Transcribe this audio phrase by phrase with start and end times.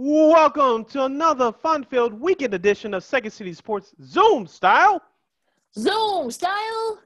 [0.00, 5.02] Welcome to another fun-filled weekend edition of Second City Sports Zoom style.
[5.76, 7.00] Zoom style.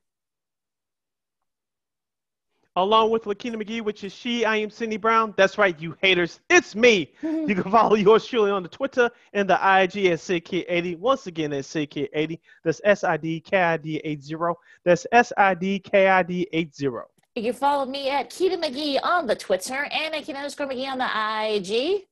[2.76, 5.32] Along with Lakina McGee, which is she, I am Cindy Brown.
[5.39, 6.40] That's right, you haters.
[6.50, 7.14] It's me.
[7.22, 10.98] you can follow yours truly on the Twitter and the IG at SidKid80.
[10.98, 12.38] Once again, at SidKid80.
[12.62, 14.54] That's S-I-D-K-I-D-80.
[14.84, 17.03] That's S-I-D-K-I-D-80.
[17.36, 20.89] You can follow me at Keita McGee on the Twitter and at Keita underscore McGee
[20.89, 21.09] on the
[21.56, 22.04] IG.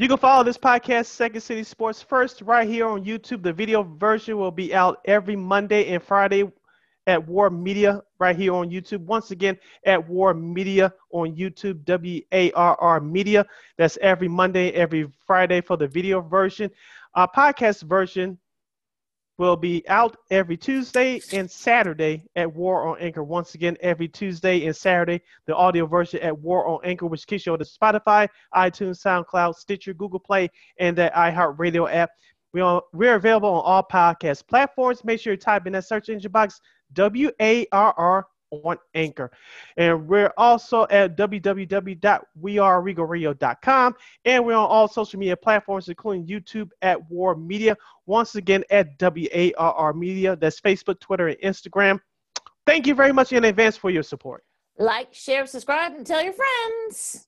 [0.00, 3.42] You can follow this podcast, Second City Sports First, right here on YouTube.
[3.42, 6.44] The video version will be out every Monday and Friday
[7.08, 9.00] at WARR Media, right here on YouTube.
[9.00, 13.44] Once again, at WARR Media on YouTube, W A R R Media.
[13.76, 16.70] That's every Monday, every Friday for the video version.
[17.16, 18.38] Our podcast version
[19.38, 23.22] will be out every Tuesday and Saturday at WARR on Anchor.
[23.22, 27.46] Once again, every Tuesday and Saturday, the audio version at WARR on Anchor, which kicks
[27.46, 32.10] you on to Spotify, iTunes, SoundCloud, Stitcher, Google Play, and the iHeartRadio app.
[32.52, 35.04] We are, we're available on all podcast platforms.
[35.04, 36.60] Make sure you type in that search engine box
[36.94, 39.30] W A R R on Anchor.
[39.76, 43.94] And we're also at www.weareregalradio.com.
[44.24, 47.76] And we're on all social media platforms, including YouTube at WARR Media.
[48.06, 50.36] Once again, at WARR Media.
[50.36, 52.00] That's Facebook, Twitter, and Instagram.
[52.66, 54.44] Thank you very much in advance for your support.
[54.78, 57.26] Like, share, subscribe, and tell your friends.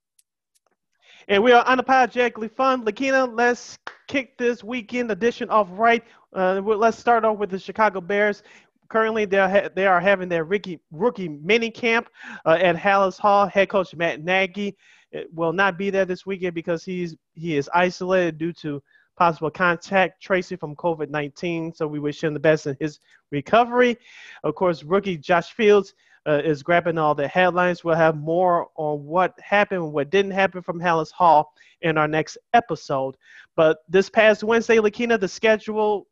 [1.29, 2.85] And we are unapologetically fun.
[2.85, 6.05] Lakina, let's kick this weekend edition off right.
[6.35, 8.43] Uh, let's start off with the Chicago Bears
[8.91, 12.11] currently they are, they are having their rookie, rookie mini camp
[12.45, 13.47] uh, at Halas Hall.
[13.47, 14.77] Head coach Matt Nagy
[15.17, 18.83] uh, will not be there this weekend because he's he is isolated due to
[19.17, 21.77] possible contact tracing from COVID-19.
[21.77, 23.97] So we wish him the best in his recovery.
[24.45, 25.95] Of course, rookie Josh Fields
[26.27, 27.85] uh, is grabbing all the headlines.
[27.85, 32.39] We'll have more on what happened, what didn't happen from Halas Hall in our next
[32.55, 33.17] episode.
[33.57, 36.07] But this past Wednesday, Lakina, the schedule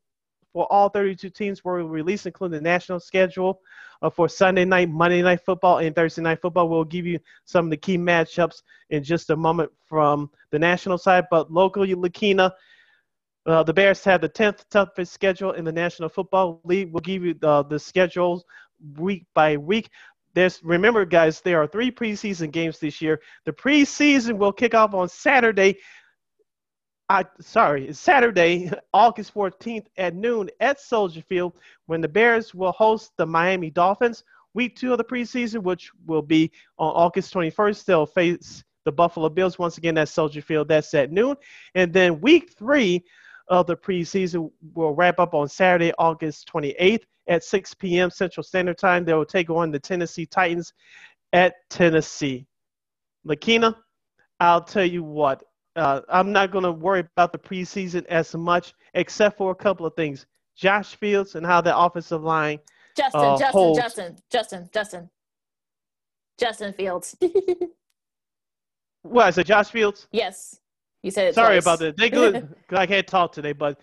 [0.53, 3.60] for all 32 teams were released, including the national schedule
[4.03, 6.69] uh, for Sunday night, Monday night football, and Thursday night football.
[6.69, 10.98] We'll give you some of the key matchups in just a moment from the national
[10.98, 11.26] side.
[11.31, 12.53] But locally, Lakina,
[13.47, 16.92] uh, the Bears have the 10th toughest schedule in the National Football League.
[16.92, 18.44] We'll give you the, the schedules
[18.97, 19.91] week by week.
[20.34, 23.20] There's remember, guys, there are three preseason games this year.
[23.44, 25.78] The preseason will kick off on Saturday
[27.10, 31.54] I sorry, Saturday, August 14th at noon at Soldier Field
[31.86, 34.24] when the Bears will host the Miami Dolphins.
[34.54, 39.28] Week two of the preseason, which will be on August 21st, they'll face the Buffalo
[39.28, 40.69] Bills once again at Soldier Field.
[40.69, 41.36] That's at noon.
[41.74, 43.04] And then week three
[43.48, 48.10] of the preseason will wrap up on Saturday, August 28th at 6 p.m.
[48.10, 49.04] Central Standard Time.
[49.04, 50.72] They will take on the Tennessee Titans
[51.32, 52.46] at Tennessee.
[53.26, 53.75] Lakina,
[54.40, 55.42] I'll tell you what,
[55.78, 59.86] uh, I'm not going to worry about the preseason as much, except for a couple
[59.86, 60.26] of things.
[60.56, 62.58] Josh Fields and how the offensive line.
[62.96, 63.78] Justin, uh, Justin, holds.
[63.78, 65.10] Justin, Justin, Justin,
[66.38, 67.16] Justin Fields.
[69.02, 70.08] what is it, Josh Fields?
[70.10, 70.58] Yes,
[71.04, 71.34] you said it.
[71.34, 71.64] Sorry twice.
[71.64, 71.96] about that.
[71.96, 72.54] They good.
[72.70, 73.78] I can't talk today, but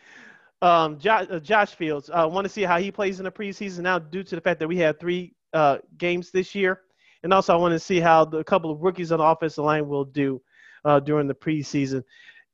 [0.61, 2.09] um, Josh, uh, Josh Fields.
[2.09, 4.59] I want to see how he plays in the preseason now, due to the fact
[4.59, 6.81] that we had three uh, games this year,
[7.23, 9.63] and also I want to see how the, a couple of rookies on the offensive
[9.63, 10.41] line will do
[10.85, 12.03] uh, during the preseason.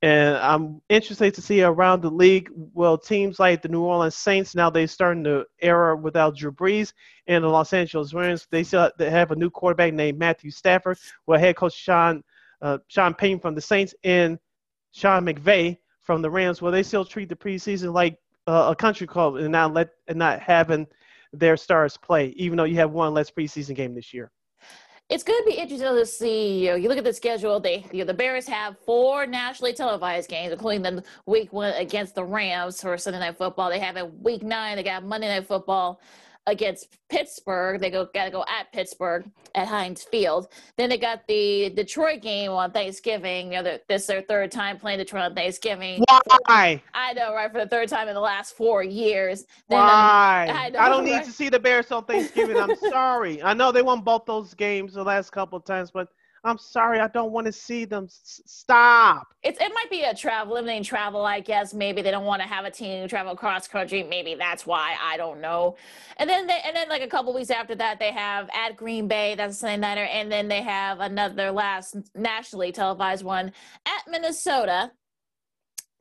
[0.04, 2.50] And I'm interested to see around the league.
[2.74, 6.94] Well, teams like the New Orleans Saints now they're starting the era without Drew Brees,
[7.28, 10.98] and the Los Angeles Rams they still they have a new quarterback named Matthew Stafford.
[11.28, 12.24] Well, head coach Sean
[12.64, 14.40] uh, Sean Payton from the Saints and
[14.92, 16.64] Sean McVay from the Rams.
[16.64, 20.18] Well, they still treat the preseason like uh, a country club and not let and
[20.18, 20.88] not having
[21.32, 24.32] their stars play, even though you have one less preseason game this year
[25.12, 26.64] it's going to be interesting to see.
[26.64, 27.60] You, know, you look at the schedule.
[27.60, 32.16] They, you know, the Bears have four nationally televised games, including the week one against
[32.16, 33.70] the Rams for Sunday Night Football.
[33.70, 34.78] They have a week nine.
[34.78, 36.00] They got Monday Night Football
[36.48, 37.80] against Pittsburgh.
[37.80, 40.48] They go got to go at Pittsburgh at Heinz Field.
[40.78, 43.54] Then they got the Detroit game on Thanksgiving.
[43.54, 46.04] You know, this is their third time playing Detroit on Thanksgiving.
[46.48, 46.82] Why?
[46.94, 47.52] I know, right?
[47.52, 49.46] For the third time in the last four years.
[49.70, 50.48] Then, Why?
[50.50, 51.20] Um, I, know, I, don't right?
[51.20, 52.58] need to see the Bears on Thanksgiving.
[52.58, 53.42] I'm sorry.
[53.44, 56.08] I know they won both those games the last couple of times, but–
[56.44, 58.06] I'm sorry, I don't want to see them.
[58.06, 59.28] S- stop.
[59.44, 61.74] It's it might be a travel limiting travel, I guess.
[61.74, 64.02] Maybe they don't want to have a team travel cross country.
[64.02, 64.96] Maybe that's why.
[65.00, 65.76] I don't know.
[66.18, 69.08] And then they, and then like a couple weeks after that, they have at Green
[69.08, 69.36] Bay.
[69.36, 73.52] That's a Sunday nighter, and then they have another last nationally televised one
[73.86, 74.92] at Minnesota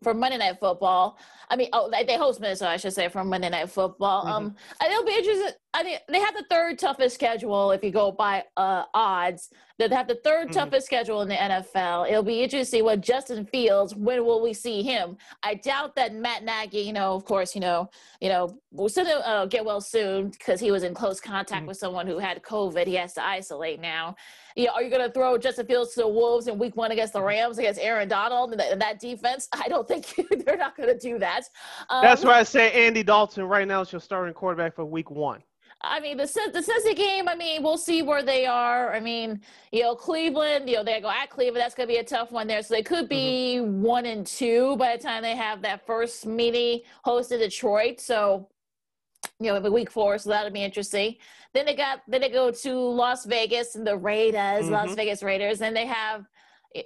[0.03, 1.19] for Monday Night Football.
[1.49, 4.25] I mean, oh, they host Minnesota, I should say, for Monday Night Football.
[4.25, 4.33] Mm-hmm.
[4.33, 5.53] Um, it'll be interesting.
[5.73, 9.51] I mean, they have the third toughest schedule if you go by uh, odds.
[9.79, 10.51] They have the 3rd mm-hmm.
[10.51, 12.09] toughest schedule in the NFL.
[12.09, 13.95] It'll be interesting to see what Justin Fields.
[13.95, 15.17] When will we see him?
[15.43, 16.81] I doubt that Matt Nagy.
[16.81, 17.89] You know, of course, you know,
[18.21, 21.69] you know, will soon uh, get well soon because he was in close contact mm-hmm.
[21.69, 22.87] with someone who had COVID.
[22.87, 24.17] He has to isolate now.
[24.61, 26.93] You know, are you going to throw Justin Fields to the Wolves in Week One
[26.93, 29.49] against the Rams against Aaron Donald and, and that defense?
[29.53, 30.15] I don't think
[30.45, 31.45] they're not going to do that.
[31.89, 35.11] Um, That's why I say Andy Dalton right now is your starting quarterback for Week
[35.11, 35.43] One.
[35.81, 37.27] I mean, the the Cincy game.
[37.27, 38.95] I mean, we'll see where they are.
[38.95, 39.41] I mean,
[39.73, 40.69] you know, Cleveland.
[40.69, 41.63] You know, they go at Cleveland.
[41.63, 42.63] That's going to be a tough one there.
[42.63, 43.81] So they could be mm-hmm.
[43.81, 47.99] one and two by the time they have that first meeting hosted Detroit.
[47.99, 48.51] So,
[49.41, 50.19] you know, week four.
[50.19, 51.17] So that'll be interesting.
[51.55, 54.73] Then they got then they go to Las Vegas and the Raiders, mm-hmm.
[54.73, 55.63] Las Vegas Raiders.
[55.63, 56.27] and they have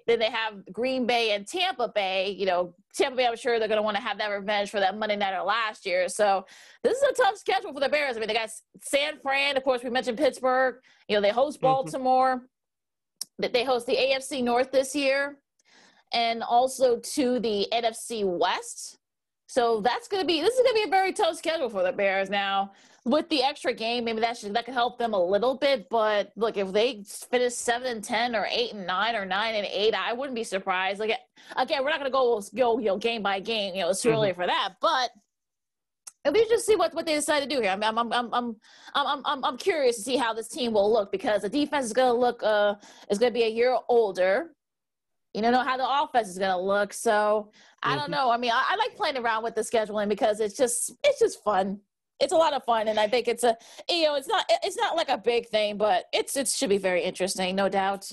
[0.07, 2.31] then they have Green Bay and Tampa Bay.
[2.31, 4.81] You know, Tampa Bay, I'm sure they're going to want to have that revenge for
[4.81, 6.09] that Monday nighter last year.
[6.09, 6.47] So
[6.83, 8.17] this is a tough schedule for the Bears.
[8.17, 9.57] I mean, they got San Fran.
[9.57, 10.77] Of course, we mentioned Pittsburgh.
[11.09, 11.67] You know, they host mm-hmm.
[11.67, 12.37] Baltimore.
[12.37, 13.53] Mm-hmm.
[13.53, 15.39] They host the AFC North this year,
[16.13, 18.99] and also to the NFC West.
[19.55, 21.85] So that's going to be this is going to be a very tough schedule for
[21.85, 22.73] the Bears now
[23.05, 25.89] with the extra game, maybe that should that could help them a little bit.
[25.91, 29.65] But look, if they finish seven and ten or eight and nine or nine and
[29.71, 30.99] eight, I wouldn't be surprised.
[30.99, 31.13] Like
[31.55, 33.77] again, we're not gonna go go you know game by game.
[33.77, 34.17] You know, it's too mm-hmm.
[34.17, 34.71] early for that.
[34.81, 35.11] But
[36.25, 37.71] if we just see what, what they decide to do here.
[37.71, 38.57] I'm I'm, I'm I'm
[38.97, 41.93] I'm I'm I'm curious to see how this team will look because the defense is
[41.93, 42.75] gonna look uh
[43.09, 44.51] is gonna be a year older.
[45.35, 46.93] You don't know how the offense is gonna look.
[46.93, 47.53] So
[47.85, 48.13] I don't mm-hmm.
[48.13, 48.31] know.
[48.31, 51.43] I mean, I, I like playing around with the scheduling because it's just it's just
[51.45, 51.81] fun
[52.21, 53.57] it's a lot of fun and i think it's a
[53.89, 56.79] you know it's not it's not like a big thing but it's it should be
[56.79, 58.11] very interesting no doubt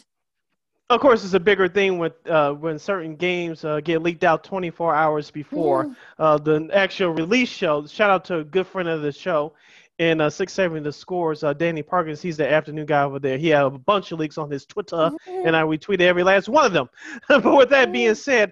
[0.89, 4.43] of course it's a bigger thing with uh, when certain games uh, get leaked out
[4.43, 5.95] 24 hours before mm.
[6.19, 9.53] uh, the actual release show shout out to a good friend of the show
[9.99, 13.37] in uh, six seven the scores uh, danny parkins he's the afternoon guy over there
[13.37, 15.47] he had a bunch of leaks on his twitter mm-hmm.
[15.47, 16.89] and i retweeted every last one of them
[17.29, 18.51] but with that being said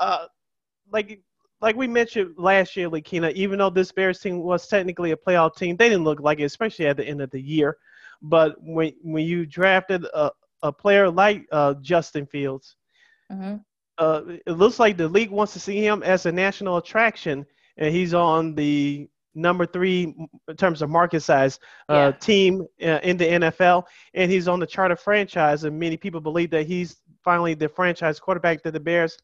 [0.00, 0.26] uh,
[0.90, 1.20] like
[1.60, 5.56] like we mentioned last year, Lakina, even though this Bears team was technically a playoff
[5.56, 7.78] team, they didn't look like it, especially at the end of the year.
[8.20, 10.30] But when when you drafted a,
[10.62, 12.76] a player like uh, Justin Fields,
[13.32, 13.56] mm-hmm.
[13.98, 17.46] uh, it looks like the league wants to see him as a national attraction,
[17.76, 20.14] and he's on the number three
[20.48, 21.58] in terms of market size
[21.88, 22.10] uh, yeah.
[22.12, 23.84] team uh, in the NFL,
[24.14, 28.20] and he's on the charter franchise, and many people believe that he's finally the franchise
[28.20, 29.18] quarterback that the Bears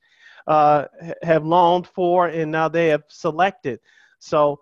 [0.47, 0.87] uh,
[1.23, 3.81] have longed for and now they have selected.
[4.19, 4.61] So,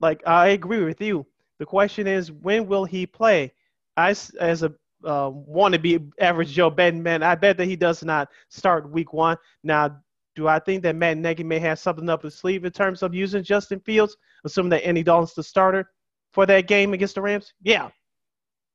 [0.00, 1.26] like, I agree with you.
[1.58, 3.52] The question is, when will he play?
[3.96, 4.74] I, as a
[5.04, 8.90] uh, want to be average Joe betting man, I bet that he does not start
[8.90, 9.36] week one.
[9.62, 10.00] Now,
[10.34, 13.14] do I think that Matt Nagy may have something up his sleeve in terms of
[13.14, 15.90] using Justin Fields, assuming that Andy Dalton's the starter
[16.32, 17.52] for that game against the Rams?
[17.62, 17.88] Yeah.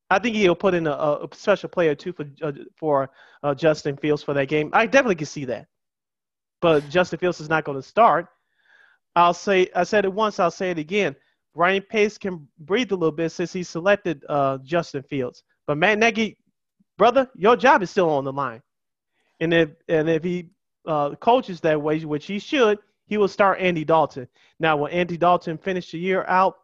[0.10, 3.12] I think he'll put in a, a special player too for uh, for
[3.44, 4.70] uh, Justin Fields for that game.
[4.74, 5.68] I definitely can see that
[6.62, 8.28] but Justin Fields is not going to start.
[9.16, 11.16] I'll say I said it once, I'll say it again.
[11.54, 15.44] Ryan Pace can breathe a little bit since he selected uh, Justin Fields.
[15.68, 16.38] But Matt Nagy,
[16.98, 18.62] brother, your job is still on the line.
[19.42, 20.50] And if and if he
[20.88, 24.28] uh, coaches that way, which he should, he will start Andy Dalton.
[24.60, 26.57] Now, will Andy Dalton finish the year out?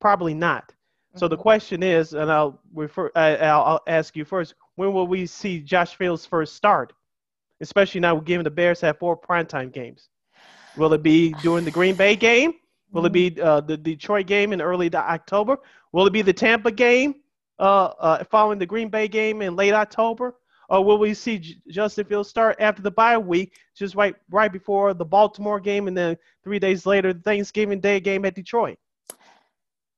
[0.00, 0.68] Probably not.
[0.68, 1.18] Mm-hmm.
[1.18, 1.42] So the mm-hmm.
[1.42, 5.96] question is, and I'll refer, I, I'll ask you first: When will we see Josh
[5.96, 6.92] Fields first start?
[7.60, 10.08] Especially now given the Bears have four primetime games.
[10.76, 12.54] Will it be during the Green Bay game?
[12.92, 15.58] Will it be uh, the Detroit game in early October?
[15.92, 17.16] Will it be the Tampa game
[17.58, 20.36] uh, uh, following the Green Bay game in late October?
[20.68, 24.50] Or will we see J- Justin Fields start after the bye week, just right right
[24.50, 28.78] before the Baltimore game, and then three days later, the Thanksgiving Day game at Detroit?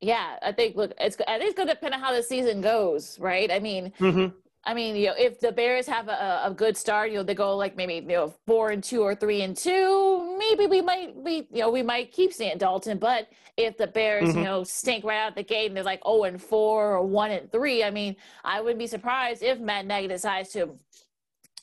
[0.01, 2.61] Yeah, I think look, it's I think it's going to depend on how the season
[2.61, 3.51] goes, right?
[3.51, 4.37] I mean, mm-hmm.
[4.67, 7.37] I mean, you know, if the Bears have a, a good start, you know, they
[7.37, 11.15] go like maybe you know four and two or three and two, maybe we might
[11.15, 12.99] we you know we might keep seeing Dalton.
[12.99, 14.39] But if the Bears mm-hmm.
[14.39, 17.31] you know stink right out the gate and they're like oh and four or one
[17.31, 20.77] and three, I mean, I wouldn't be surprised if Matt Nagy decides to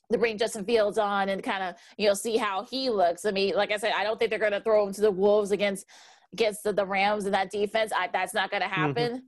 [0.09, 3.25] to bring Justin Fields on and kind of you know see how he looks.
[3.25, 5.11] I mean, like I said, I don't think they're going to throw him to the
[5.11, 5.85] Wolves against
[6.31, 7.91] against the, the Rams and that defense.
[7.93, 8.81] I, that's not going to mm-hmm.
[8.81, 9.11] happen.
[9.11, 9.25] Mm-hmm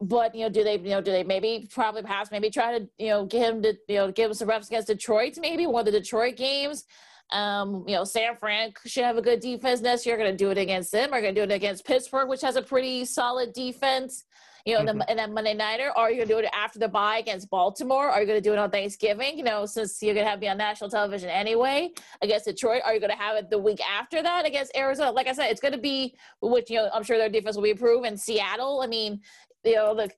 [0.00, 2.30] but you know, do they you know do they maybe probably pass?
[2.30, 4.88] maybe try to you know get him to you know give him some reps against
[4.88, 6.84] Detroit maybe one of the Detroit games.
[7.30, 10.16] Um, you know, San Fran should have a good defense next year.
[10.16, 11.12] Going to do it against them.
[11.12, 14.24] Are going to do it against Pittsburgh, which has a pretty solid defense.
[14.64, 14.88] You know, mm-hmm.
[14.88, 16.88] in, the, in that Monday nighter, or are you going to do it after the
[16.88, 18.08] bye against Baltimore?
[18.08, 19.38] Are you going to do it on Thanksgiving?
[19.38, 21.90] You know, since you're going to have be on national television anyway
[22.22, 25.10] against Detroit, are you going to have it the week after that against Arizona?
[25.10, 27.62] Like I said, it's going to be, which you know, I'm sure their defense will
[27.62, 28.06] be improved.
[28.06, 29.22] And Seattle, I mean,
[29.68, 30.12] you know, look,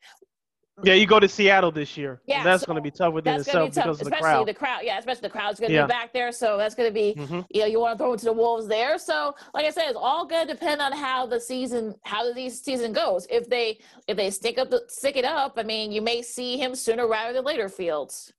[0.82, 2.20] yeah, you go to Seattle this year.
[2.26, 4.22] Yeah, that's so going to be tough within itself be because of the crowd.
[4.22, 4.80] Especially the crowd.
[4.82, 5.86] Yeah, especially the crowd's going to yeah.
[5.86, 7.14] be back there, so that's going to be.
[7.16, 7.40] Mm-hmm.
[7.50, 8.98] You know, you want to throw it to the wolves there.
[8.98, 12.48] So, like I said, it's all going to depend on how the season, how the
[12.48, 13.26] season goes.
[13.30, 16.56] If they if they stick up the stick it up, I mean, you may see
[16.56, 17.68] him sooner rather than later.
[17.68, 18.32] Fields.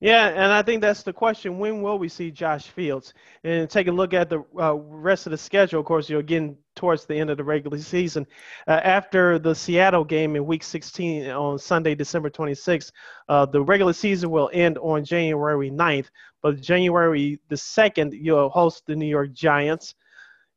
[0.00, 1.58] Yeah, and I think that's the question.
[1.58, 3.12] When will we see Josh Fields?
[3.44, 5.78] And take a look at the uh, rest of the schedule.
[5.80, 8.26] Of course, you're getting towards the end of the regular season.
[8.66, 12.90] Uh, after the Seattle game in Week 16 on Sunday, December 26th,
[13.28, 16.06] uh, the regular season will end on January 9th.
[16.40, 19.94] But January the 2nd, you'll host the New York Giants.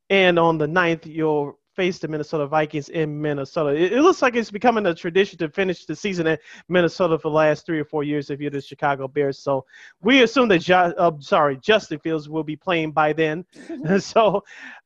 [0.09, 3.69] And on the 9th, you'll face the Minnesota Vikings in Minnesota.
[3.69, 6.37] It, it, looks like it's becoming a tradition to finish the season in
[6.69, 9.39] Minnesota for the last three or four years if you're the Chicago Bears.
[9.39, 9.65] So
[10.01, 13.45] we assume that, jo- uh, sorry, Justin Fields will be playing by then.
[13.99, 14.43] so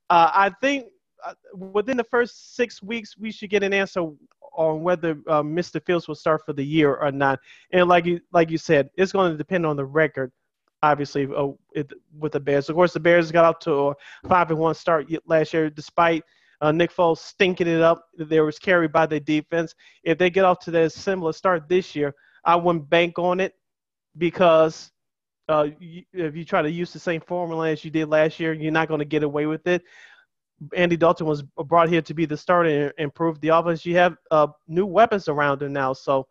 [0.09, 0.87] uh, I think
[1.25, 4.07] uh, within the first six weeks, we should get an answer
[4.53, 5.83] on whether uh, Mr.
[5.85, 7.39] Fields will start for the year or not.
[7.71, 10.31] And like you, like you said, it's going to depend on the record
[10.83, 12.69] obviously uh, it, with the Bears.
[12.69, 13.95] Of course, the Bears got off to a
[14.27, 16.23] five and one start last year, despite
[16.61, 18.05] uh, Nick Foles stinking it up.
[18.17, 19.75] There was carried by the defense.
[20.03, 23.53] If they get off to that similar start this year, I wouldn't bank on it
[24.17, 24.91] because
[25.49, 28.53] uh, you, if you try to use the same formula as you did last year,
[28.53, 29.83] you're not going to get away with it.
[30.75, 33.85] Andy Dalton was brought here to be the starter and improve the offense.
[33.85, 36.27] You have uh, new weapons around him now, so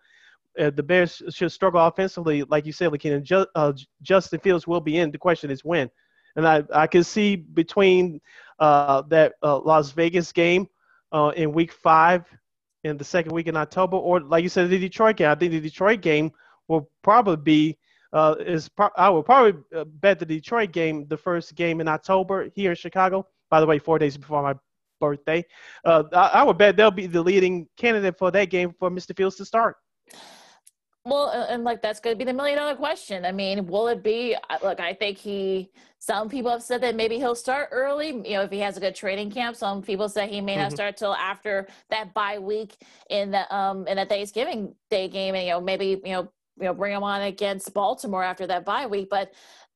[0.59, 3.23] uh, the Bears should struggle offensively, like you said, Lakina.
[3.23, 5.11] Ju- uh, Justin Fields will be in.
[5.11, 5.89] The question is when.
[6.35, 8.21] And I, I can see between
[8.59, 10.69] uh, that uh, Las Vegas game
[11.13, 12.25] uh, in week five
[12.85, 15.31] in the second week in October, or like you said, the Detroit game.
[15.31, 16.31] I think the Detroit game
[16.69, 17.79] will probably be
[18.13, 21.89] uh, is pro- I will probably uh, bet the Detroit game the first game in
[21.89, 23.27] October here in Chicago.
[23.51, 24.55] By the way, four days before my
[25.01, 25.45] birthday,
[25.85, 29.17] uh, I, I would bet they'll be the leading candidate for that game for Mr.
[29.17, 29.77] Fields to start.
[31.07, 33.25] Well, and like that's going to be the million dollar question.
[33.25, 34.37] I mean, will it be?
[34.63, 35.71] Look, I think he.
[36.01, 38.09] Some people have said that maybe he'll start early.
[38.09, 39.55] You know, if he has a good training camp.
[39.55, 40.63] Some people say he may mm-hmm.
[40.63, 42.77] not start till after that bye week
[43.09, 46.65] in the um in the Thanksgiving Day game, and you know maybe you know you
[46.65, 49.09] know bring him on against Baltimore after that bye week.
[49.09, 49.33] But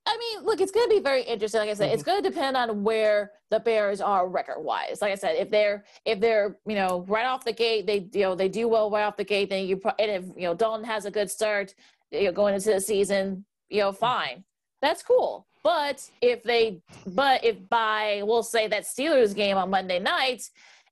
[0.07, 1.61] I mean, look, it's going to be very interesting.
[1.61, 1.95] Like I said, mm-hmm.
[1.95, 5.03] it's going to depend on where the Bears are record wise.
[5.03, 8.23] Like I said, if they're if they're you know right off the gate, they you
[8.23, 9.51] know they do well right off the gate.
[9.51, 11.75] Then you and if you know Dalton has a good start,
[12.11, 14.45] you know, going into the season, you know, fine,
[14.81, 15.47] that's cool.
[15.63, 20.43] But if they, but if by we'll say that Steelers game on Monday night,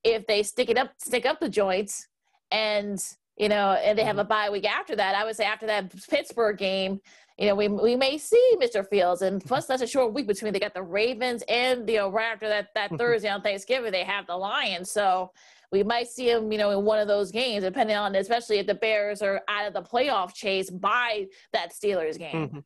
[0.05, 2.07] if they stick it up, stick up the joints,
[2.51, 3.03] and
[3.39, 4.29] you know, and they have a mm-hmm.
[4.29, 7.01] bye week after that, I would say after that Pittsburgh game,
[7.39, 8.87] you know, we we may see Mr.
[8.87, 12.11] Fields, and plus that's a short week between they got the Ravens and you know
[12.11, 15.31] right after that that Thursday on Thanksgiving they have the Lions, so
[15.71, 18.67] we might see him, you know, in one of those games, depending on especially if
[18.67, 22.49] the Bears are out of the playoff chase by that Steelers game.
[22.49, 22.59] Mm-hmm.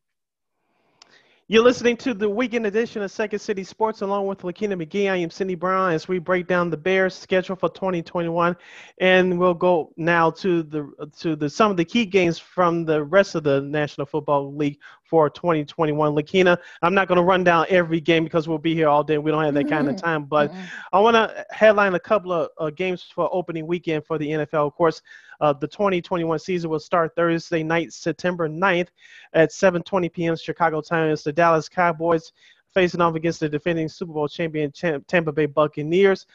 [1.53, 5.11] You're listening to the weekend edition of Second City Sports along with Lakina McGee.
[5.11, 8.57] I am Cindy Brown as we break down the Bears schedule for 2021,
[8.97, 13.03] and we'll go now to the to the some of the key games from the
[13.03, 14.79] rest of the National Football League
[15.13, 16.15] for 2021.
[16.15, 19.19] Lakina, I'm not going to run down every game because we'll be here all day.
[19.19, 20.63] We don't have that kind of time, but mm-hmm.
[20.91, 24.65] I want to headline a couple of uh, games for opening weekend for the NFL.
[24.65, 25.03] Of course,
[25.39, 28.87] uh, the 2021 season will start Thursday night, September 9th
[29.33, 30.35] at 7:20 p.m.
[30.35, 31.11] Chicago time.
[31.11, 32.31] It's the Dallas Cowboys
[32.73, 36.25] facing off against the defending Super Bowl champion Tampa Bay Buccaneers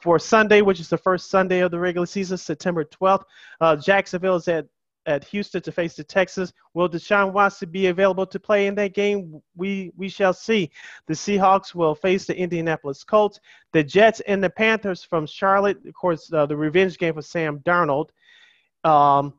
[0.00, 3.24] for Sunday, which is the first Sunday of the regular season, September 12th.
[3.60, 4.66] Uh, Jacksonville is at
[5.06, 6.52] at Houston to face the Texans.
[6.72, 9.40] Will Deshaun Watson be available to play in that game?
[9.56, 10.70] We we shall see.
[11.06, 13.40] The Seahawks will face the Indianapolis Colts.
[13.72, 15.78] The Jets and the Panthers from Charlotte.
[15.86, 18.10] Of course, uh, the revenge game for Sam Darnold.
[18.84, 19.34] Um,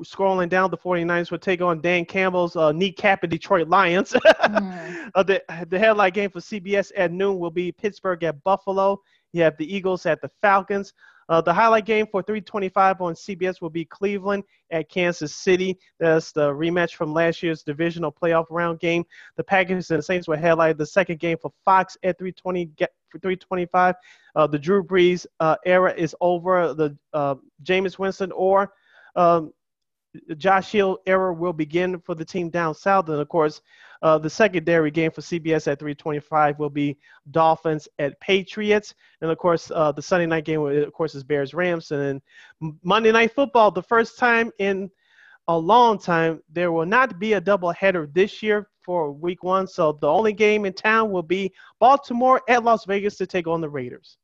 [0.00, 4.12] scrolling down, the 49ers will take on Dan Campbell's uh, kneecapping Detroit Lions.
[4.42, 5.10] mm.
[5.14, 9.00] uh, the, the headline game for CBS at noon will be Pittsburgh at Buffalo.
[9.32, 10.92] You have the Eagles at the Falcons.
[11.28, 15.78] Uh, the highlight game for 325 on CBS will be Cleveland at Kansas City.
[15.98, 19.04] That's the rematch from last year's divisional playoff round game.
[19.36, 22.70] The Packers and Saints will highlight the second game for Fox at 320
[23.10, 23.94] for 325.
[24.34, 26.74] Uh, the Drew Brees uh, era is over.
[26.74, 28.72] The uh, Jameis Winston or
[29.16, 29.52] um,
[30.36, 33.08] Josh Hill era will begin for the team down south.
[33.08, 33.60] And of course,
[34.02, 36.98] Uh, the secondary game for CBS at 325 will be
[37.30, 38.94] Dolphins at Patriots.
[39.20, 41.90] And of course, uh, the Sunday night game, of course, is Bears Rams.
[41.90, 42.00] And
[42.60, 44.90] then Monday Night Football, the first time in
[45.48, 49.66] a long time, there will not be a doubleheader this year for week one.
[49.66, 53.60] So the only game in town will be Baltimore at Las Vegas to take on
[53.60, 54.18] the Raiders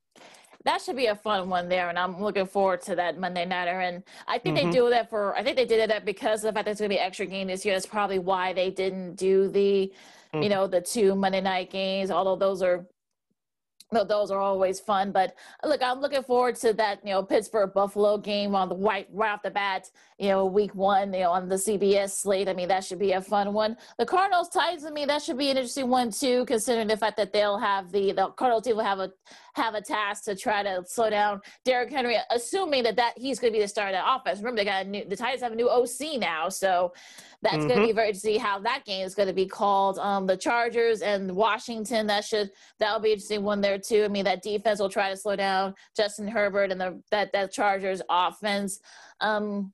[0.65, 3.81] that should be a fun one there, and I'm looking forward to that Monday nighter.
[3.81, 4.71] And I think mm-hmm.
[4.71, 5.37] they do that for.
[5.37, 7.01] I think they did it that because of the fact that it's going to be
[7.01, 7.75] extra game this year.
[7.75, 9.93] That's probably why they didn't do the,
[10.33, 10.43] mm-hmm.
[10.43, 12.11] you know, the two Monday night games.
[12.11, 12.87] Although those are
[13.91, 15.13] those are always fun.
[15.13, 19.09] But look, I'm looking forward to that, you know, Pittsburgh Buffalo game on the white
[19.13, 22.49] right off the bat, you know, week one, you know, on the CBS slate.
[22.49, 23.77] I mean, that should be a fun one.
[23.99, 27.17] The Cardinals Titans, I mean, that should be an interesting one too, considering the fact
[27.19, 29.13] that they'll have the the Cardinals team will have a
[29.55, 33.53] have a task to try to slow down Derrick Henry, assuming that that he's going
[33.53, 34.39] to be the star of that offense.
[34.39, 36.93] Remember, they got a new, the Titans have a new OC now, so
[37.43, 37.69] that's mm-hmm.
[37.69, 39.99] going to be very to see how that game is going to be called.
[39.99, 44.05] Um, the Chargers and Washington that should that'll be interesting one there too.
[44.05, 47.53] I mean, that defense will try to slow down Justin Herbert and the that that
[47.53, 48.81] Chargers offense.
[49.21, 49.73] Um,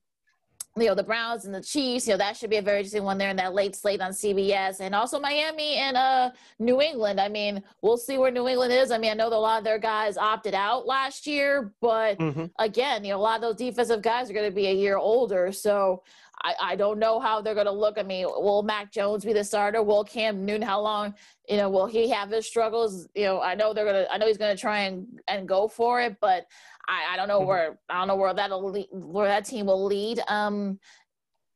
[0.77, 2.07] you know the Browns and the Chiefs.
[2.07, 4.13] You know that should be a very interesting one there in that late slate on
[4.13, 7.21] CBS, and also Miami and uh New England.
[7.21, 8.91] I mean, we'll see where New England is.
[8.91, 12.19] I mean, I know that a lot of their guys opted out last year, but
[12.19, 12.47] mm-hmm.
[12.59, 14.97] again, you know, a lot of those defensive guys are going to be a year
[14.97, 16.03] older, so.
[16.43, 17.99] I, I don't know how they're going to look.
[17.99, 19.83] I mean, will Mac Jones be the starter?
[19.83, 20.63] Will Cam Newton?
[20.63, 21.15] How long?
[21.47, 23.09] You know, will he have his struggles?
[23.15, 24.07] You know, I know they're gonna.
[24.11, 26.47] I know he's gonna try and and go for it, but
[26.91, 27.49] I, I don't know mm-hmm.
[27.49, 30.21] where I don't know where that'll lead, where that team will lead.
[30.29, 30.79] Um,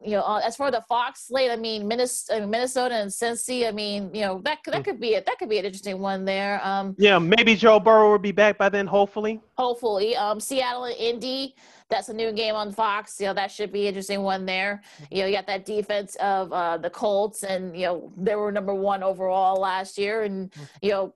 [0.03, 3.67] you know, uh, as for the Fox slate, I mean, Minnesota, Minnesota and Cincy.
[3.67, 4.85] I mean, you know, that that mm.
[4.85, 5.25] could be it.
[5.27, 6.61] That could be an interesting one there.
[6.65, 8.87] Um, yeah, maybe Joe Burrow will be back by then.
[8.87, 9.41] Hopefully.
[9.57, 11.55] Hopefully, um, Seattle and Indy.
[11.91, 13.21] That's a new game on Fox.
[13.21, 14.83] You know, that should be an interesting one there.
[15.11, 18.53] You know, you got that defense of uh, the Colts, and you know they were
[18.53, 20.69] number one overall last year, and mm.
[20.83, 21.15] you know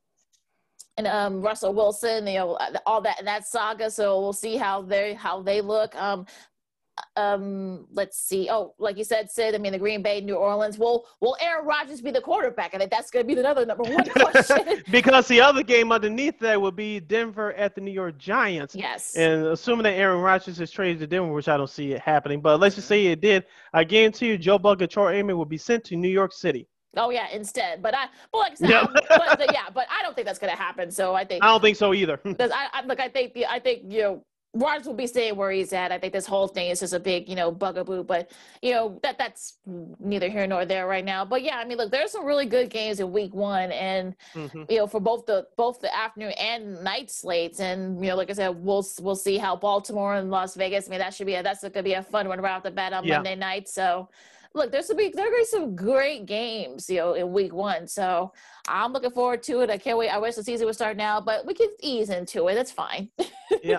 [0.99, 3.91] and um, Russell Wilson, you know, all that that saga.
[3.91, 5.95] So we'll see how they how they look.
[5.95, 6.27] Um,
[7.15, 8.49] um, let's see.
[8.51, 9.55] Oh, like you said, Sid.
[9.55, 10.77] I mean, the Green Bay, New Orleans.
[10.77, 12.75] Will Will Aaron Rodgers be the quarterback?
[12.75, 14.83] I think that's going to be another number one question.
[14.91, 18.75] because the other game underneath that would be Denver at the New York Giants.
[18.75, 19.15] Yes.
[19.15, 22.41] And assuming that Aaron Rodgers is traded to Denver, which I don't see it happening,
[22.41, 23.45] but let's just say it did.
[23.73, 26.67] I guarantee you, Joe Buck and Troy Aikman will be sent to New York City.
[26.99, 27.83] Oh yeah, instead.
[27.83, 28.87] But I, but like I said, yeah.
[29.09, 30.91] but, the, yeah, but I don't think that's going to happen.
[30.91, 32.21] So I think I don't think so either.
[32.29, 34.25] Because I, I look, I think the, I think you know.
[34.55, 35.93] Rodgers will be staying where he's at.
[35.93, 38.03] I think this whole thing is just a big, you know, bugaboo.
[38.03, 38.31] But
[38.63, 41.23] you know that that's neither here nor there right now.
[41.23, 44.63] But yeah, I mean, look, there's some really good games in Week One, and mm-hmm.
[44.71, 47.61] you know, for both the both the afternoon and night slates.
[47.61, 50.89] And you know, like I said, we'll we'll see how Baltimore and Las Vegas.
[50.89, 52.63] I mean, that should be a, that's going to be a fun one right off
[52.63, 53.17] the bat on yeah.
[53.17, 53.69] Monday night.
[53.69, 54.09] So
[54.55, 57.33] look, there's some be there are going to be some great games, you know, in
[57.33, 57.87] week one.
[57.87, 58.33] So
[58.69, 59.71] I'm looking forward to it.
[59.71, 60.11] I can't wait.
[60.11, 62.55] I wish the season would start now, but we can ease into it.
[62.55, 63.11] That's fine.
[63.63, 63.79] yeah.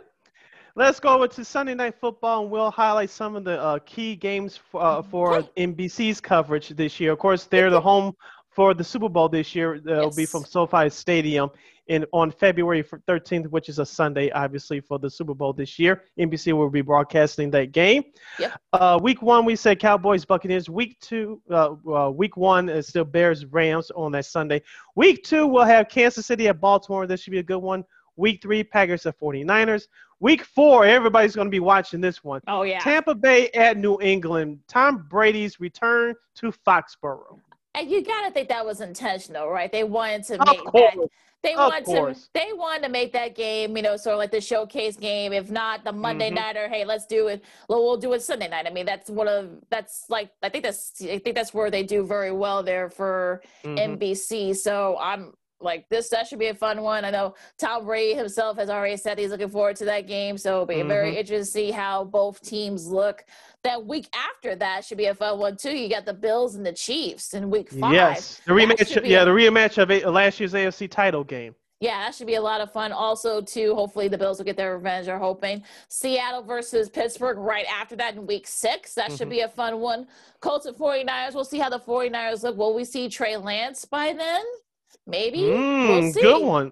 [0.76, 4.16] Let's go over to Sunday Night Football, and we'll highlight some of the uh, key
[4.16, 7.12] games for, uh, for NBC's coverage this year.
[7.12, 8.16] Of course, they're the home
[8.60, 9.80] for the Super Bowl this year.
[9.80, 10.16] They'll yes.
[10.18, 11.50] be from SoFi Stadium
[11.88, 16.04] in on February 13th, which is a Sunday, obviously for the Super Bowl this year.
[16.20, 18.04] NBC will be broadcasting that game.
[18.38, 18.62] Yep.
[18.74, 20.70] Uh, week one, we said Cowboys Buccaneers.
[20.70, 24.62] Week two, uh, uh, week one is still Bears Rams on that Sunday.
[24.94, 27.08] Week two, we'll have Kansas City at Baltimore.
[27.08, 27.86] This should be a good one.
[28.18, 29.88] Week three, Packers at 49ers.
[30.20, 32.42] Week four, everybody's going to be watching this one.
[32.46, 32.80] Oh, yeah.
[32.80, 34.60] Tampa Bay at New England.
[34.68, 37.40] Tom Brady's return to Foxborough.
[37.88, 39.72] You got to think that was intentional, right?
[39.72, 41.10] They wanted to make that
[41.42, 44.42] they want to they want to make that game, you know, sort of like the
[44.42, 45.32] showcase game.
[45.32, 46.36] If not the Monday mm-hmm.
[46.36, 47.44] night, or hey, let's do it.
[47.70, 48.68] Well, we'll do it Sunday night.
[48.68, 51.84] I mean, that's one of that's like I think that's I think that's where they
[51.84, 53.94] do very well there for mm-hmm.
[53.94, 54.56] NBC.
[54.56, 57.06] So I'm like this that should be a fun one.
[57.06, 60.56] I know Tom Brady himself has already said he's looking forward to that game, so
[60.56, 60.90] it'll be mm-hmm.
[60.90, 63.24] very interesting to see how both teams look.
[63.64, 65.76] That week after that should be a fun one too.
[65.76, 67.94] You got the Bills and the Chiefs in week five.
[67.94, 69.06] Yes, the rematch.
[69.06, 71.56] Yeah, a- the rematch of a, last year's AFC title game.
[71.82, 72.92] Yeah, that should be a lot of fun.
[72.92, 75.08] Also, too, hopefully the Bills will get their revenge.
[75.08, 78.94] Are hoping Seattle versus Pittsburgh right after that in week six.
[78.94, 79.16] That mm-hmm.
[79.16, 80.08] should be a fun one.
[80.42, 81.36] Colts and 49ers.
[81.36, 82.58] We'll see how the 49ers look.
[82.58, 84.44] Will we see Trey Lance by then?
[85.08, 85.40] Maybe.
[85.40, 86.22] Mm, we'll see.
[86.22, 86.72] Good one.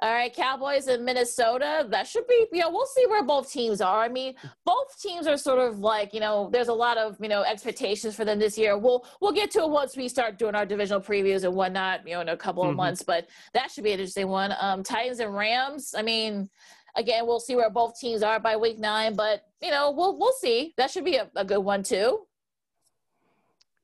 [0.00, 1.86] All right, Cowboys in Minnesota.
[1.90, 4.02] That should be, you know, we'll see where both teams are.
[4.02, 7.28] I mean, both teams are sort of like, you know, there's a lot of, you
[7.28, 8.78] know, expectations for them this year.
[8.78, 12.14] We'll we'll get to it once we start doing our divisional previews and whatnot, you
[12.14, 12.76] know, in a couple of mm-hmm.
[12.76, 13.02] months.
[13.02, 14.54] But that should be an interesting one.
[14.60, 15.94] Um, Titans and Rams.
[15.96, 16.48] I mean,
[16.96, 20.32] again, we'll see where both teams are by week nine, but you know, we'll we'll
[20.32, 20.74] see.
[20.76, 22.26] That should be a, a good one too.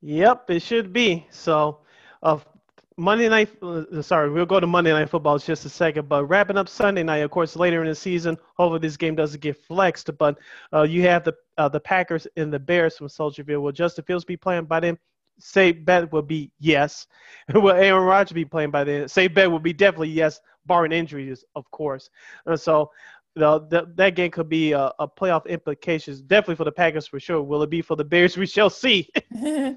[0.00, 1.26] Yep, it should be.
[1.30, 1.78] So
[2.22, 2.46] of
[2.96, 3.50] Monday night.
[3.60, 6.08] Uh, sorry, we'll go to Monday night football just a second.
[6.08, 8.36] But wrapping up Sunday night, of course, later in the season.
[8.56, 10.10] Hopefully, this game doesn't get flexed.
[10.16, 10.38] But
[10.72, 13.64] uh, you have the uh, the Packers and the Bears from Soldier Field.
[13.64, 14.98] Will Justin Fields be playing by then?
[15.40, 17.08] Safe bet will be yes.
[17.54, 19.08] will Aaron Rodgers be playing by then?
[19.08, 22.10] Safe bet will be definitely yes, barring injuries, of course.
[22.54, 22.92] So
[23.34, 27.18] the, the, that game could be a, a, playoff implications, definitely for the Packers for
[27.18, 27.42] sure.
[27.42, 28.36] Will it be for the Bears?
[28.44, 29.08] We shall see.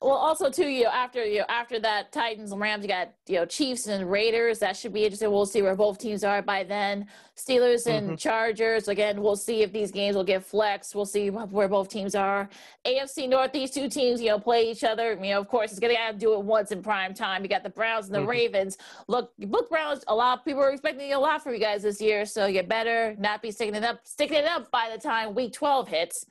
[0.00, 3.12] Well, also too, you know, after you know, after that Titans and Rams, you got
[3.26, 4.60] you know Chiefs and Raiders.
[4.60, 5.32] That should be interesting.
[5.32, 7.06] We'll see where both teams are by then.
[7.36, 8.14] Steelers and mm-hmm.
[8.14, 8.86] Chargers.
[8.86, 10.94] Again, we'll see if these games will get flexed.
[10.94, 12.48] We'll see where both teams are.
[12.86, 13.52] AFC North.
[13.52, 15.14] These two teams, you know, play each other.
[15.14, 17.42] You know, of course, it's gonna have to do it once in prime time.
[17.42, 18.28] You got the Browns and the mm-hmm.
[18.28, 18.78] Ravens.
[19.08, 20.04] Look, look, Browns.
[20.06, 22.62] A lot of people are expecting a lot from you guys this year, so you
[22.62, 26.24] better not be sticking it up, sticking it up by the time Week 12 hits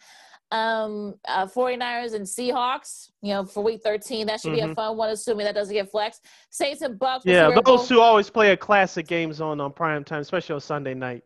[0.51, 4.27] um uh 49ers and Seahawks, you know, for week 13.
[4.27, 4.67] That should mm-hmm.
[4.67, 6.25] be a fun one, assuming that doesn't get flexed.
[6.49, 7.25] Saints and Bucks.
[7.25, 7.87] Yeah, those both...
[7.87, 11.23] two always play a classic games on on prime time, especially on Sunday night.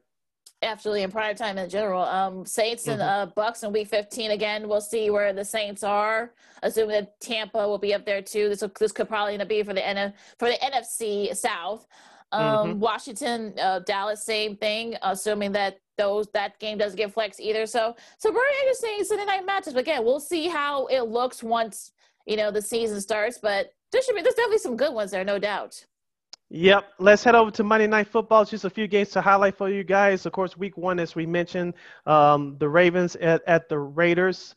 [0.64, 2.02] Absolutely, in prime time in general.
[2.02, 2.94] Um Saints mm-hmm.
[2.94, 4.68] and uh Bucks in week 15 again.
[4.68, 6.34] We'll see where the Saints are.
[6.64, 8.50] Assuming that Tampa will be up there too.
[8.50, 11.86] This will, this could probably end up being for the N- for the NFC South.
[12.32, 12.80] Um, mm-hmm.
[12.80, 14.96] Washington, uh, Dallas, same thing.
[15.02, 17.66] Assuming that those that game doesn't get flexed either.
[17.66, 19.74] So so very interesting Sunday night matches.
[19.74, 21.92] But again, we'll see how it looks once
[22.26, 23.38] you know the season starts.
[23.38, 25.86] But there should be there's definitely some good ones there, no doubt.
[26.54, 26.84] Yep.
[27.00, 28.44] Let's head over to Monday Night Football.
[28.44, 30.26] Just a few games to highlight for you guys.
[30.26, 31.74] Of course, week one, as we mentioned,
[32.06, 34.54] um, the Ravens at, at the Raiders.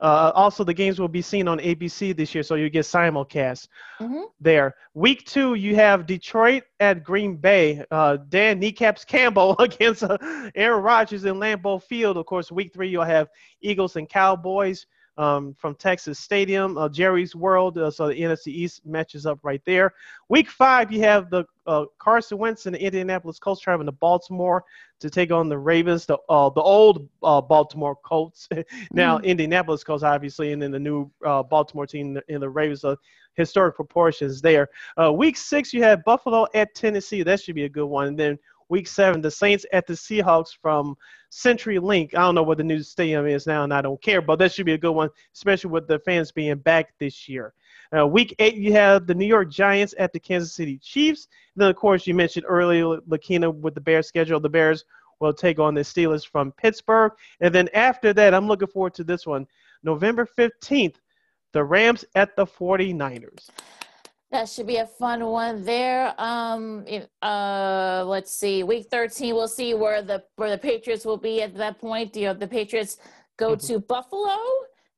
[0.00, 3.68] Uh, also, the games will be seen on ABC this year, so you get simulcast
[4.00, 4.22] mm-hmm.
[4.40, 4.74] there.
[4.94, 7.84] Week two, you have Detroit at Green Bay.
[7.90, 10.16] Uh, Dan Kneecaps Campbell against uh,
[10.54, 12.16] Aaron Rodgers in Lambeau Field.
[12.16, 13.28] Of course, week three, you'll have
[13.60, 14.86] Eagles and Cowboys
[15.18, 17.76] um, from Texas Stadium, uh, Jerry's World.
[17.76, 19.92] Uh, so the NFC East matches up right there.
[20.28, 24.64] Week five, you have the uh, Carson Wentz and the Indianapolis Colts traveling to Baltimore
[25.00, 28.48] to take on the Ravens, the uh, the old uh, Baltimore Colts,
[28.92, 29.24] now mm.
[29.24, 32.84] Indianapolis Colts, obviously, and then the new uh, Baltimore team in the Ravens.
[32.84, 32.96] Uh,
[33.34, 34.68] historic proportions there.
[35.00, 37.22] Uh, week six, you have Buffalo at Tennessee.
[37.22, 38.08] That should be a good one.
[38.08, 38.36] And then
[38.68, 40.96] Week seven, the Saints at the Seahawks from
[41.30, 42.14] CenturyLink.
[42.14, 44.52] I don't know what the new stadium is now, and I don't care, but that
[44.52, 47.54] should be a good one, especially with the fans being back this year.
[47.96, 51.28] Uh, week eight, you have the New York Giants at the Kansas City Chiefs.
[51.54, 54.40] And then, of course, you mentioned earlier, Lakina, with the Bears schedule.
[54.40, 54.84] The Bears
[55.20, 57.12] will take on the Steelers from Pittsburgh.
[57.40, 59.46] And then after that, I'm looking forward to this one.
[59.82, 60.96] November 15th,
[61.52, 63.48] the Rams at the 49ers.
[64.30, 66.14] That should be a fun one there.
[66.18, 66.84] Um,
[67.22, 68.62] uh, let's see.
[68.62, 72.14] Week 13, we'll see where the where the Patriots will be at that point.
[72.14, 72.98] You know, the Patriots
[73.38, 73.66] go mm-hmm.
[73.66, 74.36] to Buffalo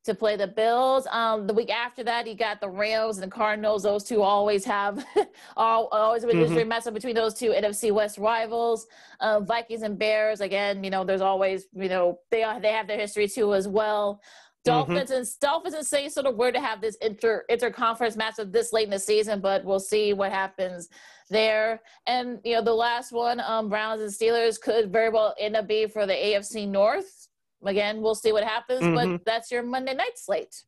[0.03, 1.07] to play the Bills.
[1.11, 3.85] Um, the week after that, you got the Rams and the Cardinals.
[3.85, 5.05] Those two always have
[5.57, 6.69] always been mm-hmm.
[6.69, 8.89] mess up between those two NFC West rivals.
[9.21, 10.41] Uh, Vikings and Bears.
[10.41, 13.69] Again, you know, there's always you know they are, they have their history too as
[13.69, 14.21] well.
[14.65, 15.19] Dolphins mm-hmm.
[15.19, 18.85] and Dolphins and Saints sort of were to have this inter interconference matchup this late
[18.85, 20.89] in the season, but we'll see what happens
[21.31, 21.81] there.
[22.07, 25.67] And you know, the last one, um, Browns and Steelers could very well end up
[25.67, 27.29] being for the AFC North.
[27.65, 29.17] Again, we'll see what happens, mm-hmm.
[29.17, 30.63] but that's your Monday night slate.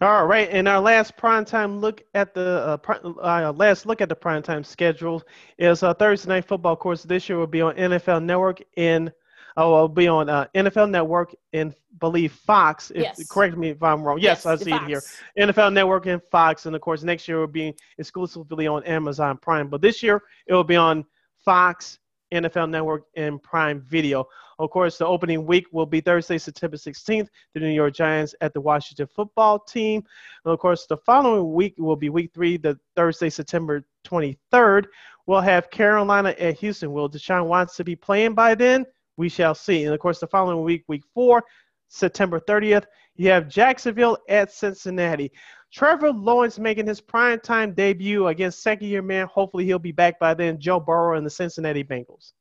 [0.00, 2.92] All right, and our last prime time look at the uh,
[3.22, 5.22] uh, last look at the prime time schedule
[5.58, 6.74] is uh, Thursday night football.
[6.74, 9.10] Of course, this year will be on NFL Network in
[9.56, 12.90] Oh, I'll be on uh, NFL Network and believe Fox.
[12.90, 13.28] If, yes.
[13.28, 14.18] Correct me if I'm wrong.
[14.18, 14.84] Yes, yes I see Fox.
[14.84, 15.02] it here.
[15.38, 19.68] NFL Network and Fox, and of course next year will be exclusively on Amazon Prime.
[19.68, 21.04] But this year it will be on
[21.44, 21.98] Fox,
[22.32, 24.26] NFL Network, and Prime Video.
[24.58, 27.28] Of course, the opening week will be Thursday, September 16th.
[27.54, 30.04] The New York Giants at the Washington Football Team.
[30.44, 34.86] And of course, the following week will be Week Three, the Thursday, September 23rd.
[35.26, 36.92] We'll have Carolina at Houston.
[36.92, 38.84] Will Deshaun Watson be playing by then?
[39.16, 39.84] We shall see.
[39.84, 41.42] And of course, the following week, week four,
[41.88, 42.84] September 30th,
[43.16, 45.30] you have Jacksonville at Cincinnati.
[45.72, 49.26] Trevor Lawrence making his primetime debut against second year man.
[49.26, 50.58] Hopefully, he'll be back by then.
[50.60, 52.32] Joe Burrow and the Cincinnati Bengals.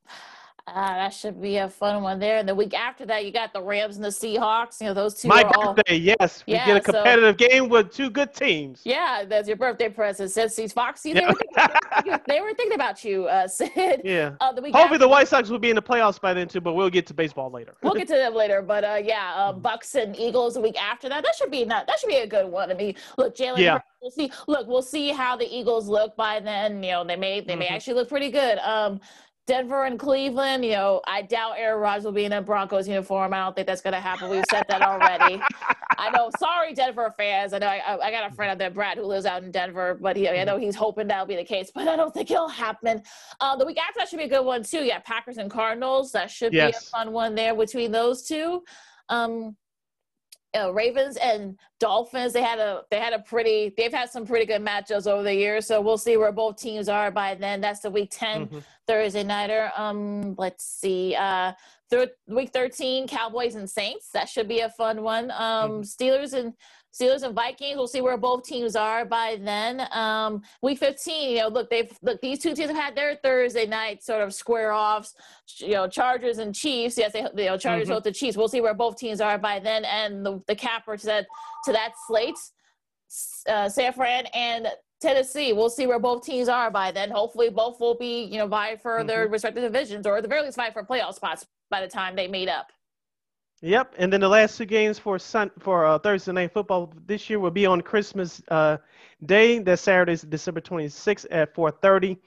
[0.65, 2.38] Uh, that should be a fun one there.
[2.38, 4.80] And the week after that, you got the Rams and the Seahawks.
[4.80, 5.28] You know, those two.
[5.28, 6.17] My birthday, all...
[6.21, 6.43] yes.
[6.47, 7.47] We yeah, get a competitive so...
[7.49, 8.80] game with two good teams.
[8.86, 10.32] Yeah, that's your birthday present.
[10.32, 14.02] Says these Foxy, they, were thinking, they were thinking about you, uh, Sid.
[14.06, 14.36] Yeah.
[14.39, 16.62] Uh, the week Hopefully, the White Sox will be in the playoffs by then too,
[16.62, 17.76] but we'll get to baseball later.
[17.84, 21.10] we'll get to them later, but uh, yeah, uh, Bucks and Eagles the week after
[21.10, 21.26] that.
[21.26, 21.88] That should be not.
[21.88, 22.71] That should be a good one.
[22.71, 23.58] I mean, look, Jalen.
[23.58, 23.80] Yeah.
[24.02, 24.32] We'll see.
[24.47, 26.84] Look, we'll see how the Eagles look by then.
[26.84, 27.60] You know, they may they mm-hmm.
[27.60, 28.60] may actually look pretty good.
[28.60, 29.02] Um,
[29.45, 33.34] Denver and Cleveland, you know, I doubt Aaron Rodgers will be in a Broncos uniform.
[33.34, 34.29] I don't think that's going to happen.
[34.29, 35.41] We've said that already.
[35.97, 36.29] I know.
[36.39, 37.51] Sorry, Denver fans.
[37.51, 39.97] I know I, I, got a friend out there, Brad, who lives out in Denver,
[39.99, 42.47] but he, I know he's hoping that'll be the case, but I don't think it'll
[42.47, 43.03] happen.
[43.41, 44.86] Uh, the week after that should be a good one too.
[44.86, 46.13] Yeah, Packers and Cardinals.
[46.13, 46.71] That should yes.
[46.71, 48.63] be a fun one there between those two.
[49.10, 49.58] Um,
[50.57, 52.33] uh, Ravens and Dolphins.
[52.33, 55.33] They had a they had a pretty they've had some pretty good matchups over the
[55.33, 55.67] years.
[55.67, 57.61] So we'll see where both teams are by then.
[57.61, 58.59] That's the week 10 mm-hmm.
[58.87, 59.71] Thursday nighter.
[59.75, 61.15] Um, let's see.
[61.15, 61.53] Uh,
[61.89, 64.09] thir- week thirteen, Cowboys and Saints.
[64.13, 65.31] That should be a fun one.
[65.31, 65.81] Um, mm-hmm.
[65.81, 66.53] Steelers and
[66.93, 67.75] Steelers and Vikings.
[67.75, 69.88] We'll see where both teams are by then.
[69.91, 73.65] Um, week 15, you know, look, they've look these two teams have had their Thursday
[73.65, 75.15] night sort of square offs.
[75.58, 76.97] You know, Chargers and Chiefs.
[76.97, 78.03] Yes, they you know Chargers mm-hmm.
[78.03, 78.38] the Chiefs.
[78.38, 81.25] We'll see where both teams are by then, and the the capper to that
[81.65, 82.38] to that slate,
[83.49, 84.67] uh, San Fran and
[85.01, 85.51] Tennessee.
[85.51, 87.10] We'll see where both teams are by then.
[87.10, 89.08] Hopefully, both will be you know vying for mm-hmm.
[89.08, 92.15] their respective divisions, or at the very least, vying for playoff spots by the time
[92.15, 92.67] they meet up.
[93.63, 97.30] Yep, and then the last two games for sun for uh, Thursday night football this
[97.30, 98.78] year will be on Christmas uh,
[99.26, 99.60] Day.
[99.60, 102.17] That Saturday is December 26th at 4:30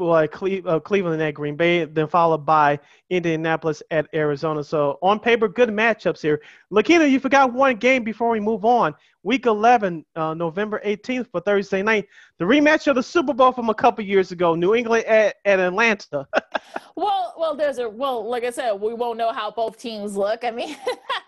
[0.00, 2.78] uh, Cle- uh, Cleveland at Green Bay, then followed by
[3.10, 4.64] Indianapolis at Arizona.
[4.64, 6.40] So on paper, good matchups here.
[6.72, 8.94] Lakina, you forgot one game before we move on.
[9.24, 12.06] Week 11, uh, November 18th for Thursday night,
[12.38, 15.58] the rematch of the Super Bowl from a couple years ago, New England at, at
[15.58, 16.26] Atlanta.
[16.96, 20.44] well, well, there's a well, like I said, we won't know how both teams look.
[20.44, 20.76] I mean,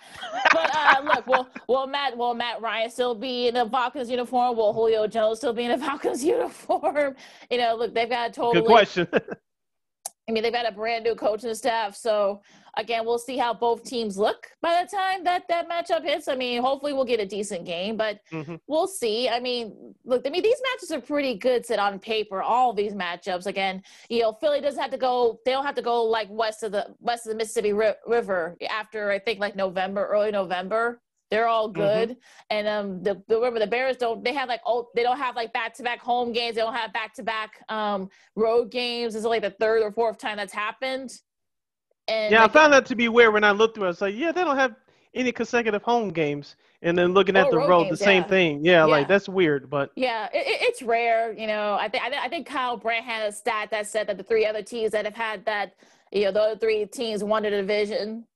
[0.52, 4.56] but uh, look, well, will Matt will Matt Ryan still be in a Falcons uniform?
[4.56, 7.16] Will Julio Jones still be in a Falcons uniform?
[7.50, 9.08] You know, look, they've got a totally good question.
[10.28, 12.42] I mean, they've got a brand new coach and staff, so
[12.76, 16.28] again, we'll see how both teams look by the time that that matchup hits.
[16.28, 18.54] I mean, hopefully we'll get a decent game, but mm-hmm.
[18.66, 19.28] we'll see.
[19.28, 22.42] I mean, look, I mean, these matches are pretty good set on paper.
[22.42, 25.40] All these matchups, again, you know, Philly doesn't have to go.
[25.44, 29.10] They don't have to go like west of the west of the Mississippi River after
[29.10, 31.00] I think like November, early November.
[31.32, 31.80] They're all mm-hmm.
[31.80, 32.08] good.
[32.10, 32.18] Mm-hmm.
[32.50, 34.22] And um, the, the, remember the Bears don't.
[34.22, 36.56] They have like oh, they don't have like back to back home games.
[36.56, 39.14] They don't have back to back um road games.
[39.14, 41.10] This is like the third or fourth time that's happened.
[42.06, 43.84] And yeah, like, I found that to be weird when I looked through.
[43.84, 43.86] it.
[43.86, 44.74] I was like, yeah, they don't have
[45.14, 46.56] any consecutive home games.
[46.82, 48.28] And then looking at oh, the road, road games, the same yeah.
[48.28, 48.64] thing.
[48.64, 49.70] Yeah, yeah, like that's weird.
[49.70, 51.32] But yeah, it, it's rare.
[51.32, 54.22] You know, I think I think Kyle Brandt had a stat that said that the
[54.22, 55.76] three other teams that have had that,
[56.12, 58.26] you know, the other three teams won the division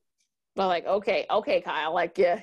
[0.56, 2.40] but like, okay, okay, Kyle, like, yeah,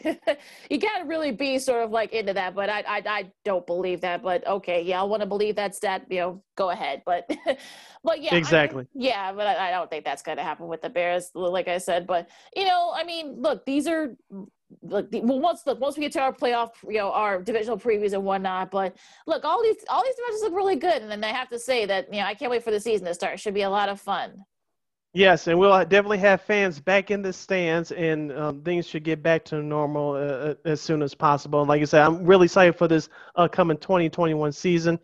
[0.70, 4.02] you gotta really be sort of like into that, but I, I, I don't believe
[4.02, 4.22] that.
[4.22, 6.06] But okay, yeah, I want to believe that's that.
[6.10, 7.02] You know, go ahead.
[7.06, 7.30] But,
[8.04, 8.84] but yeah, exactly.
[8.84, 11.80] I yeah, but I, I, don't think that's gonna happen with the Bears, like I
[11.80, 12.06] said.
[12.06, 14.16] But you know, I mean, look, these are.
[14.82, 18.14] Look, well, once look, once we get to our playoff, you know, our divisional previews
[18.14, 18.72] and whatnot.
[18.72, 18.98] But
[19.28, 21.86] look, all these all these matches look really good, and then I have to say
[21.86, 23.36] that you know I can't wait for the season to start.
[23.36, 24.44] It should be a lot of fun.
[25.16, 29.22] Yes, and we'll definitely have fans back in the stands, and um, things should get
[29.22, 31.60] back to normal uh, uh, as soon as possible.
[31.60, 34.98] And like I said, I'm really excited for this upcoming 2021 season.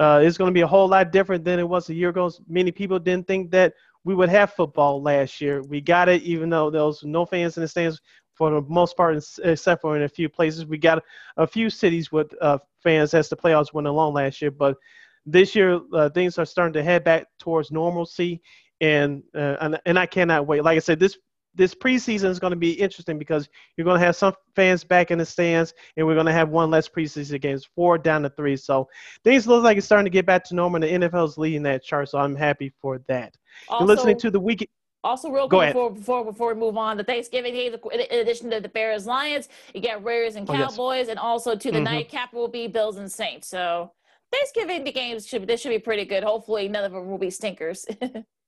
[0.00, 2.28] Uh, it's going to be a whole lot different than it was a year ago.
[2.48, 5.62] Many people didn't think that we would have football last year.
[5.62, 8.00] We got it, even though there was no fans in the stands
[8.34, 10.66] for the most part, except for in a few places.
[10.66, 11.04] We got
[11.36, 14.76] a few cities with uh, fans as the playoffs went along last year, but
[15.24, 18.42] this year uh, things are starting to head back towards normalcy
[18.82, 20.62] and uh, and and I cannot wait.
[20.62, 21.16] Like I said, this
[21.54, 25.10] this preseason is going to be interesting because you're going to have some fans back
[25.10, 28.30] in the stands, and we're going to have one less preseason games, four down to
[28.30, 28.56] three.
[28.56, 28.88] So
[29.22, 30.82] things look like it's starting to get back to normal.
[30.82, 33.36] And the NFL is leading that chart, so I'm happy for that.
[33.68, 34.68] Also, you're listening to the week.
[35.04, 38.60] Also, real quick before, before before we move on, the Thanksgiving game, in addition to
[38.60, 41.08] the Bears Lions, you get Raiders and Cowboys, oh, yes.
[41.08, 41.84] and also to the mm-hmm.
[41.84, 43.48] nightcap will be Bills and Saints.
[43.48, 43.92] So
[44.32, 46.24] Thanksgiving the games should this should be pretty good.
[46.24, 47.86] Hopefully, none of them will be stinkers.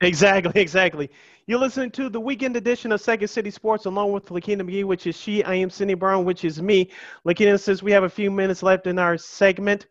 [0.00, 1.10] Exactly, exactly.
[1.46, 5.06] You're listening to the weekend edition of Second City Sports along with Lakina McGee, which
[5.06, 5.42] is she.
[5.44, 6.90] I am Cindy Brown, which is me.
[7.24, 9.86] Lakina, since we have a few minutes left in our segment,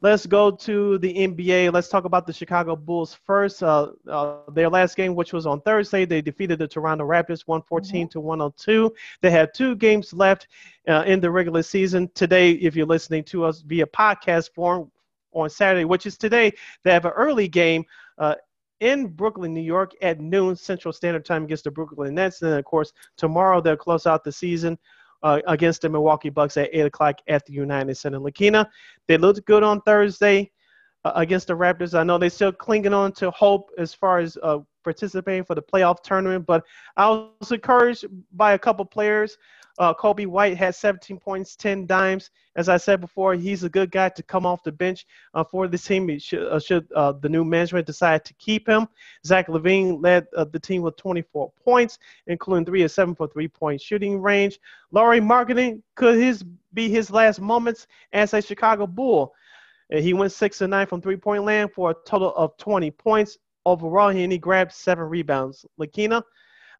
[0.00, 1.72] let's go to the NBA.
[1.72, 3.62] Let's talk about the Chicago Bulls first.
[3.62, 8.06] Uh, uh, their last game, which was on Thursday, they defeated the Toronto Raptors 114
[8.06, 8.10] mm-hmm.
[8.12, 8.92] to 102.
[9.20, 10.48] They have two games left
[10.88, 12.10] uh, in the regular season.
[12.14, 14.90] Today, if you're listening to us via podcast form
[15.32, 17.84] on Saturday, which is today, they have an early game.
[18.80, 22.40] In Brooklyn, New York at noon Central Standard Time against the Brooklyn Nets.
[22.42, 24.78] And then, of course, tomorrow they'll close out the season
[25.22, 28.18] uh, against the Milwaukee Bucks at 8 o'clock at the United Center.
[28.18, 28.66] Lakina,
[29.06, 30.50] they looked good on Thursday
[31.04, 31.98] uh, against the Raptors.
[31.98, 35.62] I know they're still clinging on to hope as far as uh, participating for the
[35.62, 36.64] playoff tournament, but
[36.96, 39.36] I was encouraged by a couple players.
[39.78, 42.30] Uh, Coby White had 17 points, 10 dimes.
[42.56, 45.68] As I said before, he's a good guy to come off the bench uh, for
[45.68, 46.18] the team.
[46.18, 48.88] Should, uh, should uh, the new management decide to keep him?
[49.24, 53.80] Zach LaVine led uh, the team with 24 points, including three of seven for three-point
[53.80, 54.58] shooting range.
[54.90, 59.32] Lauri Markkanen could his be his last moments as a Chicago Bull.
[59.92, 64.10] He went six and nine from three-point land for a total of 20 points overall.
[64.10, 65.66] And he grabbed seven rebounds.
[65.78, 66.22] Lakina,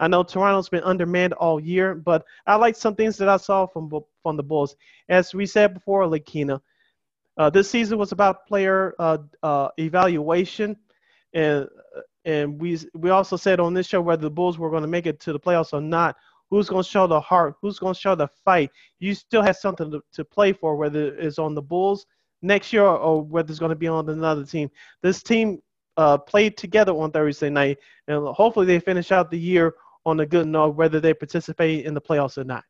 [0.01, 3.67] I know Toronto's been undermanned all year, but I like some things that I saw
[3.67, 3.91] from
[4.23, 4.75] from the Bulls.
[5.11, 6.61] As we said before, Lakina,
[7.37, 10.77] uh, this season was about player uh, uh, evaluation,
[11.35, 11.69] and
[12.25, 15.07] and we we also said on this show whether the Bulls were going to make
[15.07, 16.17] it to the playoffs or not.
[16.49, 17.55] Who's going to show the heart?
[17.61, 18.71] Who's going to show the fight?
[18.99, 22.07] You still have something to, to play for, whether it's on the Bulls
[22.43, 24.69] next year or whether it's going to be on another team.
[25.01, 25.61] This team
[25.97, 29.75] uh, played together on Thursday night, and hopefully they finish out the year
[30.07, 32.65] on a good note, whether they participate in the playoffs or not.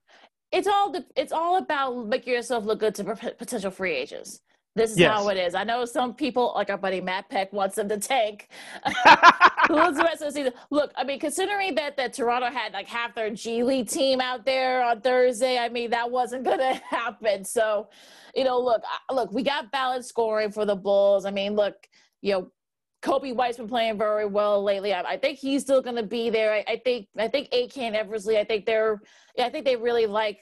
[0.53, 4.41] It's all it's all about making yourself look good to potential free agents.
[4.77, 5.13] This is yes.
[5.13, 5.55] how it is.
[5.57, 8.49] I know some people, like our buddy Matt Peck, wants them to tank.
[9.69, 10.53] Who's the rest of the season?
[10.71, 14.45] Look, I mean, considering that that Toronto had like half their G League team out
[14.45, 17.45] there on Thursday, I mean that wasn't going to happen.
[17.45, 17.89] So,
[18.35, 21.25] you know, look, look, we got balanced scoring for the Bulls.
[21.25, 21.75] I mean, look,
[22.23, 22.53] you know,
[23.03, 24.93] Coby White's been playing very well lately.
[24.93, 26.53] I, I think he's still going to be there.
[26.53, 28.39] I, I, think I think Aiken Eversley.
[28.39, 29.01] I think they're.
[29.39, 30.41] I think they really like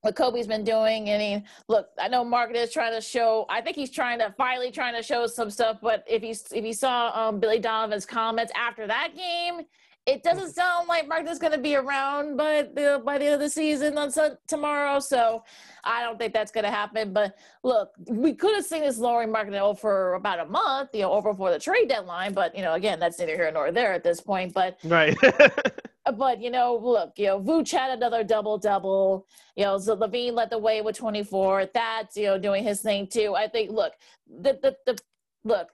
[0.00, 1.10] what Coby's been doing.
[1.10, 3.46] I mean, look, I know Mark is trying to show.
[3.48, 5.78] I think he's trying to finally trying to show some stuff.
[5.80, 9.64] But if you if you saw um, Billy Donovan's comments after that game,
[10.06, 13.40] it doesn't sound like Mark's going to be around by the by the end of
[13.40, 14.10] the season on
[14.48, 14.98] tomorrow.
[14.98, 15.44] So
[15.84, 17.12] I don't think that's going to happen.
[17.12, 21.12] But look, we could have seen this Lauri Markkanen for about a month, you know,
[21.12, 22.32] over before the trade deadline.
[22.32, 24.52] But you know, again, that's neither here nor there at this point.
[24.54, 25.16] But right.
[26.04, 29.24] Uh, but you know, look, you know, Vooch had another double double.
[29.54, 31.66] You know, so LaVine led the way with 24.
[31.72, 33.36] That's you know doing his thing too.
[33.36, 33.70] I think.
[33.70, 33.92] Look,
[34.26, 34.98] the the the
[35.44, 35.68] look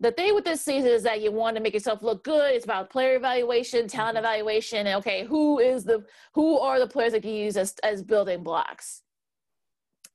[0.00, 2.54] the thing with this season is that you want to make yourself look good.
[2.54, 4.24] It's about player evaluation, talent mm-hmm.
[4.24, 6.04] evaluation, and okay, who is the
[6.34, 9.02] who are the players that you use as as building blocks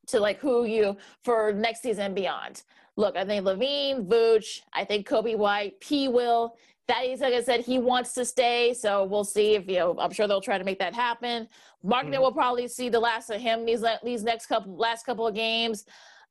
[0.08, 2.64] to like who you for next season and beyond.
[2.98, 6.58] Look, I think LaVine, Vooch, I think Coby White, P will.
[6.88, 9.96] That is like I said, he wants to stay, so we'll see if you know.
[10.00, 11.48] I'm sure they'll try to make that happen.
[11.86, 12.22] Markkanen mm-hmm.
[12.24, 15.86] will probably see the last of him these these next couple last couple of games.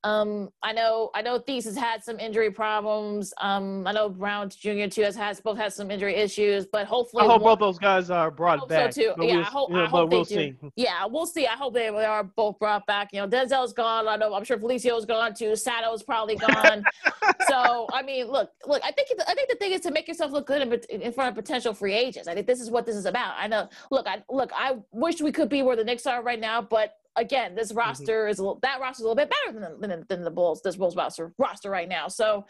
[0.04, 3.34] Um, I know I know Theis has had some injury problems.
[3.40, 4.86] Um, I know Brown Jr.
[4.86, 7.78] too has has both had some injury issues, but hopefully I hope one, both those
[7.78, 8.92] guys are brought back.
[8.92, 9.24] So too.
[9.24, 10.50] Yeah, we'll, I hope, I hope we'll see.
[10.50, 10.72] Do.
[10.76, 11.48] Yeah, we'll see.
[11.48, 13.12] I hope they are both brought back.
[13.12, 14.06] You know, Denzel's gone.
[14.06, 15.56] I know I'm sure Felicio's gone too.
[15.56, 16.84] Sato's probably gone.
[17.48, 18.80] so I mean, look, look.
[18.84, 21.30] I think I think the thing is to make yourself look good in, in front
[21.30, 22.28] of potential free agents.
[22.28, 23.34] I think this is what this is about.
[23.36, 23.68] I know.
[23.90, 24.52] Look, I look.
[24.54, 27.78] I wish we could be where the Knicks are right now, but again, this mm-hmm.
[27.78, 28.30] roster mm-hmm.
[28.30, 30.62] is a little, that roster is a little bit better than, than, than the Bulls,
[30.62, 32.08] this Bulls roster roster right now.
[32.08, 32.46] So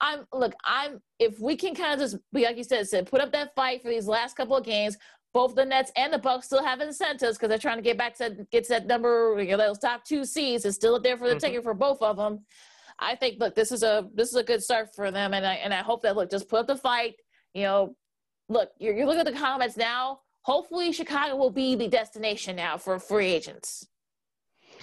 [0.00, 3.20] I'm look, I'm if we can kind of just be like you said, said put
[3.20, 4.96] up that fight for these last couple of games.
[5.32, 8.14] Both the Nets and the Bucks still have incentives because they're trying to get back
[8.18, 9.40] to get to that number.
[9.40, 11.38] You know, those top two seeds is still there for the mm-hmm.
[11.38, 12.40] ticket for both of them.
[12.98, 15.54] I think look, this is a this is a good start for them, and I
[15.54, 17.14] and I hope that look just put up the fight.
[17.54, 17.96] You know,
[18.48, 20.20] look, you're, you're looking at the comments now.
[20.42, 23.86] Hopefully, Chicago will be the destination now for free agents.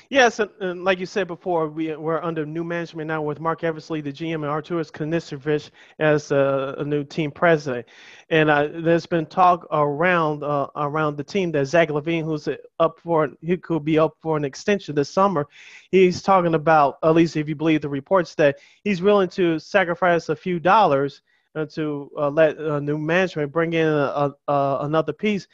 [0.10, 3.64] Yes, and, and, like you said before, we, we're under new management now with Marc
[3.64, 5.70] Eversley, the GM, and Arturas Karnisovas
[6.00, 7.86] as a, a, new team president.
[8.32, 13.00] And uh, there's been talk around uh, around the team that Zach LaVine, who's up
[13.04, 15.48] for, he could be up for an extension this summer.
[15.92, 20.30] He's talking about, at least if you believe the reports, that he's willing to sacrifice
[20.30, 21.22] a few dollars
[21.54, 25.48] uh, to uh, let uh, new management bring in a, a, another piece.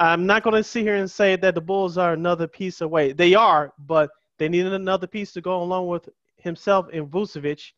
[0.00, 3.12] I'm not going to sit here and say that the Bulls are another piece away.
[3.12, 6.08] They are, but they need another piece to go along with
[6.38, 7.72] himself and Vucevic.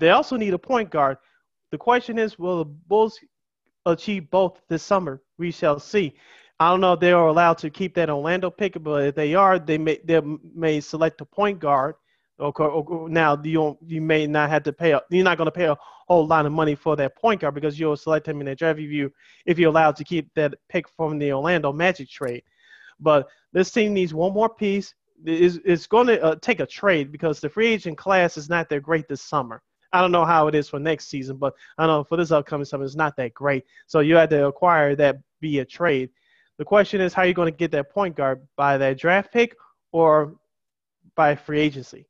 [0.00, 1.18] They also need a point guard.
[1.70, 3.20] The question is, will the Bulls
[3.86, 5.22] achieve both this summer?
[5.38, 6.14] We shall see.
[6.58, 9.36] I don't know if they are allowed to keep that Orlando pick, but if they
[9.36, 10.20] are, they may they
[10.54, 11.94] may select a point guard
[12.40, 12.68] Okay,
[13.08, 14.92] now you you may not have to pay.
[14.92, 17.54] A, You're not going to pay a whole lot of money for that point guard
[17.54, 19.12] because you'll select him in the draft if you
[19.44, 22.44] if you're allowed to keep that pick from the Orlando Magic trade.
[23.00, 24.94] But this team needs one more piece.
[25.24, 28.68] It's, it's going to uh, take a trade because the free agent class is not
[28.68, 29.60] that great this summer.
[29.92, 32.66] I don't know how it is for next season, but I know for this upcoming
[32.66, 33.64] summer it's not that great.
[33.86, 36.10] So you had to acquire that via a trade.
[36.58, 39.32] The question is how are you going to get that point guard by that draft
[39.32, 39.56] pick
[39.90, 40.36] or
[41.16, 42.06] by free agency?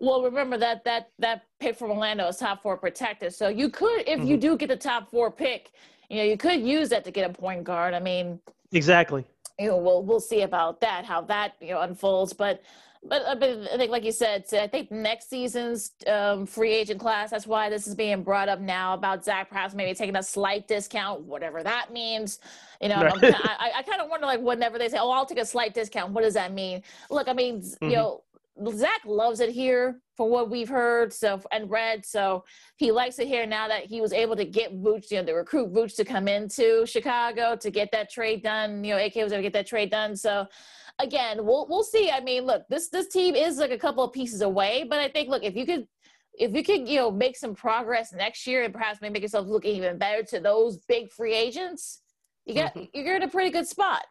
[0.00, 3.34] Well, remember that that that pick from Orlando is top four protected.
[3.34, 4.26] So you could, if mm-hmm.
[4.26, 5.72] you do get the top four pick,
[6.08, 7.92] you know, you could use that to get a point guard.
[7.92, 8.40] I mean,
[8.72, 9.24] exactly.
[9.58, 12.32] you know, we'll we'll see about that, how that you know unfolds.
[12.32, 12.62] But
[13.02, 17.00] but, uh, but I think, like you said, I think next season's um, free agent
[17.00, 17.30] class.
[17.30, 20.68] That's why this is being brought up now about Zach perhaps maybe taking a slight
[20.68, 22.40] discount, whatever that means.
[22.80, 23.24] You know, right.
[23.24, 26.12] I, I kind of wonder like whenever they say, "Oh, I'll take a slight discount,"
[26.12, 26.82] what does that mean?
[27.10, 27.84] Look, I mean, mm-hmm.
[27.86, 28.22] you know,
[28.74, 32.04] Zach loves it here for what we've heard so and read.
[32.04, 32.44] So
[32.76, 35.32] he likes it here now that he was able to get Vooch, you know, to
[35.32, 38.84] recruit Vooch to come into Chicago to get that trade done.
[38.84, 40.16] You know, AK was able to get that trade done.
[40.16, 40.46] So
[40.98, 42.10] again, we'll we'll see.
[42.10, 45.08] I mean, look, this this team is like a couple of pieces away, but I
[45.08, 45.86] think look, if you could
[46.34, 49.46] if you could, you know, make some progress next year and perhaps maybe make yourself
[49.46, 52.02] look even better to those big free agents,
[52.46, 52.84] you got mm-hmm.
[52.94, 54.04] you're in a pretty good spot.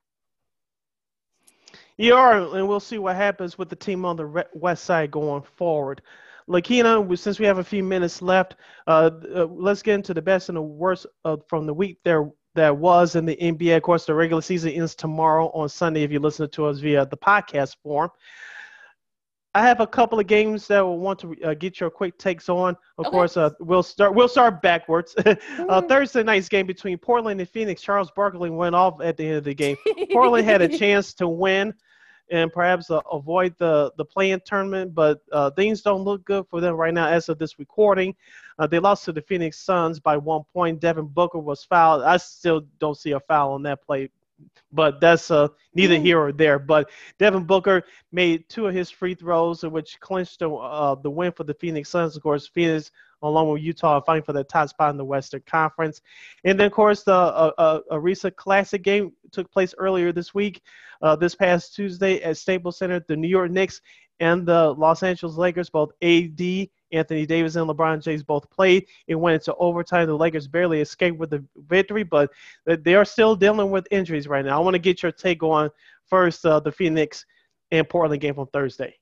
[2.00, 5.44] You are, and we'll see what happens with the team on the west side going
[5.44, 6.02] forward.
[6.48, 8.56] Lakina, since we have a few minutes left,
[8.88, 12.32] uh, uh, let's get into the best and the worst uh, from the week there
[12.56, 13.76] that was in the NBA.
[13.76, 17.06] Of course, the regular season ends tomorrow on Sunday if you listen to us via
[17.06, 18.10] the podcast form.
[19.54, 22.48] I have a couple of games that will want to uh, get your quick takes
[22.48, 22.78] on.
[22.98, 23.10] Of okay.
[23.10, 24.16] course, uh, we'll start.
[24.16, 25.16] We'll start backwards.
[25.26, 27.82] uh, Thursday night's game between Portland and Phoenix.
[27.82, 29.76] Charles Barkley went off at the end of the game.
[30.14, 31.74] Portland had a chance to win
[32.32, 34.94] and perhaps uh, avoid the the play-in tournament.
[34.94, 38.16] But uh, things don't look good for them right now as of this recording.
[38.58, 40.80] Uh, they lost to the Phoenix Suns by one point.
[40.80, 42.04] Devin Booker was fouled.
[42.04, 44.10] I still don't see a foul on that play,
[44.74, 46.60] but that's uh, neither here or there.
[46.60, 51.32] But Devin Booker made two of his free throws, which clinched the, uh, the win
[51.32, 52.18] for the Phoenix Suns.
[52.18, 56.02] Of course, Phoenix along with Utah fighting for the top spot in the Western Conference.
[56.44, 60.34] And then, of course, the uh, uh, a recent classic game took place earlier this
[60.34, 60.62] week,
[61.02, 63.04] uh, this past Tuesday at Staples Center.
[63.08, 63.82] The New York Knicks
[64.20, 66.42] and the Los Angeles Lakers, both AD,
[66.92, 68.86] Anthony Davis, and LeBron James both played.
[69.08, 70.08] It went into overtime.
[70.08, 72.30] The Lakers barely escaped with the victory, but
[72.66, 74.60] they are still dealing with injuries right now.
[74.60, 75.70] I want to get your take on
[76.08, 77.26] first uh, the Phoenix
[77.72, 78.96] and Portland game on Thursday.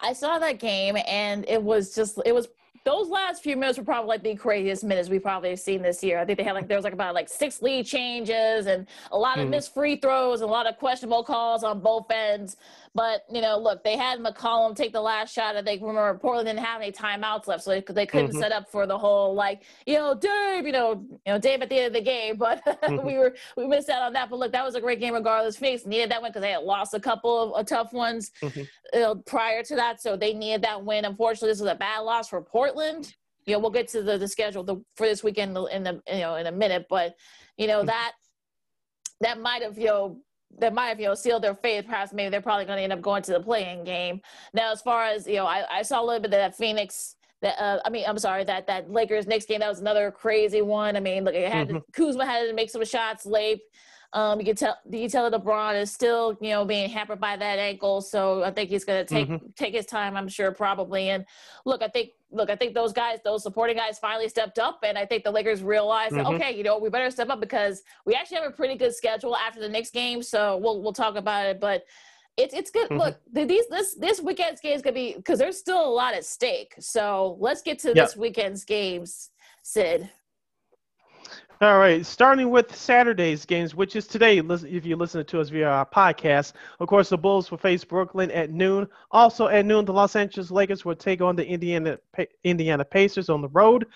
[0.00, 2.48] I saw that game, and it was just it was
[2.84, 6.02] those last few minutes were probably like the craziest minutes we've probably have seen this
[6.04, 6.18] year.
[6.18, 9.18] I think they had like there was like about like six lead changes and a
[9.18, 9.50] lot of mm.
[9.50, 12.58] missed free throws and a lot of questionable calls on both ends.
[12.94, 15.56] But you know, look, they had McCollum take the last shot.
[15.56, 18.38] I think remember Portland didn't have any timeouts left, so they, they couldn't mm-hmm.
[18.38, 21.70] set up for the whole like you know Dave, you know, you know Dave at
[21.70, 22.36] the end of the game.
[22.44, 23.06] But mm-hmm.
[23.06, 24.28] we were we missed out on that.
[24.28, 25.56] But look, that was a great game regardless.
[25.56, 28.60] Phoenix needed that one because they had lost a couple of uh, tough ones mm-hmm.
[28.92, 31.06] you know, prior to that, so they needed that win.
[31.06, 32.73] Unfortunately, this was a bad loss for Portland.
[33.46, 36.20] You know, we'll get to the, the schedule the, for this weekend in the you
[36.20, 37.14] know in a minute, but
[37.56, 37.88] you know mm-hmm.
[37.88, 38.12] that
[39.20, 40.18] that might have you know
[40.58, 41.86] that might have you know sealed their fate.
[41.86, 44.20] Perhaps maybe they're probably going to end up going to the play-in game.
[44.52, 47.16] Now, as far as you know, I, I saw a little bit of that Phoenix.
[47.42, 49.60] That uh, I mean, I'm sorry that that Lakers Knicks game.
[49.60, 50.96] That was another crazy one.
[50.96, 51.78] I mean, look, it had mm-hmm.
[51.92, 53.60] Kuzma had to make some shots late.
[54.14, 57.36] Um, you can tell you tell that LeBron is still, you know, being hampered by
[57.36, 58.00] that ankle.
[58.00, 59.46] So I think he's going to take mm-hmm.
[59.56, 60.16] take his time.
[60.16, 61.10] I'm sure probably.
[61.10, 61.26] And
[61.64, 64.96] look, I think look, I think those guys, those supporting guys, finally stepped up, and
[64.96, 66.34] I think the Lakers realized, mm-hmm.
[66.34, 69.36] okay, you know, we better step up because we actually have a pretty good schedule
[69.36, 70.22] after the next game.
[70.22, 71.84] So we'll we'll talk about it, but.
[72.36, 72.90] It's it's good.
[72.90, 72.98] Mm-hmm.
[72.98, 76.24] Look, these this this weekend's game is gonna be because there's still a lot at
[76.24, 76.74] stake.
[76.80, 77.94] So let's get to yep.
[77.94, 79.30] this weekend's games,
[79.62, 80.10] Sid.
[81.60, 85.68] All right, starting with Saturday's games, which is today, if you listen to us via
[85.68, 86.52] our podcast.
[86.80, 88.88] Of course, the Bulls will face Brooklyn at noon.
[89.12, 91.98] Also at noon, the Los Angeles Lakers will take on the Indiana
[92.42, 93.86] Indiana Pacers on the road.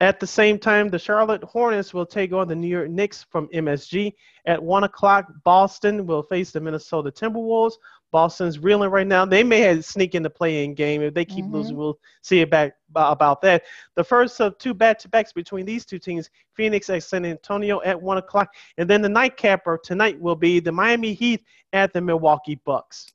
[0.00, 3.46] At the same time, the Charlotte Hornets will take on the New York Knicks from
[3.54, 4.12] MSG.
[4.46, 7.74] At 1 o'clock, Boston will face the Minnesota Timberwolves.
[8.12, 9.24] Boston's reeling right now.
[9.24, 11.02] They may have sneak in the play-in game.
[11.02, 11.54] If they keep mm-hmm.
[11.54, 13.64] losing, we'll see it back about that.
[13.96, 18.18] The first of two back-to-backs between these two teams, Phoenix at San Antonio at 1
[18.18, 18.54] o'clock.
[18.78, 21.42] And then the nightcapper tonight will be the Miami Heat
[21.72, 23.10] at the Milwaukee Bucks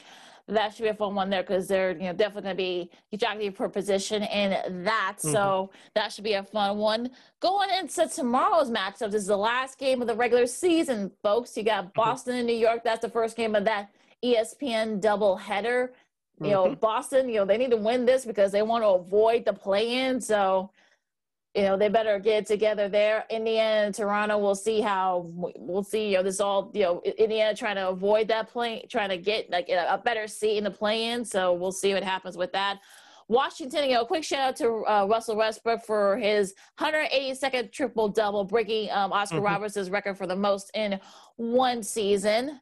[0.47, 3.17] that should be a fun one there because they're you know definitely going to be
[3.17, 5.15] jockeying for position in that.
[5.17, 5.31] Mm-hmm.
[5.31, 7.09] So that should be a fun one.
[7.39, 11.55] Going into tomorrow's matchups this is the last game of the regular season, folks.
[11.57, 11.91] You got mm-hmm.
[11.95, 12.81] Boston and New York.
[12.83, 13.91] That's the first game of that
[14.23, 15.93] ESPN double header.
[16.39, 16.73] You know, mm-hmm.
[16.75, 17.29] Boston.
[17.29, 20.21] You know they need to win this because they want to avoid the play-in.
[20.21, 20.71] So
[21.55, 23.25] you know they better get together there.
[23.31, 24.37] Indiana and Toronto.
[24.37, 26.09] We'll see how we'll see.
[26.11, 29.49] You know this all you know Indiana trying to avoid that play, trying to get
[29.49, 31.25] like a better seat in the play-in.
[31.25, 32.79] So we'll see what happens with that.
[33.29, 38.45] Washington, you know, quick shout out to uh, Russell Westbrook for his 182nd triple double,
[38.45, 39.45] breaking um, Oscar mm-hmm.
[39.45, 40.99] Robertson's record for the most in
[41.35, 42.61] one season.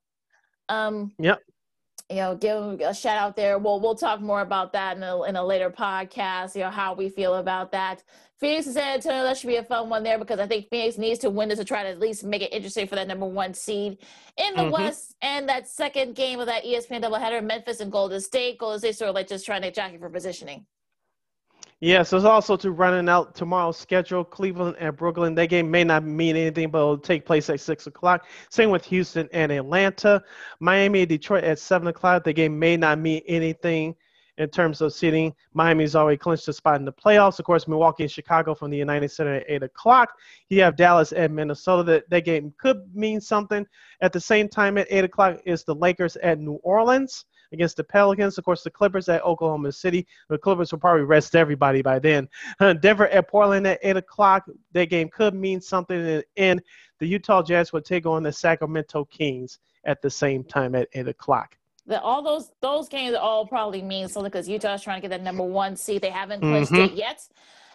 [0.69, 1.41] Um, yep.
[2.09, 3.57] you know, give a shout out there.
[3.57, 6.55] We'll we'll talk more about that in a, in a later podcast.
[6.55, 8.03] You know how we feel about that.
[8.37, 10.97] Phoenix and San Antonio, that should be a fun one there because I think Phoenix
[10.97, 13.25] needs to win this to try to at least make it interesting for that number
[13.25, 13.97] one seed
[14.37, 14.71] in the mm-hmm.
[14.71, 15.15] West.
[15.21, 18.57] And that second game of that ESPN doubleheader, Memphis and Golden State.
[18.57, 20.65] Golden State sort of like just trying to jockey for positioning.
[21.81, 24.23] Yes, there's also to running out tomorrow's schedule.
[24.23, 25.35] Cleveland and Brooklyn.
[25.35, 28.25] That game may not mean anything, but it'll take place at six o'clock.
[28.49, 30.23] Same with Houston and Atlanta.
[30.61, 32.23] Miami and Detroit at seven o'clock.
[32.23, 33.93] The game may not mean anything
[34.37, 35.33] in terms of seeding.
[35.53, 37.39] Miami's already clinched a spot in the playoffs.
[37.39, 40.13] Of course, Milwaukee and Chicago from the United Center at eight o'clock.
[40.49, 41.83] You have Dallas and Minnesota.
[41.83, 43.65] That that game could mean something.
[43.99, 47.83] At the same time, at eight o'clock is the Lakers at New Orleans against the
[47.83, 48.37] Pelicans.
[48.37, 50.07] Of course, the Clippers at Oklahoma City.
[50.29, 52.27] The Clippers will probably rest everybody by then.
[52.59, 54.45] Denver at Portland at 8 o'clock.
[54.73, 56.23] That game could mean something.
[56.37, 56.61] And
[56.99, 61.07] the Utah Jazz will take on the Sacramento Kings at the same time at 8
[61.07, 61.57] o'clock.
[61.87, 65.21] The, all those those games all probably mean something because Utah's trying to get that
[65.21, 66.01] number one seed.
[66.01, 66.93] They haven't clinched mm-hmm.
[66.93, 67.21] it yet.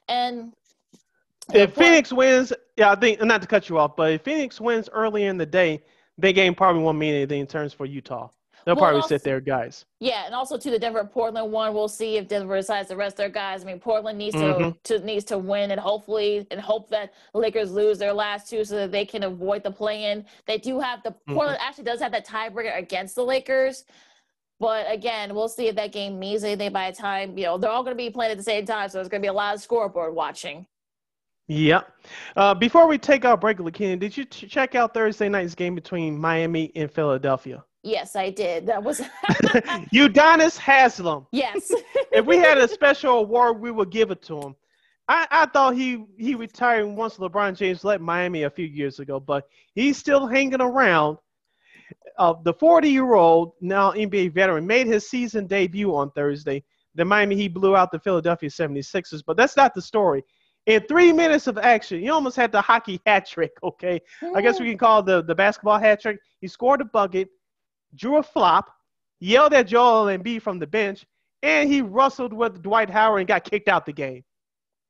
[0.09, 0.53] And
[1.55, 4.89] if Phoenix wins, yeah, I think not to cut you off, but if Phoenix wins
[4.93, 5.85] early in the day,
[6.19, 8.29] that game probably won't mean anything in terms for Utah.
[8.65, 9.85] They'll well, probably also, sit there, guys.
[10.01, 13.17] Yeah, and also to the Denver Portland one, we'll see if Denver decides to rest
[13.17, 13.63] their guys.
[13.63, 14.71] I mean, Portland needs mm-hmm.
[14.85, 18.65] to, to needs to win and hopefully and hope that Lakers lose their last two
[18.65, 20.25] so that they can avoid the play in.
[20.47, 21.35] They do have the mm-hmm.
[21.35, 23.85] Portland actually does have that tiebreaker against the Lakers.
[24.59, 27.71] But again, we'll see if that game means anything by the time, you know, they're
[27.71, 28.91] all going to be playing at the same time.
[28.91, 30.67] So there's going to be a lot of scoreboard watching.
[31.49, 31.93] Yep.
[32.37, 36.17] Uh, before we take our break, Lakina, did you check out Thursday night's game between
[36.17, 37.65] Miami and Philadelphia?
[37.83, 38.67] Yes, I did.
[38.67, 39.01] That was
[39.95, 41.27] Udonis Haslam.
[41.33, 41.73] Yes.
[42.13, 44.55] if we had a special award, we would give it to him.
[45.09, 49.19] I, I thought he he retired once LeBron James left Miami a few years ago,
[49.19, 51.19] but he's still hanging around.
[52.19, 56.63] Uh, the 40 year old, now NBA veteran, made his season debut on Thursday.
[56.95, 60.23] The Miami he blew out the Philadelphia 76ers, but that's not the story.
[60.67, 63.53] In three minutes of action, he almost had the hockey hat trick.
[63.65, 64.01] Okay,
[64.37, 66.19] I guess we can call the the basketball hat trick.
[66.41, 67.31] He scored a bucket
[67.95, 68.71] drew a flop,
[69.21, 71.05] yelled at Joel Embiid from the bench,
[71.43, 74.25] and he wrestled with Dwight Howard and got kicked out the game.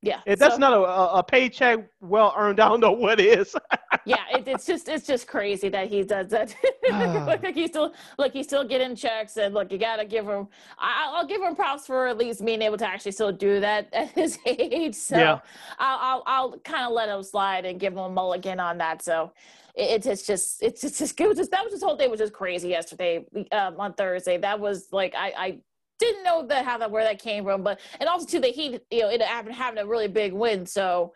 [0.03, 3.55] Yeah, if that's so, not a, a paycheck well earned, I don't know what is.
[4.07, 6.55] yeah, it, it's just it's just crazy that he does that.
[6.91, 10.49] look, like he's still look, he's still getting checks, and look, you gotta give him.
[10.79, 13.89] I, will give him props for at least being able to actually still do that
[13.93, 14.95] at his age.
[14.95, 15.41] So yeah.
[15.79, 19.03] I'll I'll, I'll kind of let him slide and give him a mulligan on that.
[19.03, 19.33] So
[19.75, 22.33] it's it's just it's just, it was just that was this whole day was just
[22.33, 24.39] crazy yesterday um, on Thursday.
[24.39, 25.59] That was like I I
[26.01, 28.83] didn't know that how that where that came from, but and also to the Heat,
[28.91, 30.67] you know, it happened having a really big win.
[30.67, 31.13] So,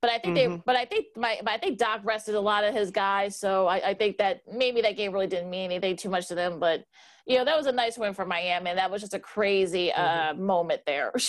[0.00, 0.52] but I think mm-hmm.
[0.52, 3.38] they, but I think my, but I think Doc rested a lot of his guys.
[3.38, 6.34] So I, I think that maybe that game really didn't mean anything too much to
[6.34, 6.84] them, but
[7.26, 9.92] you know that was a nice win for Miami, and that was just a crazy
[9.96, 10.38] mm-hmm.
[10.38, 11.12] uh, moment there.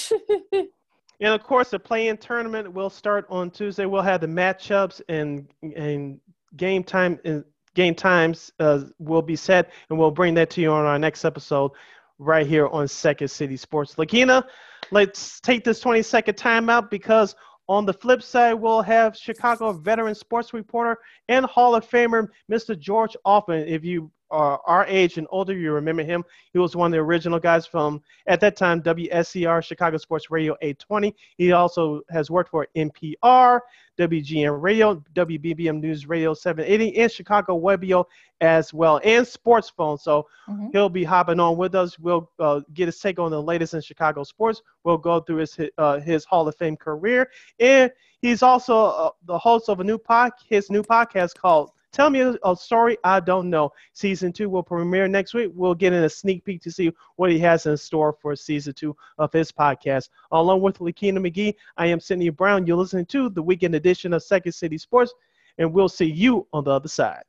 [1.19, 3.85] And of course, the play-in tournament will start on Tuesday.
[3.85, 6.19] We'll have the matchups and and
[6.55, 7.39] game time uh,
[7.73, 11.25] game times uh, will be set, and we'll bring that to you on our next
[11.25, 11.71] episode
[12.19, 13.95] right here on Second City Sports.
[13.97, 14.43] Lakina,
[14.91, 17.35] let's take this 20 second timeout because
[17.69, 20.97] on the flip side, we'll have Chicago veteran sports reporter
[21.27, 22.77] and Hall of Famer Mr.
[22.77, 23.67] George Ofman.
[23.67, 26.23] If you are our age and older, you remember him.
[26.53, 30.53] He was one of the original guys from, at that time, WSCR, Chicago Sports Radio
[30.61, 31.15] 820.
[31.37, 33.59] He also has worked for NPR,
[33.97, 38.05] WGN Radio, WBBM News Radio 780, and Chicago Webio
[38.41, 39.97] as well, and Sports Phone.
[39.97, 40.67] So mm-hmm.
[40.71, 41.97] he'll be hopping on with us.
[41.97, 44.61] We'll uh, get his take on the latest in Chicago sports.
[44.83, 49.37] We'll go through his uh, his Hall of Fame career, and he's also uh, the
[49.37, 53.49] host of a new pod, his new podcast called Tell me a, story I don't
[53.49, 53.71] know.
[53.93, 55.51] Season two will premiere next week.
[55.55, 58.75] We'll get in a sneak peek to see what he has in store for season
[58.75, 60.09] two of his podcast.
[60.31, 62.67] Along with Lakina McGee, I am Sydney Brown.
[62.67, 65.11] You're listening to the weekend edition of Second City Sports,
[65.57, 67.23] and we'll see you on the other side.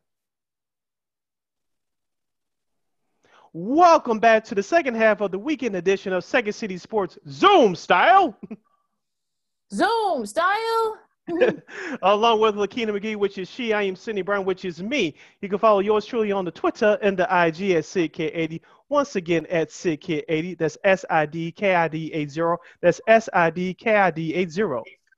[3.55, 7.75] Welcome back to the second half of the weekend edition of Second City Sports Zoom
[7.75, 8.39] style.
[9.73, 10.99] Zoom style.
[12.03, 15.15] Along with Lakina McGee, which is she, I am Sydney Brown, which is me.
[15.41, 18.61] You can follow yours truly on the Twitter and the IG at SidKid80.
[18.89, 20.59] Once again at SidKid80.
[20.59, 22.41] That's S I D K I D 80.
[22.81, 24.63] That's S I D K I D 80.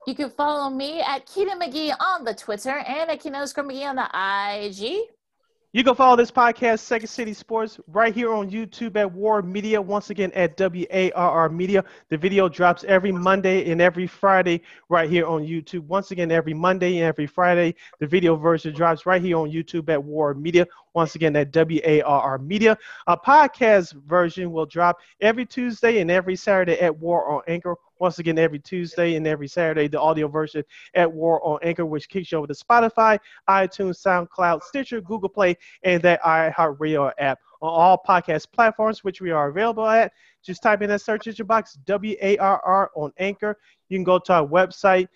[0.07, 3.97] You can follow me at Keita McGee on the Twitter and at Keita McGee on
[3.97, 4.09] the
[4.67, 5.11] IG.
[5.73, 9.81] You can follow this podcast, Second City Sports, right here on YouTube at WARR Media.
[9.81, 11.85] Once again, at WARR Media.
[12.09, 15.83] The video drops every Monday and every Friday right here on YouTube.
[15.87, 19.89] Once again, every Monday and every Friday, the video version drops right here on YouTube
[19.91, 20.67] at WARR Media.
[20.95, 22.77] Once again, at WARR Media.
[23.07, 27.77] A podcast version will drop every Tuesday and every Saturday at WARR on Anchor.
[27.99, 30.65] Once again, every Tuesday and every Saturday, the audio version
[30.95, 33.19] at WARR on Anchor, which kicks you over to Spotify,
[33.49, 39.31] iTunes, SoundCloud, Stitcher, Google Play, and that iHeartRadio app on all podcast platforms, which we
[39.31, 40.13] are available at.
[40.43, 43.59] Just type in that search engine box, W-A-R-R on Anchor.
[43.89, 45.09] You can go to our website,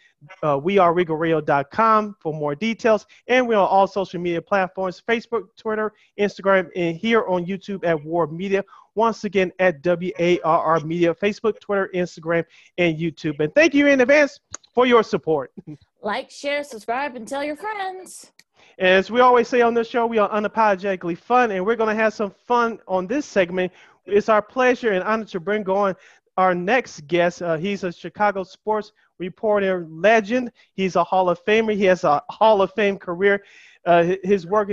[0.43, 3.07] uh, weareregalradio.com for more details.
[3.29, 8.03] And we're on all social media platforms, Facebook, Twitter, Instagram, and here on YouTube at
[8.05, 8.65] WARR Media.
[8.97, 12.45] Once again, at W-A-R-R Media, Facebook, Twitter, Instagram,
[12.79, 13.41] and YouTube.
[13.41, 14.39] And thank you in advance
[14.75, 15.53] for your support.
[16.05, 18.31] Like, share, subscribe, and tell your friends.
[18.79, 22.03] As we always say on this show, we are unapologetically fun, and we're going to
[22.03, 23.73] have some fun on this segment.
[24.07, 25.95] It's our pleasure and honor to bring on
[26.37, 27.43] our next guest.
[27.43, 30.51] Uh, he's a Chicago sports reporter legend.
[30.75, 31.75] He's a Hall of Famer.
[31.75, 33.45] He has a Hall of Fame career.
[33.87, 34.71] Uh, his work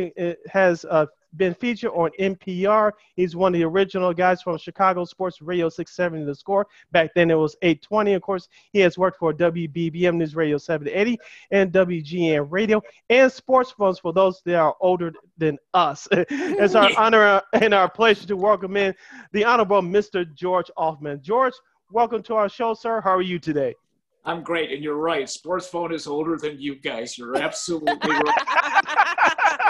[0.52, 1.06] has uh,
[1.38, 2.92] been featured on NPR.
[3.16, 6.68] He's one of the original guys from Chicago Sports Radio 670 The Score.
[6.92, 8.14] Back then it was 820.
[8.14, 11.20] Of course, he has worked for WBBM News Radio 780
[11.52, 16.08] and WGN Radio and Sports Phones for those that are older than us.
[16.12, 18.94] it's our honor and our pleasure to welcome in
[19.32, 20.32] the Honorable Mr.
[20.34, 21.22] George Ofman.
[21.22, 21.54] George,
[21.92, 23.02] welcome to our show, sir.
[23.02, 23.76] How are you today?
[24.24, 25.28] I'm great, and you're right.
[25.28, 27.18] Sports phone is older than you guys.
[27.18, 28.36] You're absolutely right.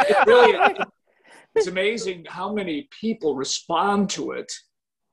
[0.10, 0.76] it really,
[1.56, 4.52] it's amazing how many people respond to it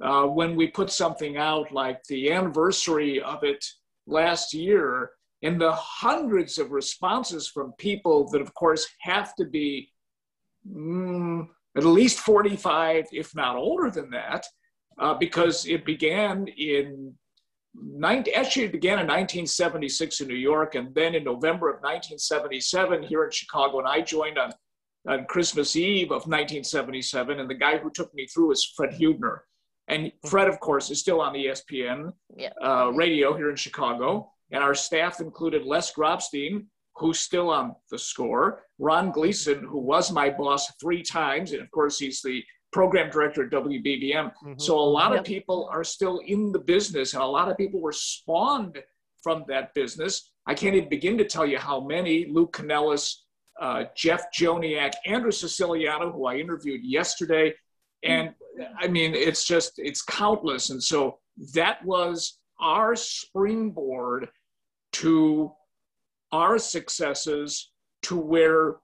[0.03, 3.65] uh, when we put something out like the anniversary of it
[4.07, 5.11] last year
[5.43, 9.91] and the hundreds of responses from people that of course have to be
[10.69, 14.47] mm, at least 45 if not older than that
[14.99, 17.15] uh, because it began in
[17.75, 23.03] 19, actually it began in 1976 in new york and then in november of 1977
[23.03, 24.53] here in chicago and i joined on
[25.07, 29.45] on Christmas Eve of 1977, and the guy who took me through is Fred Huebner.
[29.89, 32.51] And Fred, of course, is still on the ESPN yeah.
[32.63, 34.31] uh, radio here in Chicago.
[34.51, 40.13] And our staff included Les Grobstein, who's still on the score, Ron Gleason, who was
[40.13, 42.43] my boss three times, and of course, he's the
[42.73, 44.13] program director at WBBM.
[44.13, 44.53] Mm-hmm.
[44.59, 45.21] So a lot yep.
[45.21, 48.79] of people are still in the business, and a lot of people were spawned
[49.23, 50.31] from that business.
[50.47, 52.27] I can't even begin to tell you how many.
[52.27, 53.15] Luke Canellis,
[53.61, 57.55] uh, Jeff Joniak, Andrew Siciliano, who I interviewed yesterday.
[58.03, 58.35] And
[58.79, 60.71] I mean, it's just, it's countless.
[60.71, 61.19] And so
[61.55, 64.29] that was our springboard
[64.93, 65.53] to
[66.33, 67.71] our successes
[68.03, 68.77] to where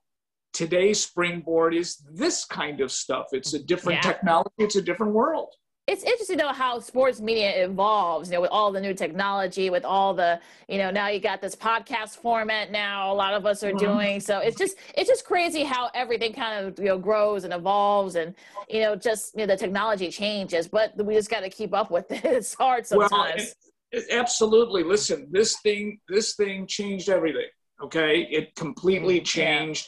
[0.52, 3.26] today's springboard is this kind of stuff.
[3.32, 4.12] It's a different yeah.
[4.12, 5.50] technology, it's a different world
[5.86, 9.84] it's interesting though how sports media evolves you know with all the new technology with
[9.84, 13.62] all the you know now you got this podcast format now a lot of us
[13.62, 13.78] are mm-hmm.
[13.78, 17.52] doing so it's just it's just crazy how everything kind of you know grows and
[17.52, 18.34] evolves and
[18.68, 21.90] you know just you know the technology changes but we just got to keep up
[21.90, 23.54] with it it's hard sometimes well, it,
[23.92, 27.48] it, absolutely listen this thing this thing changed everything
[27.82, 29.24] okay it completely mm-hmm.
[29.24, 29.86] changed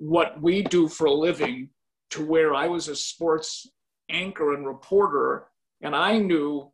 [0.00, 0.08] yeah.
[0.08, 1.68] what we do for a living
[2.10, 3.68] to where i was a sports
[4.10, 5.46] anchor and reporter.
[5.82, 6.72] And I knew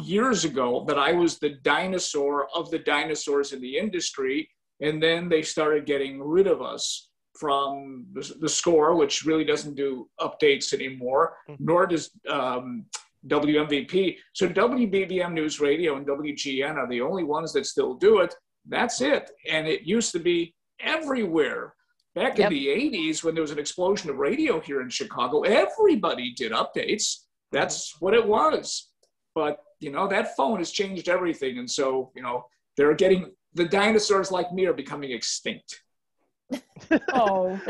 [0.00, 4.48] years ago that I was the dinosaur of the dinosaurs in the industry.
[4.80, 7.08] And then they started getting rid of us
[7.38, 11.64] from the, the score, which really doesn't do updates anymore, mm-hmm.
[11.64, 12.86] nor does um,
[13.26, 14.16] WMVP.
[14.34, 18.34] So WBBM News Radio and WGN are the only ones that still do it.
[18.68, 19.30] That's it.
[19.50, 21.74] And it used to be everywhere.
[22.14, 22.52] Back yep.
[22.52, 26.52] in the 80s, when there was an explosion of radio here in Chicago, everybody did
[26.52, 27.24] updates.
[27.50, 28.04] That's mm-hmm.
[28.04, 28.90] what it was.
[29.34, 31.58] But, you know, that phone has changed everything.
[31.58, 32.44] And so, you know,
[32.76, 35.82] they're getting the dinosaurs like me are becoming extinct.
[37.12, 37.60] oh.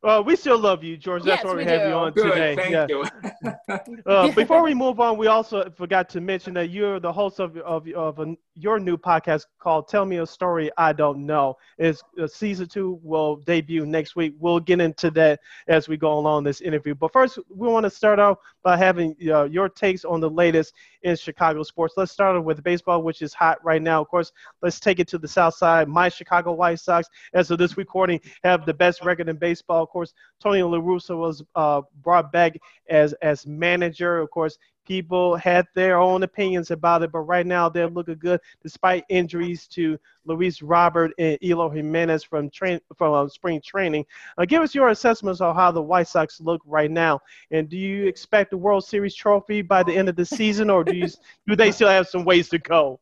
[0.00, 1.24] Well, we still love you, George.
[1.24, 1.88] That's yes, why we, we have do.
[1.88, 2.54] you on Good, today.
[2.54, 2.86] Thank yeah.
[2.88, 4.02] you.
[4.06, 7.56] uh, before we move on, we also forgot to mention that you're the host of
[7.58, 12.00] of, of a, your new podcast called "Tell Me a Story I Don't Know." Is
[12.20, 14.34] uh, season two will debut next week.
[14.38, 16.94] We'll get into that as we go along this interview.
[16.94, 20.74] But first, we want to start off by having uh, your takes on the latest
[21.02, 21.94] in Chicago sports.
[21.96, 24.00] Let's start off with baseball, which is hot right now.
[24.00, 24.30] Of course,
[24.62, 25.88] let's take it to the south side.
[25.88, 29.87] My Chicago White Sox, as of this recording, have the best record in baseball.
[29.88, 32.58] Of course, Tony La Russa was uh, brought back
[32.90, 34.18] as as manager.
[34.18, 38.38] Of course, people had their own opinions about it, but right now they're looking good
[38.62, 44.04] despite injuries to Luis Robert and Eloy Jimenez from train from uh, spring training.
[44.36, 47.18] Uh, give us your assessments on how the White Sox look right now,
[47.50, 50.84] and do you expect a World Series trophy by the end of the season, or
[50.84, 51.08] do you
[51.48, 53.00] do they still have some ways to go?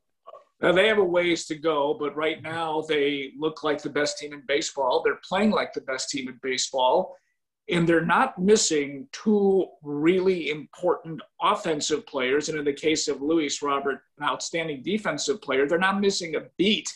[0.61, 4.18] Now, they have a ways to go, but right now they look like the best
[4.18, 5.02] team in baseball.
[5.04, 7.14] They're playing like the best team in baseball,
[7.68, 12.48] and they're not missing two really important offensive players.
[12.48, 16.42] And in the case of Luis Robert, an outstanding defensive player, they're not missing a
[16.57, 16.90] beat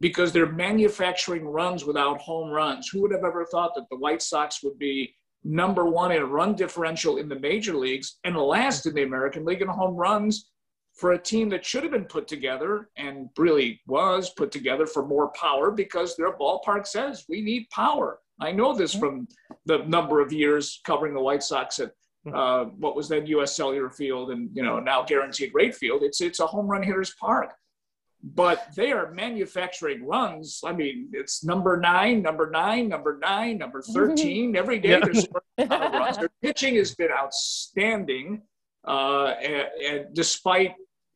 [0.00, 2.88] because they're manufacturing runs without home runs.
[2.88, 6.54] Who would have ever thought that the White Sox would be number one in run
[6.54, 10.50] differential in the major leagues and last in the American League in home runs?
[10.94, 15.04] For a team that should have been put together and really was put together for
[15.04, 18.20] more power because their ballpark says we need power.
[18.40, 19.28] I know this from
[19.66, 21.92] the number of years covering the White Sox at
[22.32, 23.54] uh, what was then U.S.
[23.54, 26.02] Cellular Field and you know now Guaranteed Rate Field.
[26.02, 27.52] It's it's a home run hitter's park,
[28.22, 30.60] but they are manufacturing runs.
[30.64, 34.56] I mean, it's number nine, number nine, number nine, number thirteen.
[34.56, 35.00] Every day yeah.
[35.56, 36.16] they're runs.
[36.16, 38.42] Their pitching has been outstanding.
[38.86, 40.74] Uh, and, and, despite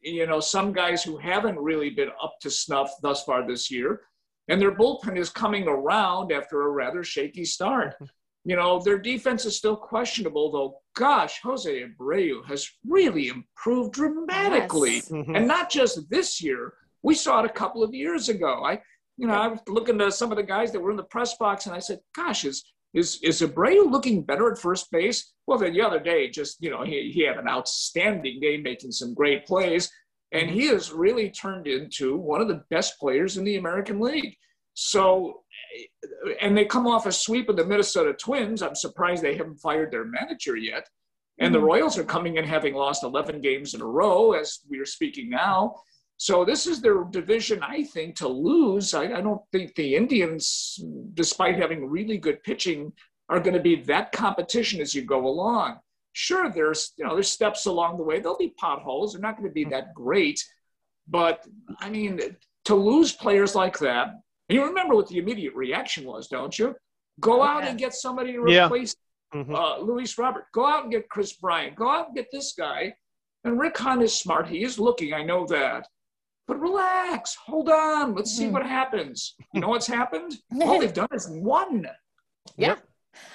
[0.09, 4.03] you know some guys who haven't really been up to snuff thus far this year,
[4.49, 7.95] and their bullpen is coming around after a rather shaky start.
[8.45, 10.79] You know their defense is still questionable, though.
[10.97, 15.11] Gosh, Jose Abreu has really improved dramatically, yes.
[15.11, 15.37] mm-hmm.
[15.37, 16.73] and not just this year.
[17.03, 18.65] We saw it a couple of years ago.
[18.65, 18.81] I,
[19.19, 21.37] you know, I was looking at some of the guys that were in the press
[21.37, 25.33] box, and I said, "Gosh, is is is Abreu looking better at first base?
[25.47, 28.93] Well, then the other day, just you know, he, he had an outstanding game, making
[28.93, 29.91] some great plays,
[30.33, 34.35] and he has really turned into one of the best players in the American League.
[34.75, 35.43] So,
[36.41, 38.63] and they come off a sweep of the Minnesota Twins.
[38.63, 40.87] I'm surprised they haven't fired their manager yet.
[41.41, 41.67] And the mm-hmm.
[41.67, 45.31] Royals are coming in having lost 11 games in a row as we are speaking
[45.31, 45.77] now.
[46.19, 48.93] So this is their division, I think, to lose.
[48.93, 50.81] I, I, don't think the Indians,
[51.15, 52.93] despite having really good pitching,
[53.29, 55.79] are going to be that competition as you go along.
[56.13, 58.19] Sure, there's you know there's steps along the way.
[58.19, 59.13] There'll be potholes.
[59.13, 60.45] They're not going to be that great,
[61.07, 61.47] but
[61.79, 62.21] I mean
[62.65, 64.15] to lose players like that.
[64.49, 66.75] you remember what the immediate reaction was, don't you?
[67.21, 68.97] Go out and get somebody to replace
[69.33, 69.41] yeah.
[69.43, 69.55] mm-hmm.
[69.55, 70.47] uh, Luis Robert.
[70.53, 71.77] Go out and get Kris Bryant.
[71.77, 72.95] Go out and get this guy.
[73.45, 74.49] And Rick Hahn is smart.
[74.49, 75.15] He is looking.
[75.15, 75.87] I know that.
[76.49, 78.53] But relax, hold on, let's see hmm.
[78.53, 79.35] what happens.
[79.53, 80.39] You know what's happened?
[80.63, 81.87] All they've done is won.
[82.57, 82.69] Yeah.
[82.69, 82.85] Yep.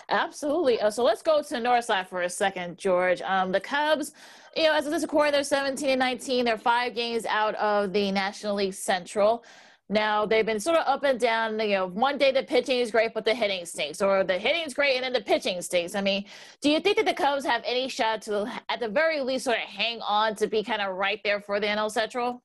[0.10, 0.82] Absolutely.
[0.82, 3.22] Uh, so let's go to the north side for a second, George.
[3.22, 4.14] Um, the Cubs,
[4.56, 6.46] you know, as of this quarter, they're 17 and 19.
[6.46, 9.44] They're five games out of the National League Central.
[9.90, 11.60] Now they've been sort of up and down.
[11.60, 14.64] You know, one day the pitching is great, but the hitting stinks, or the hitting
[14.64, 15.94] is great and then the pitching stinks.
[15.94, 16.26] I mean,
[16.62, 19.58] do you think that the Cubs have any shot to, at the very least, sort
[19.58, 22.42] of hang on to be kind of right there for the NL Central?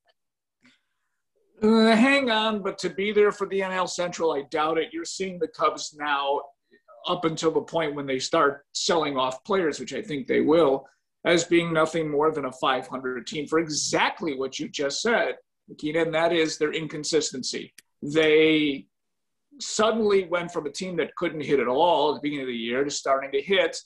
[1.62, 4.92] Uh, hang on, but to be there for the NL Central, I doubt it.
[4.92, 6.40] You're seeing the Cubs now,
[7.08, 10.86] up until the point when they start selling off players, which I think they will,
[11.24, 15.36] as being nothing more than a 500 team for exactly what you just said,
[15.68, 17.72] Lakina, and that is their inconsistency.
[18.02, 18.86] They
[19.60, 22.56] suddenly went from a team that couldn't hit at all at the beginning of the
[22.56, 23.76] year to starting to hit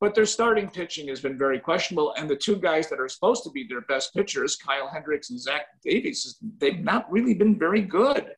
[0.00, 2.14] but their starting pitching has been very questionable.
[2.16, 5.40] And the two guys that are supposed to be their best pitchers, Kyle Hendricks and
[5.40, 8.32] Zach Davies, they've not really been very good.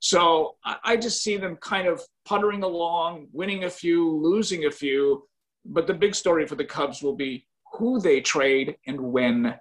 [0.00, 5.28] So I just see them kind of puttering along, winning a few, losing a few.
[5.64, 9.54] But the big story for the Cubs will be who they trade and when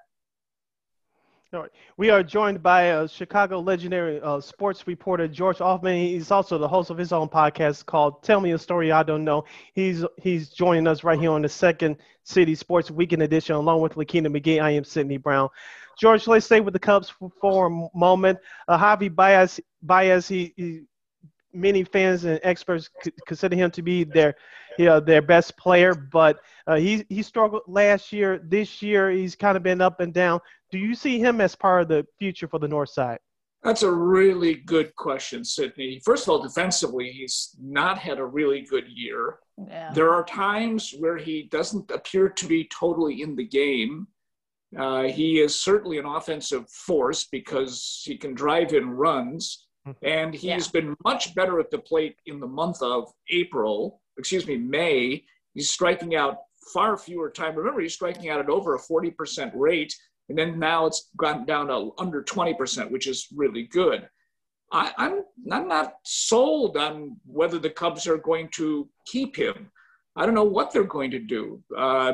[1.53, 1.71] all right.
[1.97, 5.97] We are joined by a Chicago legendary uh, sports reporter, George Ofman.
[5.97, 9.25] He's also the host of his own podcast called "Tell Me a Story I Don't
[9.25, 9.43] Know."
[9.73, 13.95] He's he's joining us right here on the Second City Sports Weekend Edition, along with
[13.95, 14.61] Lakina McGee.
[14.61, 15.49] I am Sydney Brown.
[15.99, 18.39] George, let's stay with the Cubs for, for a moment.
[18.67, 20.81] Uh, Javi Baez, Baez, he, he
[21.53, 22.89] many fans and experts
[23.27, 24.35] consider him to be their
[24.77, 28.39] you know, their best player, but uh, he he struggled last year.
[28.43, 30.39] This year, he's kind of been up and down.
[30.71, 33.19] Do you see him as part of the future for the North Side?
[33.63, 36.01] That's a really good question, Sydney.
[36.03, 39.37] First of all, defensively, he's not had a really good year.
[39.67, 39.91] Yeah.
[39.93, 44.07] There are times where he doesn't appear to be totally in the game.
[44.75, 49.67] Uh, he is certainly an offensive force because he can drive in runs.
[50.03, 50.71] And he's yeah.
[50.73, 55.23] been much better at the plate in the month of April, excuse me, May.
[55.53, 56.37] He's striking out
[56.73, 57.57] far fewer times.
[57.57, 59.93] Remember, he's striking out at over a 40% rate
[60.31, 64.07] and then now it's gone down to under 20%, which is really good.
[64.71, 69.69] I, I'm I'm not sold on whether the Cubs are going to keep him.
[70.15, 71.61] I don't know what they're going to do.
[71.77, 72.13] Uh,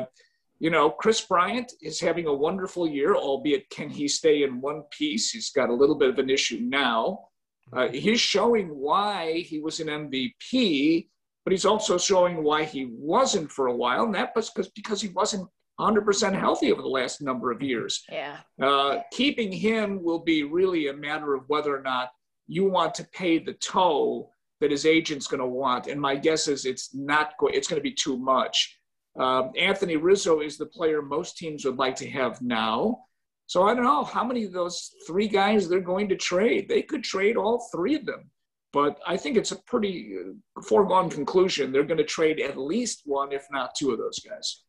[0.58, 4.82] you know, Kris Bryant is having a wonderful year, albeit can he stay in one
[4.90, 5.30] piece?
[5.30, 7.27] He's got a little bit of an issue now.
[7.72, 11.08] Uh, he's showing why he was an MVP,
[11.44, 15.00] but he's also showing why he wasn't for a while, and that was because because
[15.00, 15.48] he wasn't
[15.80, 18.02] 100% healthy over the last number of years.
[18.10, 18.38] Yeah.
[18.60, 22.10] Uh, keeping him will be really a matter of whether or not
[22.48, 25.86] you want to pay the toll that his agent's going to want.
[25.86, 27.54] And my guess is it's not going.
[27.54, 28.76] It's going to be too much.
[29.18, 33.04] Um, Anthony Rizzo is the player most teams would like to have now.
[33.48, 36.68] So I don't know how many of those three guys they're going to trade.
[36.68, 38.30] They could trade all three of them,
[38.74, 41.72] but I think it's a pretty uh, foregone conclusion.
[41.72, 44.64] They're going to trade at least one, if not two of those guys.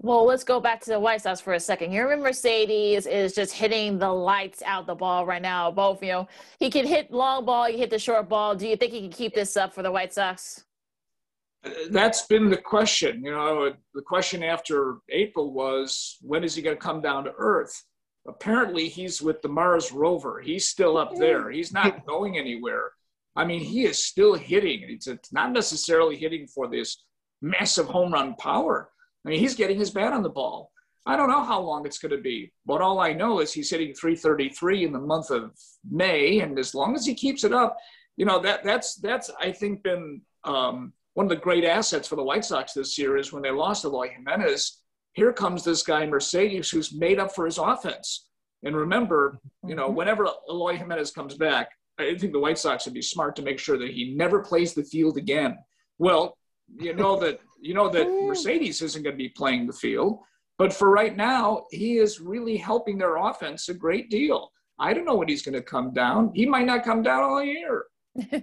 [0.00, 1.90] Well, let's go back to the White Sox for a second.
[1.90, 5.70] Here, Mercedes is just hitting the lights out the ball right now.
[5.70, 6.28] Both, you know,
[6.58, 8.54] he can hit long ball, he can hit the short ball.
[8.54, 10.64] Do you think he can keep this up for the White Sox?
[11.90, 13.22] that's been the question.
[13.24, 17.32] You know, the question after April was when is he going to come down to
[17.36, 17.84] earth?
[18.28, 20.40] Apparently, he's with the Mars rover.
[20.40, 21.50] He's still up there.
[21.50, 22.92] He's not going anywhere.
[23.34, 24.84] I mean, he is still hitting.
[24.88, 27.04] It's, not necessarily hitting for this
[27.40, 28.90] massive home run power.
[29.24, 30.70] I mean, he's getting his bat on the ball.
[31.06, 33.70] I don't know how long it's going to be, but all I know is he's
[33.70, 35.52] hitting 333 in the month of
[35.88, 37.78] May, and as long as he keeps it up,
[38.18, 42.16] you know that that's that's I think been um, one of the great assets for
[42.16, 46.06] the White Sox this year is when they lost Eloy Jimenez, here comes this guy
[46.06, 48.28] Mercedes who's made up for his offense.
[48.64, 49.96] And remember, you know, mm-hmm.
[49.96, 53.58] whenever Eloy Jimenez comes back, I think the White Sox would be smart to make
[53.58, 55.58] sure that he never plays the field again.
[55.98, 56.36] Well,
[56.76, 60.20] you know that you know that Mercedes isn't going to be playing the field,
[60.58, 64.52] but for right now, he is really helping their offense a great deal.
[64.78, 66.30] I don't know when he's going to come down.
[66.34, 67.86] He might not come down all year.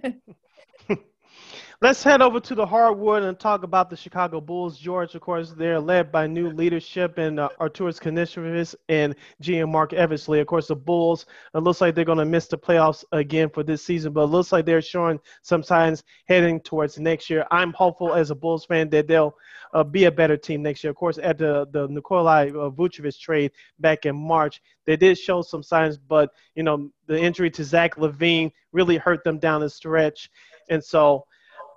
[1.81, 4.77] Let's head over to the hardwood and talk about the Chicago Bulls.
[4.77, 9.13] George, of course, they're led by new leadership and uh, Arturas Karnisovas and
[9.43, 10.39] GM Marc Eversley.
[10.39, 13.61] Of course, the Bulls, it looks like they're going to miss the playoffs again for
[13.61, 17.45] this season, but it looks like they're showing some signs heading towards next year.
[17.51, 19.35] I'm hopeful as a Bulls fan that they'll
[19.73, 20.91] uh, be a better team next year.
[20.91, 25.41] Of course, at the, the Nikolai uh, Vucevic trade back in March, they did show
[25.41, 29.69] some signs, but, you know, the injury to Zach LaVine really hurt them down the
[29.69, 30.29] stretch.
[30.69, 31.25] And so,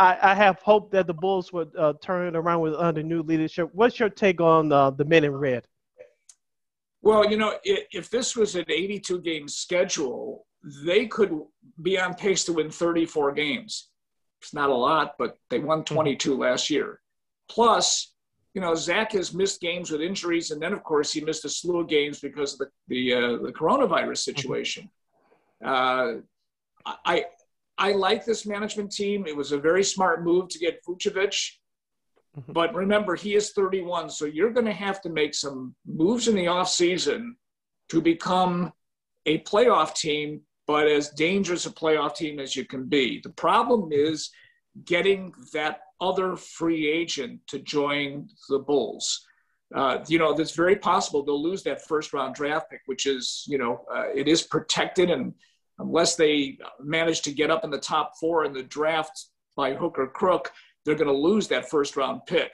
[0.00, 3.22] I, I have hope that the Bulls would uh, turn it around with under new
[3.22, 3.68] leadership.
[3.72, 5.66] What's your take on uh, the men in red?
[7.02, 10.46] Well, you know, if, if this was an 82 game schedule,
[10.84, 11.32] they could
[11.82, 13.88] be on pace to win 34 games.
[14.40, 15.94] It's not a lot, but they won mm-hmm.
[15.94, 17.00] 22 last year.
[17.48, 18.14] Plus,
[18.54, 21.48] you know, Zach has missed games with injuries, and then of course he missed a
[21.48, 24.36] slew of games because of the the, uh, the coronavirus mm-hmm.
[24.36, 24.90] situation.
[25.64, 26.14] Uh,
[27.04, 27.24] I
[27.78, 29.26] I like this management team.
[29.26, 31.52] It was a very smart move to get Vucevic.
[32.36, 32.52] Mm-hmm.
[32.52, 36.34] But remember, he is 31, so you're going to have to make some moves in
[36.34, 37.30] the offseason
[37.88, 38.72] to become
[39.26, 43.20] a playoff team, but as dangerous a playoff team as you can be.
[43.22, 44.30] The problem is
[44.84, 49.24] getting that other free agent to join the Bulls.
[49.74, 53.44] Uh, you know, it's very possible they'll lose that first round draft pick, which is,
[53.46, 55.34] you know, uh, it is protected and
[55.78, 59.26] unless they manage to get up in the top four in the draft
[59.56, 60.50] by hook or crook,
[60.84, 62.50] they're going to lose that first round pick.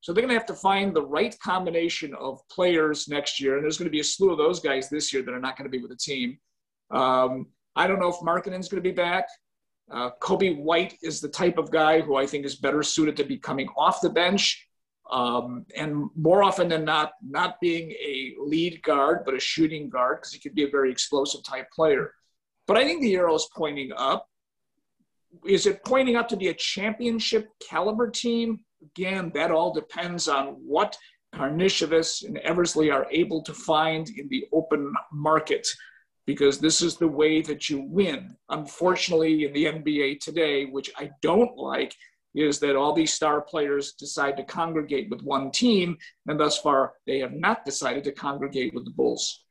[0.00, 3.54] So they're going to have to find the right combination of players next year.
[3.54, 5.56] And there's going to be a slew of those guys this year that are not
[5.56, 6.38] going to be with the team.
[6.90, 9.26] Um, I don't know if Markkanen's going to be back.
[9.90, 13.24] Uh, Coby White is the type of guy who I think is better suited to
[13.24, 14.66] be coming off the bench.
[15.10, 20.18] Um, and more often than not, not being a lead guard, but a shooting guard,
[20.18, 22.12] because he could be a very explosive type player.
[22.66, 24.28] But I think the arrow is pointing up.
[25.46, 28.60] Is it pointing up to be a championship caliber team?
[28.82, 30.96] Again, that all depends on what
[31.34, 35.68] Karnisovas and Eversley are able to find in the open market,
[36.26, 38.36] because this is the way that you win.
[38.48, 41.94] Unfortunately, in the NBA today, which I don't like,
[42.34, 45.96] is that all these star players decide to congregate with one team,
[46.26, 49.45] and thus far they have not decided to congregate with the Bulls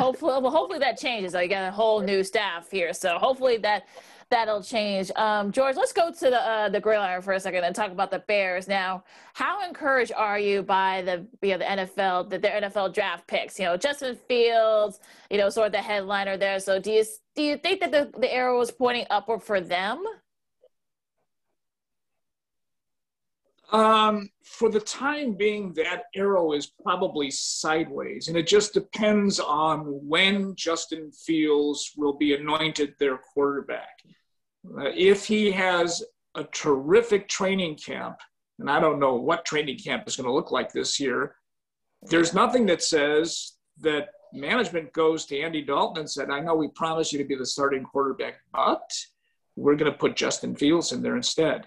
[0.00, 1.34] hopefully, well, hopefully that changes.
[1.34, 3.86] I got a whole new staff here, so hopefully that
[4.30, 5.10] that'll change.
[5.16, 8.10] Um, George, let's go to the uh, the gridiron for a second and talk about
[8.10, 8.68] the Bears.
[8.68, 13.26] Now, how encouraged are you by the you know, the NFL, the, their NFL draft
[13.26, 13.58] picks?
[13.58, 16.60] You know, Justin Fields, you know, sort of the headliner there.
[16.60, 20.04] So, do you do you think that the the arrow is pointing upward for them?
[23.70, 29.80] Um, for the time being, that arrow is probably sideways, and it just depends on
[30.08, 34.00] when Justin Fields will be anointed their quarterback.
[34.66, 36.02] Uh, if he has
[36.34, 38.16] a terrific training camp,
[38.58, 41.36] and I don't know what training camp is going to look like this year,
[42.02, 46.68] there's nothing that says that management goes to Andy Dalton and said, I know we
[46.68, 48.90] promised you to be the starting quarterback, but
[49.56, 51.66] we're going to put Justin Fields in there instead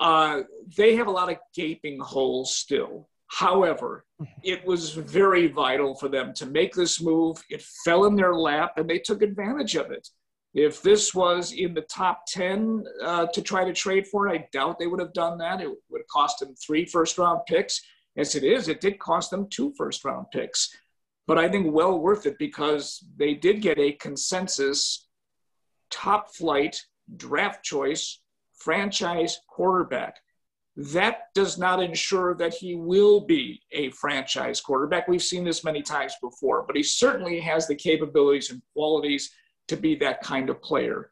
[0.00, 0.42] uh,
[0.76, 3.08] they have a lot of gaping holes still.
[3.28, 4.04] However,
[4.44, 7.42] it was very vital for them to make this move.
[7.50, 10.08] It fell in their lap and they took advantage of it.
[10.54, 14.48] If this was in the top 10 uh, to try to trade for it, I
[14.52, 15.60] doubt they would have done that.
[15.60, 17.82] It would have cost them three first round picks.
[18.16, 20.74] As it is, it did cost them two first round picks.
[21.26, 25.08] But I think well worth it because they did get a consensus
[25.90, 26.80] top flight
[27.16, 28.20] draft choice
[28.56, 30.16] franchise quarterback.
[30.76, 35.08] That does not ensure that he will be a franchise quarterback.
[35.08, 39.30] We've seen this many times before, but he certainly has the capabilities and qualities
[39.68, 41.10] to be that kind of player.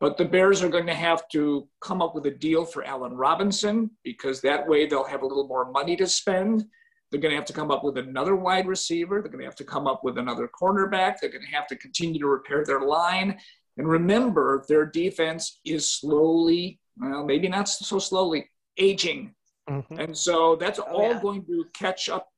[0.00, 3.14] But the Bears are going to have to come up with a deal for Allen
[3.14, 6.64] Robinson because that way they'll have a little more money to spend.
[7.10, 9.22] They're going to have to come up with another wide receiver.
[9.22, 11.20] They're going to have to come up with another cornerback.
[11.20, 13.38] They're going to have to continue to repair their line.
[13.76, 19.34] And remember, their defense is slowly, well, maybe not so slowly, aging.
[19.68, 19.98] Mm-hmm.
[19.98, 21.20] And so that's oh, all yeah.
[21.20, 22.28] going to catch up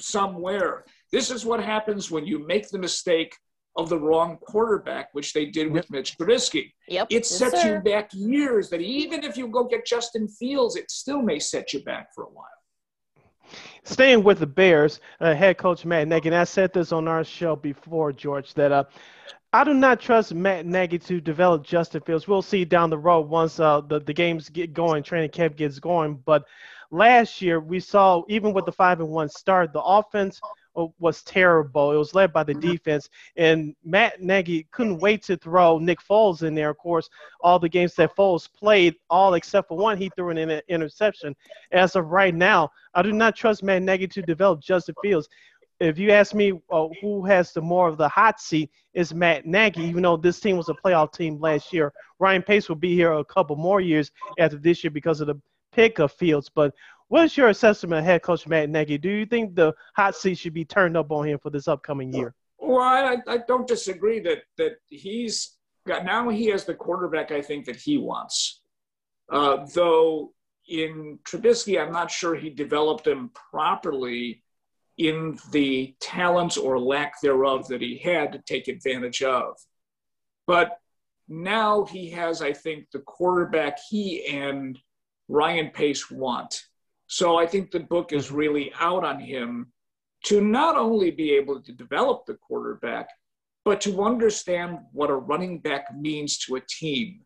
[0.00, 0.84] somewhere.
[1.10, 3.36] This is what happens when you make the mistake
[3.76, 6.72] of the wrong quarterback, which they did with Mitch Trubisky.
[6.88, 7.06] Yep.
[7.10, 7.76] It yes, sets sir.
[7.76, 11.72] you back years that even if you go get Justin Fields, it still may set
[11.72, 12.46] you back for a while.
[13.84, 17.24] Staying with the Bears, uh, head coach Matt Nagy, and I said this on our
[17.24, 18.84] show before, George, that uh,
[19.54, 22.26] I do not trust Matt Nagy to develop Justin Fields.
[22.26, 25.78] We'll see down the road once uh, the, the games get going, training camp gets
[25.78, 26.22] going.
[26.24, 26.44] But
[26.90, 30.40] last year, we saw, even with the 5 and 1 start, the offense–
[30.74, 31.92] was terrible.
[31.92, 32.70] It was led by the mm-hmm.
[32.70, 36.70] defense, and Matt Nagy couldn't wait to throw Nick Foles in there.
[36.70, 37.08] Of course,
[37.40, 41.36] all the games that Foles played, all except for one, he threw an interception.
[41.72, 45.28] As of right now, I do not trust Matt Nagy to develop Justin Fields.
[45.82, 49.46] If you ask me uh, who has the more of the hot seat, is Matt
[49.46, 49.82] Nagy.
[49.82, 53.12] Even though this team was a playoff team last year, Ryan Pace will be here
[53.12, 55.40] a couple more years after this year because of the
[55.72, 56.50] pick of Fields.
[56.54, 56.74] But
[57.12, 58.96] What's your assessment of head coach Matt Nagy?
[58.96, 62.10] Do you think the hot seat should be turned up on him for this upcoming
[62.10, 62.34] year?
[62.56, 67.42] Well, I, I don't disagree that that he's got now he has the quarterback I
[67.42, 68.62] think that he wants.
[69.30, 70.32] Uh, though
[70.66, 74.41] in Trubisky, I'm not sure he developed him properly
[74.98, 79.56] in the talents or lack thereof that he had to take advantage of.
[80.46, 80.78] But
[81.28, 84.78] now he has, I think, the quarterback he and
[85.28, 86.62] Ryan Pace want.
[87.06, 89.72] So I think the book is really out on him
[90.24, 93.08] to not only be able to develop the quarterback,
[93.64, 97.20] but to understand what a running back means to a team.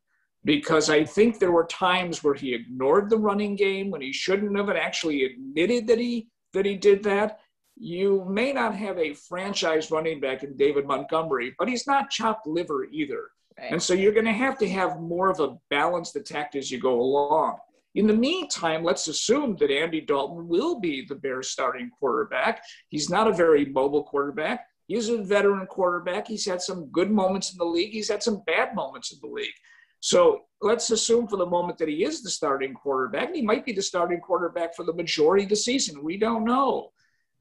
[0.45, 4.57] Because I think there were times where he ignored the running game when he shouldn't
[4.57, 7.41] have and actually admitted that he that he did that.
[7.77, 12.47] You may not have a franchise running back in David Montgomery, but he's not chopped
[12.47, 13.31] liver either.
[13.59, 13.73] Right.
[13.73, 16.81] And so you're going to have to have more of a balanced attack as you
[16.81, 17.59] go along.
[17.95, 22.63] In the meantime, let's assume that Andy Dalton will be the Bears starting quarterback.
[22.89, 24.67] He's not a very mobile quarterback.
[24.87, 26.29] He's a veteran quarterback.
[26.29, 27.93] He's had some good moments in the league.
[27.93, 29.55] He's had some bad moments in the league.
[30.01, 33.29] So let's assume for the moment that he is the starting quarterback.
[33.29, 36.05] and he might be the starting quarterback for the majority of the season.
[36.05, 36.91] We don't know.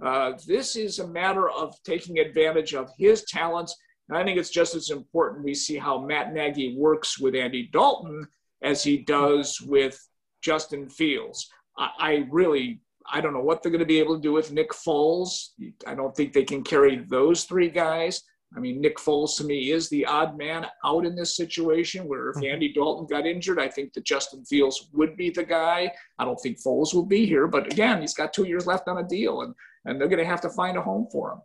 [0.04, 3.76] Uh, this is a matter of taking advantage of his talents.
[4.10, 7.70] And I think it's just as important we see how Matt Nagy works with Andy
[7.72, 8.28] Dalton
[8.62, 10.00] as he does with
[10.42, 11.50] Justin Fields.
[11.78, 12.82] I, I really
[13.12, 15.50] I don't know what they're going to be able to do with Nick Foles.
[15.86, 18.24] I don't think they can carry those three guys.
[18.56, 22.30] I mean, Nick Foles to me is the odd man out in this situation where
[22.30, 22.54] if mm-hmm.
[22.54, 25.92] Andy Dalton got injured, I think that Justin Fields would be the guy.
[26.18, 28.98] I don't think Foles will be here, but again, he's got two years left on
[28.98, 29.54] a deal and,
[29.86, 31.42] and they're going to have to find a home for them.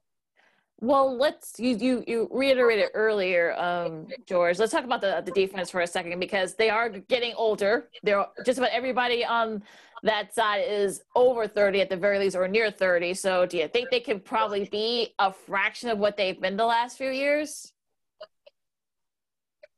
[0.83, 4.59] Well, let's you you you reiterated earlier, um, George.
[4.59, 7.91] Let's talk about the the defense for a second because they are getting older.
[8.03, 9.63] They're just about everybody on
[10.03, 13.13] that side is over 30 at the very least or near 30.
[13.13, 16.65] So do you think they can probably be a fraction of what they've been the
[16.65, 17.75] last few years?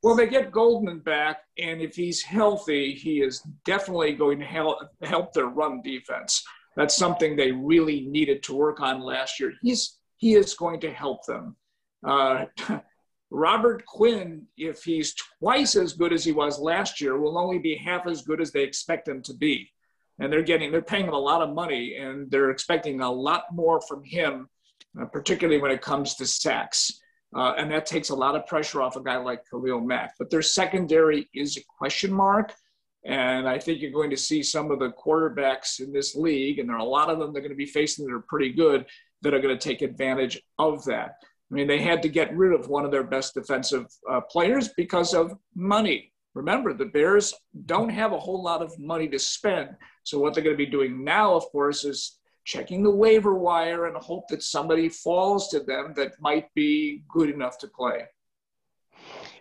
[0.02, 4.78] Well, they get Goldman back, and if he's healthy, he is definitely going to help
[5.02, 6.44] help their run defense.
[6.76, 9.52] That's something they really needed to work on last year.
[9.62, 11.56] He's he is going to help them.
[12.06, 12.46] Uh,
[13.32, 17.74] Robert Quinn, if he's twice as good as he was last year, will only be
[17.74, 19.70] half as good as they expect him to be.
[20.18, 23.44] And they're getting, they're paying him a lot of money and they're expecting a lot
[23.50, 24.48] more from him,
[25.00, 27.00] uh, particularly when it comes to sacks.
[27.34, 30.12] Uh, and that takes a lot of pressure off a guy like Khalil Mack.
[30.18, 32.52] But their secondary is a question mark.
[33.04, 36.68] And I think you're going to see some of the quarterbacks in this league, and
[36.68, 38.86] there are a lot of them they're going to be facing that are pretty good,
[39.22, 41.16] that are going to take advantage of that.
[41.50, 44.68] I mean, they had to get rid of one of their best defensive uh, players
[44.76, 46.12] because of money.
[46.34, 47.34] Remember, the Bears
[47.66, 49.70] don't have a whole lot of money to spend.
[50.02, 53.86] So, what they're going to be doing now, of course, is checking the waiver wire
[53.86, 58.04] and hope that somebody falls to them that might be good enough to play.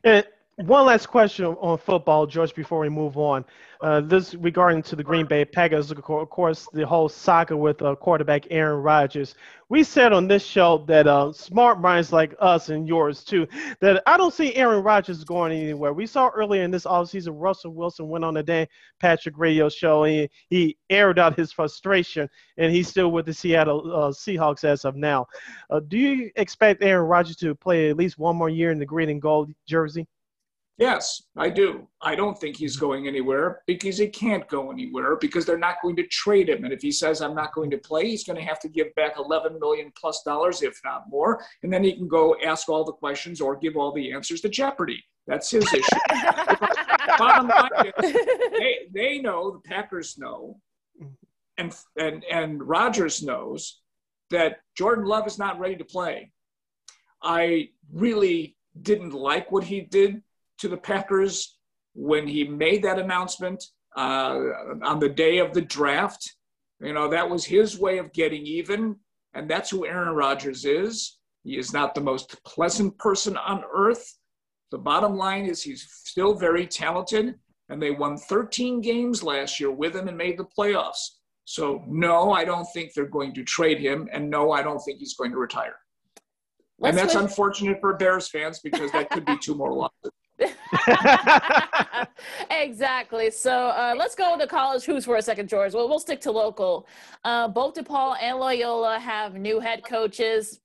[0.04, 0.26] And
[0.58, 3.46] one last question on football, George, before we move on.
[3.82, 7.96] Uh, this regarding to the Green Bay Packers, of course, the whole saga with uh,
[7.96, 9.34] quarterback Aaron Rodgers.
[9.70, 13.48] We said on this show that uh, smart minds like us and yours too,
[13.80, 15.94] that I don't see Aaron Rodgers going anywhere.
[15.94, 18.68] We saw earlier in this offseason, Russell Wilson went on the Dan
[19.00, 23.92] Patrick Radio show and he aired out his frustration, and he's still with the Seattle
[23.96, 25.26] uh, Seahawks as of now.
[25.72, 28.86] Uh, do you expect Aaron Rodgers to play at least one more year in the
[28.86, 30.06] green and gold jersey?
[30.78, 31.88] Yes, I do.
[32.02, 35.96] I don't think he's going anywhere because he can't go anywhere because they're not going
[35.98, 36.64] to trade him.
[36.64, 38.88] And if he says I'm not going to play, he's going to have to give
[38.96, 41.44] back 11 million plus dollars, if not more.
[41.62, 44.50] And then he can go ask all the questions or give all the answers to
[44.50, 45.04] Jeopardy.
[45.28, 46.00] That's his issue.
[47.18, 48.14] Bottom line is,
[48.58, 50.60] they, they know, the Packers know,
[51.58, 53.82] and, and, and Rodgers knows
[54.32, 56.32] that Jordan Love is not ready to play.
[57.22, 60.24] I really didn't like what he did
[60.62, 61.58] to the Packers
[61.94, 63.64] when he made that announcement
[63.98, 64.40] uh,
[64.84, 66.36] on the day of the draft.
[66.80, 68.96] You know, that was his way of getting even.
[69.34, 71.18] And that's who Aaron Rodgers is.
[71.44, 74.18] He is not the most pleasant person on earth.
[74.72, 77.36] The bottom line is he's still very talented,
[77.70, 81.18] and they won 13 games last year with him and made the playoffs.
[81.46, 85.00] So, no, I don't think they're going to trade him, and no, I don't think
[85.00, 85.76] he's going to retire.
[86.80, 87.26] Let's and that's win.
[87.26, 90.12] unfortunate for Bears fans because that could be two more losses.
[92.50, 93.32] exactly.
[93.32, 95.74] So uh, let's go to college hoops for a second, George.
[95.74, 96.88] Well, we'll stick to local.
[97.24, 100.60] Uh, both DePaul and Loyola have new head coaches.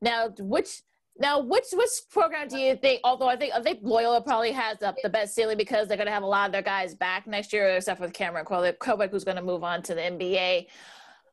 [0.00, 0.82] Now, which
[1.18, 3.00] now which which program do you think?
[3.04, 6.06] Although I think I think Loyola probably has the, the best ceiling because they're going
[6.06, 9.24] to have a lot of their guys back next year, except for Cameron Krutwig, who's
[9.24, 10.66] going to move on to the NBA.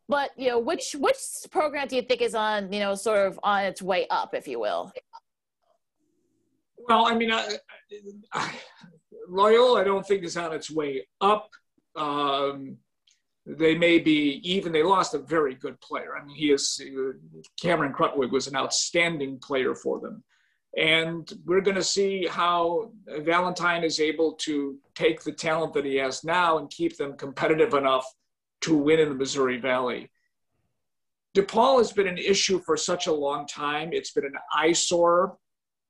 [0.08, 1.18] But you know, which which
[1.52, 4.48] program do you think is on you know sort of on its way up, if
[4.48, 4.92] you will?
[6.88, 7.58] Well, I mean, I,
[8.34, 8.54] I,
[9.28, 11.50] Loyola, I don't think is on its way up.
[11.96, 12.78] Um,
[13.46, 14.72] they may be even.
[14.72, 16.16] They lost a very good player.
[16.18, 16.82] I mean, he is
[17.62, 20.24] Cameron Krutwig was an outstanding player for them,
[20.78, 25.96] and we're going to see how Valentine is able to take the talent that he
[25.96, 28.06] has now and keep them competitive enough
[28.62, 30.10] to win in the Missouri Valley.
[31.36, 33.90] DePaul has been an issue for such a long time.
[33.92, 35.36] It's been an eyesore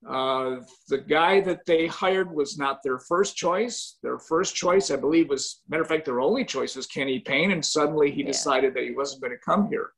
[0.08, 0.58] uh,
[0.90, 3.98] the guy that they hired was not their first choice.
[4.04, 7.52] Their first choice, I believe, was matter of fact, their only choice was Kenny Payne,
[7.52, 8.28] and suddenly he yeah.
[8.28, 9.92] decided that he wasn't going to come here.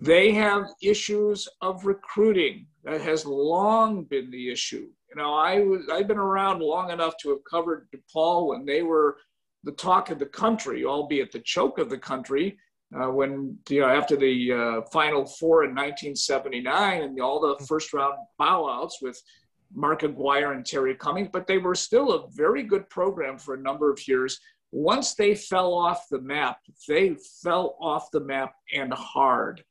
[0.00, 2.66] They have issues of recruiting.
[2.84, 4.88] That has long been the issue.
[5.08, 8.82] You know, I was I've been around long enough to have covered DePaul when they
[8.82, 9.16] were
[9.64, 12.58] the talk of the country, albeit the choke of the country
[12.94, 17.92] uh, when you know after the uh, Final Four in 1979 and all the first
[17.92, 19.20] round bowouts with
[19.74, 23.60] Mark Aguirre and Terry Cummings, but they were still a very good program for a
[23.60, 24.40] number of years.
[24.70, 29.62] Once they fell off the map, they fell off the map and hard.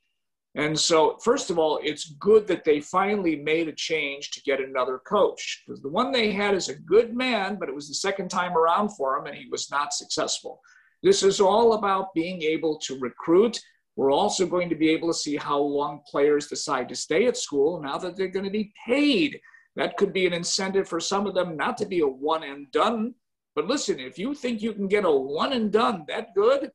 [0.56, 4.60] And so, first of all, it's good that they finally made a change to get
[4.60, 7.94] another coach because the one they had is a good man, but it was the
[7.94, 10.60] second time around for him and he was not successful.
[11.04, 13.60] This is all about being able to recruit.
[13.96, 17.38] We're also going to be able to see how long players decide to stay at
[17.38, 19.40] school now that they're going to be paid.
[19.76, 22.72] That could be an incentive for some of them not to be a one and
[22.72, 23.14] done.
[23.56, 26.72] But listen, if you think you can get a one and done that good,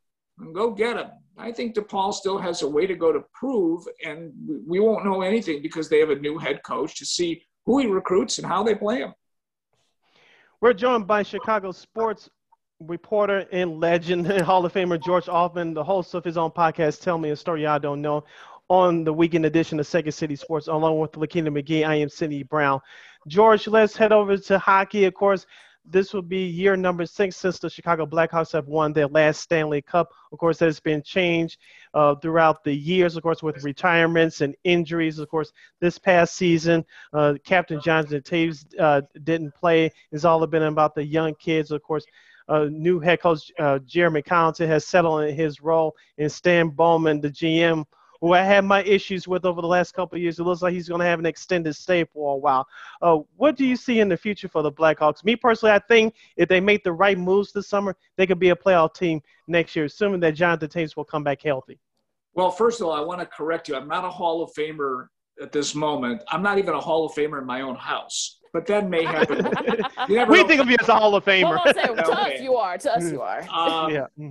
[0.52, 1.10] go get them.
[1.38, 4.32] I think DePaul still has a way to go to prove, and
[4.66, 7.86] we won't know anything because they have a new head coach to see who he
[7.86, 9.14] recruits and how they play him.
[10.60, 12.28] We're joined by Chicago sports
[12.86, 17.02] reporter and legend and Hall of Famer George Ofman, the host of his own podcast,
[17.02, 18.24] Tell Me a Story I Don't Know,
[18.68, 21.86] on the weekend edition of Second City Sports, along with Lakina McGee.
[21.86, 22.80] I am Cindy Brown.
[23.28, 25.04] George, let's head over to hockey.
[25.04, 25.46] Of course,
[25.84, 29.82] this will be year number six since the Chicago Blackhawks have won their last Stanley
[29.82, 30.10] Cup.
[30.30, 31.58] Of course, there's been change
[31.92, 35.18] uh, throughout the years, of course, with retirements and injuries.
[35.18, 39.90] Of course, this past season, uh, Captain Jonathan Toews uh, didn't play.
[40.12, 42.04] It's all been about the young kids, of course
[42.48, 47.20] uh, new head coach uh, Jeremy Colliton has settled in his role, and Stan Bowman,
[47.20, 47.84] the GM,
[48.20, 50.38] who I had my issues with over the last couple of years.
[50.38, 52.66] It looks like he's going to have an extended stay for a while.
[53.02, 55.24] Uh, what do you see in the future for the Blackhawks?
[55.24, 58.50] Me personally, I think if they make the right moves this summer, they could be
[58.50, 61.80] a playoff team next year, assuming that Jonathan Toews will come back healthy.
[62.34, 63.74] Well, first of all, I want to correct you.
[63.74, 65.08] I'm not a Hall of Famer
[65.40, 66.22] at this moment.
[66.28, 69.44] I'm not even a Hall of Famer in my own house but then may happen.
[70.08, 70.46] we know.
[70.46, 71.58] think of you as a Hall of Famer.
[71.64, 72.78] Well, say, to us you are.
[72.78, 73.42] To us you are.
[73.50, 74.28] Um, yeah.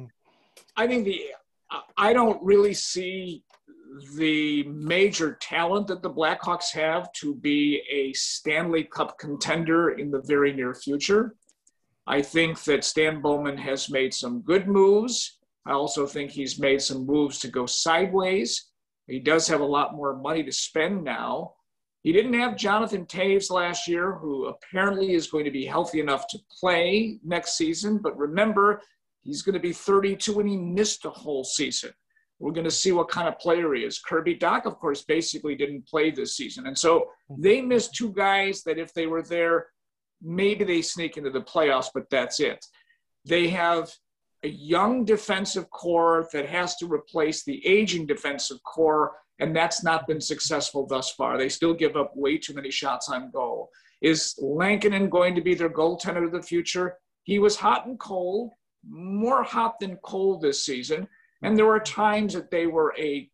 [0.78, 1.22] I think the
[1.98, 3.44] I don't really see
[4.16, 10.22] the major talent that the Blackhawks have to be a Stanley Cup contender in the
[10.22, 11.36] very near future.
[12.08, 15.40] I think that Stan Bowman has made some good moves.
[15.66, 18.72] I also think he's made some moves to go sideways.
[19.08, 21.54] He does have a lot more money to spend now.
[22.04, 26.28] He didn't have Jonathan Toews last year, who apparently is going to be healthy enough
[26.30, 28.00] to play next season.
[28.00, 28.82] But remember,
[29.22, 31.92] he's going to be 32 and he missed a whole season.
[32.40, 34.00] We're going to see what kind of player he is.
[34.00, 36.66] Kirby Dach, of course, basically didn't play this season.
[36.66, 39.68] And so they missed two guys that if they were there,
[40.24, 42.66] maybe they sneak into the playoffs, but that's it.
[43.26, 43.92] They have
[44.44, 49.12] a young defensive core that has to replace the aging defensive core,
[49.42, 51.38] and that's not been successful thus far.
[51.38, 53.72] They still give up way too many shots on goal.
[54.00, 56.98] Is Lankinen going to be their goaltender of the future?
[57.24, 58.52] He was hot and cold,
[58.88, 61.08] more hot than cold this season.
[61.42, 63.30] And there were times that they were a,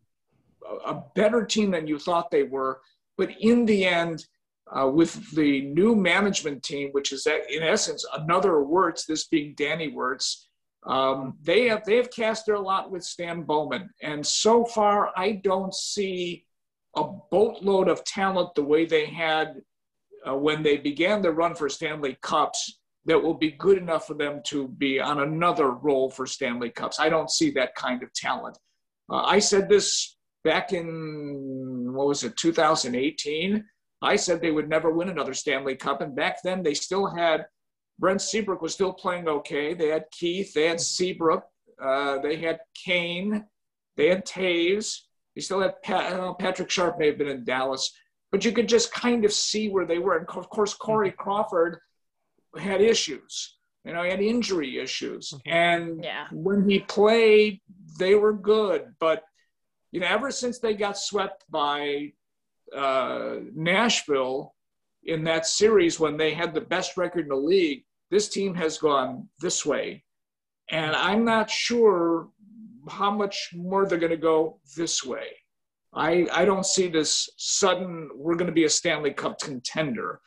[0.85, 2.79] a better team than you thought they were.
[3.17, 4.25] But in the end,
[4.71, 9.89] uh, with the new management team, which is in essence another Wirtz, this being Danny
[9.89, 10.46] Wirtz,
[10.87, 15.33] um, they have they have cast their lot with Stan Bowman, and so far I
[15.43, 16.45] don't see
[16.95, 19.61] a boatload of talent the way they had
[20.27, 24.13] uh, when they began the run for Stanley Cups that will be good enough for
[24.13, 26.99] them to be on another role for Stanley Cups.
[26.99, 28.57] I don't see that kind of talent.
[29.09, 33.63] Uh, I said this back in, what was it, 2018.
[34.01, 36.01] I said they would never win another Stanley Cup.
[36.01, 37.45] And back then they still had,
[37.99, 39.73] Brent Seabrook was still playing okay.
[39.73, 41.45] They had Keith, they had Seabrook,
[41.81, 43.45] uh, they had Kane,
[43.95, 45.01] they had Toews.
[45.35, 47.93] They still had Pat, Patrick Sharp may have been in Dallas,
[48.31, 50.17] but you could just kind of see where they were.
[50.17, 51.77] And of course, Corey Crawford
[52.57, 53.57] had issues.
[53.85, 55.29] You know, he had injury issues.
[55.29, 55.53] Mm-hmm.
[55.53, 56.25] And yeah.
[56.31, 57.61] when he played,
[57.99, 58.95] they were good.
[58.99, 59.23] But,
[59.91, 62.13] you know, ever since they got swept by
[62.75, 64.55] uh, Nashville
[65.03, 68.77] in that series when they had the best record in the league, this team has
[68.77, 70.03] gone this way.
[70.69, 72.29] And I'm not sure
[72.89, 75.27] how much more they're going to go this way.
[75.93, 80.19] I, I don't see this sudden, we're going to be a Stanley Cup contender.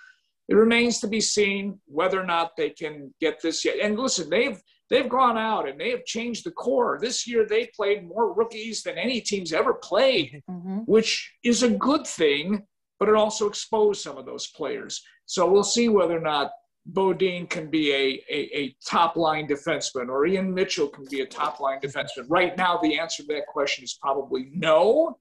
[0.48, 3.76] It remains to be seen whether or not they can get this yet.
[3.80, 6.98] And listen, they've they've gone out and they have changed the core.
[7.00, 10.78] This year they played more rookies than any team's ever played, mm-hmm.
[10.86, 12.66] which is a good thing,
[12.98, 15.02] but it also exposed some of those players.
[15.26, 16.50] So we'll see whether or not
[16.92, 21.26] Beaudin can be a, a, a top line defenseman or Ian Mitchell can be a
[21.26, 22.26] top line defenseman.
[22.28, 25.18] Right now, the answer to that question is probably no,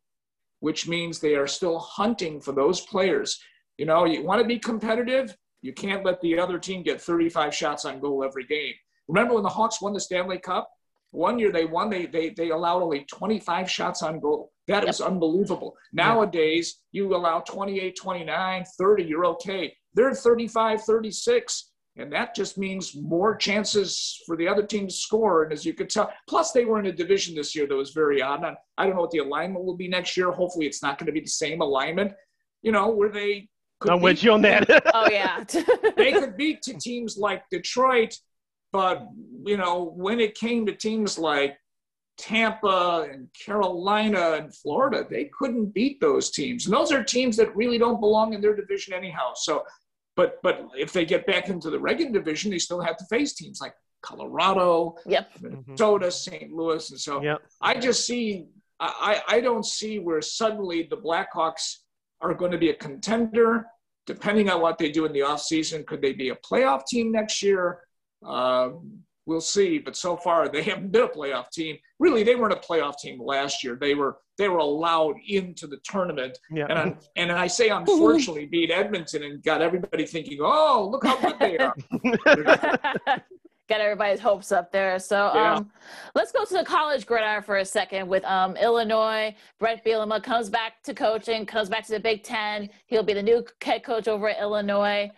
[0.59, 3.39] which means they are still hunting for those players.
[3.77, 7.53] You know, you want to be competitive, you can't let the other team get 35
[7.53, 8.73] shots on goal every game.
[9.07, 10.69] Remember when the Hawks won the Stanley Cup?
[11.11, 14.51] One year they won, they they, they allowed only 25 shots on goal.
[14.67, 14.89] That yep.
[14.89, 15.75] is unbelievable.
[15.91, 19.75] Nowadays, you allow 28, 29, 30, you're okay.
[19.93, 21.71] They're 35, 36.
[21.97, 25.43] And that just means more chances for the other team to score.
[25.43, 27.91] And as you could tell, plus they were in a division this year that was
[27.91, 28.43] very odd.
[28.43, 30.31] And I don't know what the alignment will be next year.
[30.31, 32.13] Hopefully, it's not going to be the same alignment.
[32.61, 33.49] You know, where they
[33.87, 34.69] I'm with you on that.
[34.93, 35.43] oh yeah.
[35.97, 38.15] they could beat to teams like Detroit,
[38.71, 39.07] but
[39.45, 41.57] you know when it came to teams like
[42.19, 46.65] Tampa and Carolina and Florida, they couldn't beat those teams.
[46.65, 49.31] And those are teams that really don't belong in their division anyhow.
[49.35, 49.63] So,
[50.15, 53.33] but but if they get back into the regular division, they still have to face
[53.33, 55.31] teams like Colorado, yep.
[55.41, 56.51] Minnesota, St.
[56.51, 57.41] Louis, and so yep.
[57.61, 58.47] I just see
[58.79, 61.77] I, I don't see where suddenly the Blackhawks
[62.21, 63.65] are going to be a contender.
[64.05, 67.43] Depending on what they do in the offseason, could they be a playoff team next
[67.43, 67.81] year?
[68.25, 69.77] Um, we'll see.
[69.77, 71.77] But so far, they haven't been a playoff team.
[71.99, 73.77] Really, they weren't a playoff team last year.
[73.79, 76.37] They were they were allowed into the tournament.
[76.49, 76.65] Yeah.
[76.69, 81.19] And I, and I say unfortunately beat Edmonton and got everybody thinking, oh, look how
[81.19, 81.75] good they are.
[83.69, 84.97] got everybody's hopes up there.
[84.97, 85.55] So yeah.
[85.55, 85.69] um,
[86.15, 89.35] let's go to the college gridiron for a second with um, Illinois.
[89.59, 92.69] Bret Bielema comes back to coaching, comes back to the Big Ten.
[92.87, 95.11] He'll be the new head coach over at Illinois.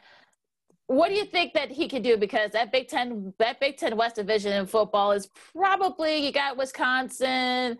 [0.91, 2.18] What do you think that he can do?
[2.18, 6.57] Because that Big Ten, that Big Ten West Division in football is probably you got
[6.57, 7.77] Wisconsin,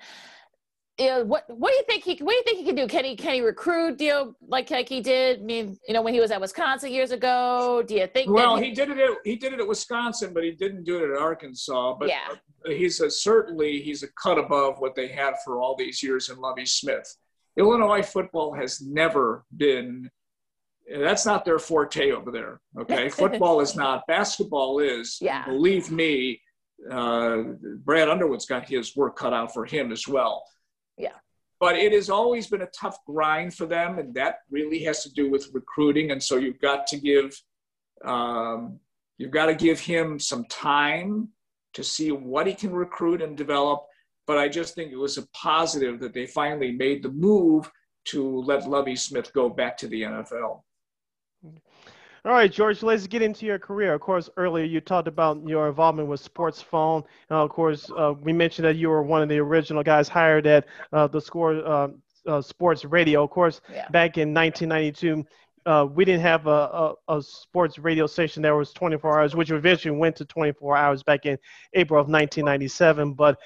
[0.98, 2.88] you know, what what do you think he what do you think he can do?
[2.88, 5.42] Can he can he recruit you know, like like he did?
[5.42, 7.84] I mean, you know, when he was at Wisconsin years ago.
[7.86, 8.30] Do you think?
[8.30, 8.98] Well, he, he, did it.
[8.98, 11.96] At, he did it at Wisconsin, but he didn't do it at Arkansas.
[12.00, 12.28] But yeah.
[12.66, 16.38] he's a, certainly he's a cut above what they had for all these years in
[16.38, 17.14] Lovie Smith.
[17.58, 20.10] Illinois football has never been.
[20.90, 22.60] That's not their forte over there.
[22.80, 24.06] Okay, football is not.
[24.08, 25.18] Basketball is.
[25.22, 25.46] Yeah.
[25.46, 26.42] Believe me,
[26.90, 27.44] uh,
[27.84, 30.44] Brad Underwood's got his work cut out for him as well.
[30.98, 31.14] Yeah.
[31.60, 35.12] But it has always been a tough grind for them, and that really has to
[35.14, 36.12] do with recruiting.
[36.12, 37.40] And so you've got to give
[38.04, 38.80] um,
[39.18, 41.30] you've got to give him some time
[41.74, 43.86] to see what he can recruit and develop.
[44.28, 47.70] But I just think it was a positive that they finally made the move
[48.06, 50.62] to let Lovie Smith go back to the NFL.
[52.24, 53.96] All right, George, let's get into your career.
[53.96, 57.04] Of course, earlier you talked about your involvement with Sports Phone.
[57.32, 60.46] And of course, uh, we mentioned that you were one of the original guys hired
[60.46, 61.88] at uh, the Score uh,
[62.28, 63.24] uh Sports Radio.
[63.24, 63.88] Of course, yeah.
[63.90, 65.26] back in 1992,
[65.66, 69.50] uh, we didn't have a, a, a, sports radio station that was 24 hours, which
[69.50, 71.40] eventually went to 24 hours back in
[71.74, 73.14] April of 1997.
[73.14, 73.40] But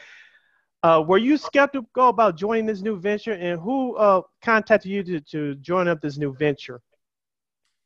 [0.83, 3.95] uh, were you skeptical about joining this new venture, and who
[4.43, 6.81] contacted you to, to join up this new venture?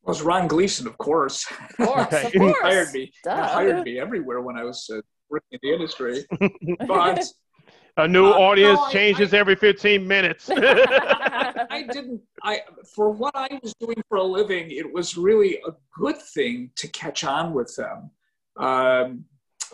[0.09, 1.45] Well, it was Ron Gleason, of course.
[1.51, 2.33] Of course, of course.
[2.33, 3.11] he hired me.
[3.23, 6.25] He hired me everywhere when I was uh, working in the industry.
[6.87, 7.23] But
[7.95, 10.49] a new uh, audience no, changes I, every 15 minutes.
[10.51, 12.21] I didn't.
[12.41, 12.61] I
[12.95, 16.87] for what I was doing for a living, it was really a good thing to
[16.87, 18.09] catch on with them.
[18.57, 19.25] Um,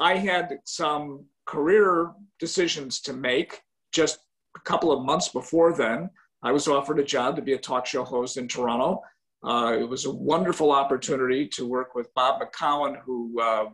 [0.02, 3.62] I had some career decisions to make
[3.94, 4.20] just
[4.57, 6.10] a couple of months before then.
[6.44, 9.02] I was offered a job to be a talk show host in Toronto.
[9.44, 13.66] Uh, it was a wonderful opportunity to work with Bob McCown, who uh,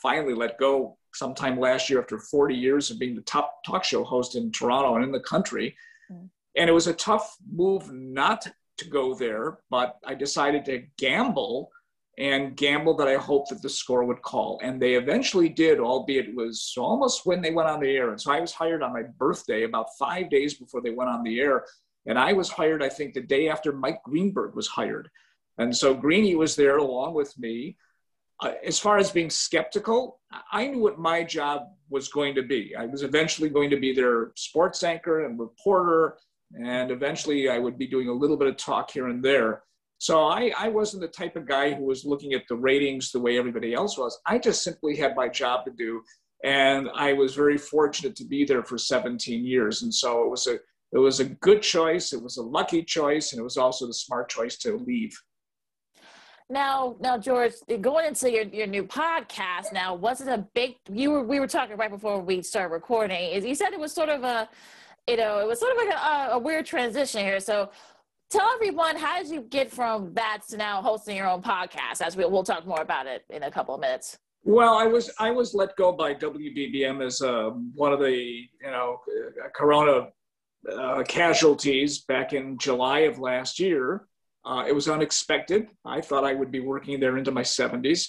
[0.00, 4.02] finally let go sometime last year after 40 years of being the top talk show
[4.02, 5.76] host in Toronto and in the country.
[6.10, 6.28] Mm.
[6.56, 8.46] And it was a tough move not
[8.78, 11.70] to go there, but I decided to gamble
[12.18, 14.60] and gamble that I hoped that the score would call.
[14.62, 18.10] And they eventually did, albeit it was almost when they went on the air.
[18.10, 21.22] And so I was hired on my birthday about five days before they went on
[21.22, 21.64] the air.
[22.06, 25.08] And I was hired, I think, the day after Mike Greenberg was hired.
[25.58, 27.76] And so Greeny was there along with me.
[28.40, 30.20] Uh, as far as being skeptical,
[30.50, 32.74] I knew what my job was going to be.
[32.74, 36.16] I was eventually going to be their sports anchor and reporter,
[36.60, 39.62] and eventually I would be doing a little bit of talk here and there.
[39.98, 43.20] So I, I wasn't the type of guy who was looking at the ratings the
[43.20, 44.18] way everybody else was.
[44.26, 46.02] I just simply had my job to do.
[46.42, 49.82] And I was very fortunate to be there for 17 years.
[49.82, 50.58] And so it was a
[50.92, 52.12] it was a good choice.
[52.12, 55.18] It was a lucky choice, and it was also the smart choice to leave.
[56.50, 60.74] Now, now, George, going into your, your new podcast now, was it a big?
[60.90, 63.30] You were we were talking right before we started recording.
[63.30, 64.48] Is you said it was sort of a,
[65.08, 67.40] you know, it was sort of like a, a weird transition here.
[67.40, 67.70] So,
[68.28, 72.02] tell everyone how did you get from that to now hosting your own podcast?
[72.02, 74.18] As we we'll talk more about it in a couple of minutes.
[74.44, 78.70] Well, I was I was let go by WBBM as uh, one of the you
[78.70, 79.00] know
[79.54, 80.08] Corona
[80.70, 84.06] uh, casualties back in July of last year.
[84.44, 85.68] Uh, it was unexpected.
[85.84, 88.08] I thought I would be working there into my 70s.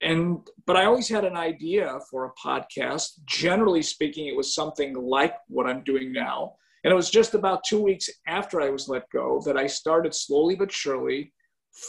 [0.00, 3.24] And but I always had an idea for a podcast.
[3.24, 6.54] Generally speaking, it was something like what I'm doing now.
[6.82, 10.12] And it was just about two weeks after I was let go that I started
[10.14, 11.32] slowly but surely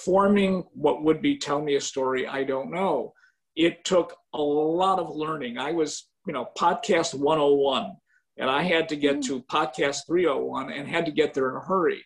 [0.06, 3.14] forming what would be tell me a story I don't know.
[3.56, 5.58] It took a lot of learning.
[5.58, 7.96] I was, you know, podcast 101
[8.38, 9.26] and I had to get mm.
[9.26, 12.04] to podcast 301 and had to get there in a hurry.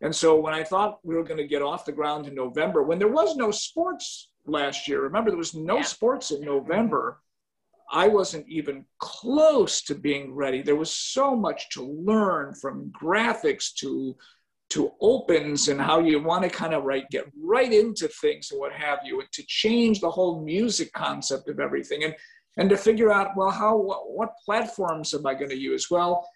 [0.00, 2.82] And so when I thought we were going to get off the ground in November,
[2.82, 5.82] when there was no sports last year, remember there was no yeah.
[5.82, 7.20] sports in November.
[7.90, 10.62] I wasn't even close to being ready.
[10.62, 14.16] There was so much to learn from graphics to
[14.70, 18.58] to opens and how you want to kind of right get right into things and
[18.58, 22.02] what have you, and to change the whole music concept of everything.
[22.02, 22.14] And
[22.56, 25.90] and to figure out well how what, platforms am i going to use?
[25.90, 26.26] Well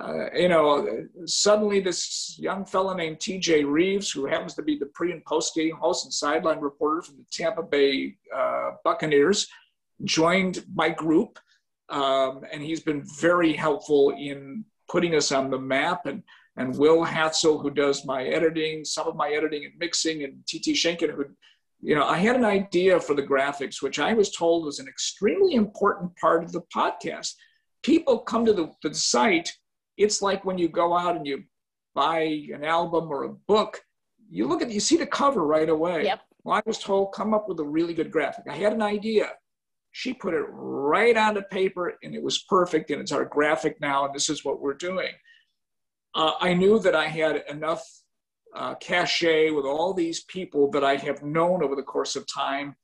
[0.00, 4.86] uh, you know suddenly this young fellow named tj rives who happens to be the
[4.86, 9.46] pre and post game host and sideline reporter from the tampa bay uh, buccaneers
[10.02, 11.38] joined my group
[11.90, 16.22] um, and he's been very helpful in putting us on the map and
[16.56, 20.76] and will hatzel who does my editing some of my editing and mixing and tt
[20.76, 21.24] schenken who
[21.84, 24.88] you know, I had an idea for the graphics, which I was told was an
[24.88, 27.34] extremely important part of the podcast.
[27.82, 29.52] People come to the, to the site,
[29.98, 31.44] it's like when you go out and you
[31.94, 32.20] buy
[32.52, 33.82] an album or a book,
[34.30, 36.04] you look at you see the cover right away.
[36.04, 36.20] Yep.
[36.42, 38.46] Well, I was told come up with a really good graphic.
[38.48, 39.28] I had an idea.
[39.92, 43.78] She put it right on the paper and it was perfect and it's our graphic
[43.80, 45.12] now and this is what we're doing.
[46.14, 47.84] Uh, I knew that I had enough
[48.54, 52.76] uh, cachet with all these people that I have known over the course of time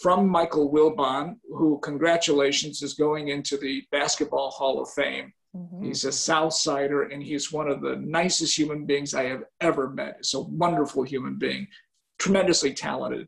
[0.00, 5.32] from Michael Wilbon, who, congratulations, is going into the Basketball Hall of Fame.
[5.56, 5.84] Mm-hmm.
[5.84, 9.90] He's a South Sider, and he's one of the nicest human beings I have ever
[9.90, 10.16] met.
[10.18, 11.66] He's a wonderful human being,
[12.18, 13.26] tremendously talented.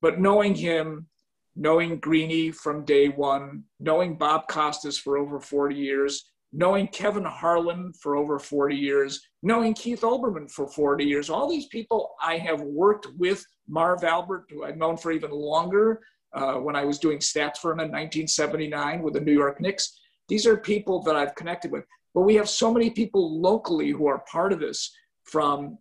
[0.00, 1.08] But knowing him,
[1.54, 7.92] knowing Greeny from day one, knowing Bob Costas for over 40 years, knowing Kevin Harlan
[8.00, 11.28] for over 40 years, knowing Keith Olbermann for 40 years.
[11.28, 16.00] All these people I have worked with, Marv Albert, who I've known for even longer
[16.32, 19.98] uh, when I was doing stats for him in 1979 with the New York Knicks.
[20.28, 21.84] These are people that I've connected with.
[22.14, 24.94] But we have so many people locally who are part of this
[25.24, 25.76] from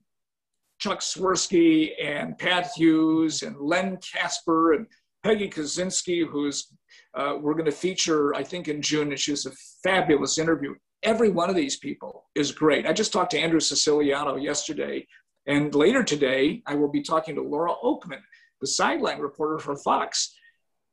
[0.79, 4.87] Chuck Swirsky and Pat Hughes and Len Kasper and
[5.23, 6.67] Peggy Kusinski, who's
[7.15, 9.51] uh, we're going to feature, I think, in June, and she was a
[9.83, 10.73] fabulous interview.
[11.01, 12.85] Every one of these people is great.
[12.85, 15.07] I just talked to Andrew Siciliano yesterday,
[15.45, 18.21] and later today, I will be talking to Laura Okmin,
[18.61, 20.33] the sideline reporter for Fox.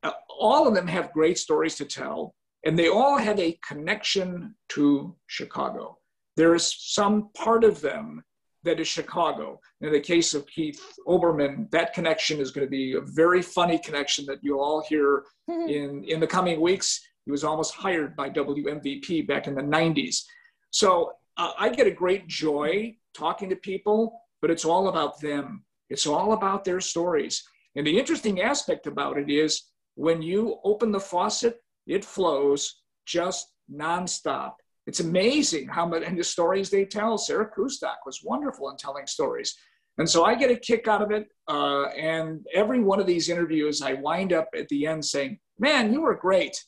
[0.03, 2.35] Uh, all of them have great stories to tell,
[2.65, 5.99] and they all have a connection to Chicago.
[6.37, 8.23] There is some part of them
[8.65, 9.61] that is Chicago.
[9.81, 13.79] In the case of Keith Olbermann, that connection is going to be a very funny
[13.79, 15.69] connection that you'll all hear mm-hmm.
[15.69, 17.01] in, in the coming weeks.
[17.25, 20.25] He was almost hired by WMVP back in the 90s.
[20.71, 25.65] So uh, I get a great joy talking to people, but it's all about them.
[25.89, 27.43] It's all about their stories.
[27.77, 29.63] And the interesting aspect about it is
[29.95, 34.55] when you open the faucet, it flows just nonstop.
[34.91, 37.17] It's amazing how much and the stories they tell.
[37.17, 39.55] Sarah Kustok was wonderful in telling stories.
[39.99, 41.29] And so I get a kick out of it.
[41.47, 45.93] Uh, and every one of these interviews, I wind up at the end saying, Man,
[45.93, 46.61] you were great.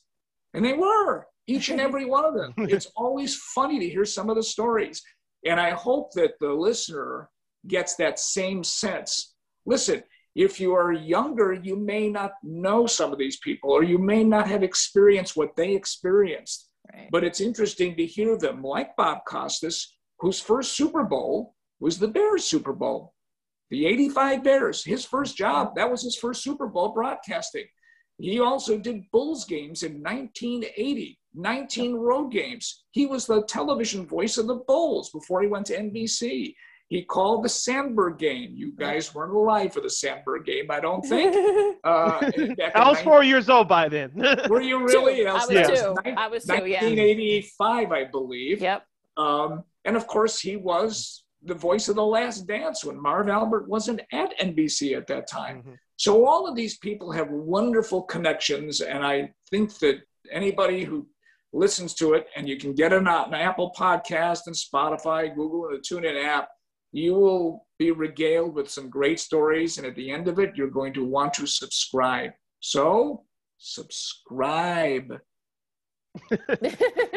[0.53, 2.53] And they were, each and every one of them.
[2.69, 5.01] It's always funny to hear some of the stories.
[5.45, 7.29] And I hope that the listener
[7.67, 9.33] gets that same sense.
[9.65, 10.01] Listen,
[10.33, 14.23] if you are younger, you may not know some of these people, or you may
[14.23, 16.69] not have experienced what they experienced.
[17.11, 22.07] But it's interesting to hear them, like Bob Costas, whose first Super Bowl was the
[22.07, 23.13] Bears Super Bowl.
[23.69, 27.65] The 85 Bears, his first job, that was his first Super Bowl broadcasting.
[28.19, 32.85] He also did Bulls games in 1980, 19 road games.
[32.91, 36.53] He was the television voice of the Bulls before he went to NBC.
[36.93, 38.51] He called the Sandberg game.
[38.53, 41.35] You guys weren't alive for the Sandberg game, I don't think.
[41.83, 42.31] Uh,
[42.75, 44.11] I was 19- four years old by then.
[44.49, 45.25] were you really?
[45.27, 45.63] I was, yeah.
[45.63, 45.95] two.
[46.15, 48.61] I was two, 1985, I believe.
[48.61, 48.85] Yep.
[49.17, 53.67] Um, and of course, he was the voice of the last dance when Marv Albert
[53.67, 55.57] wasn't at NBC at that time.
[55.59, 55.73] Mm-hmm.
[55.97, 58.79] So all of these people have wonderful connections.
[58.79, 60.01] And I think that
[60.31, 61.07] anybody who
[61.51, 65.77] listens to it, and you can get it on Apple Podcast and Spotify, Google, and
[65.77, 66.47] the TuneIn app,
[66.93, 69.77] you will be regaled with some great stories.
[69.77, 72.31] And at the end of it, you're going to want to subscribe.
[72.59, 73.23] So,
[73.57, 75.19] subscribe.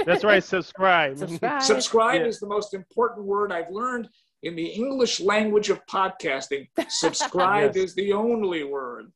[0.06, 1.18] That's right, subscribe.
[1.18, 2.26] Subscribe, subscribe yeah.
[2.26, 4.08] is the most important word I've learned
[4.42, 6.68] in the English language of podcasting.
[6.88, 7.90] Subscribe yes.
[7.90, 9.12] is the only word.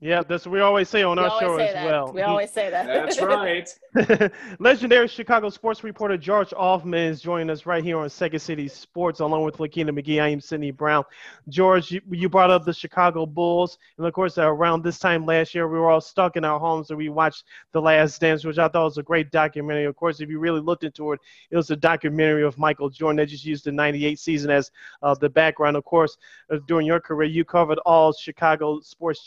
[0.00, 1.86] Yeah, that's what we always say on we our show as that.
[1.86, 2.12] well.
[2.12, 2.86] We always say that.
[2.86, 4.30] That's right.
[4.58, 9.20] Legendary Chicago sports reporter George Ofman is joining us right here on Second City Sports,
[9.20, 10.20] along with Lakina McGee.
[10.20, 11.04] I am Sydney Brown.
[11.48, 15.24] George, you, you, brought up the Chicago Bulls, and of course, uh, around this time
[15.24, 18.44] last year, we were all stuck in our homes and we watched The Last Dance,
[18.44, 19.84] which I thought was a great documentary.
[19.84, 23.16] Of course, if you really looked into it, it was a documentary of Michael Jordan.
[23.16, 24.70] They just used the '98 season as
[25.02, 25.76] uh, the background.
[25.76, 26.18] Of course,
[26.50, 29.22] uh, during your career, you covered all Chicago sports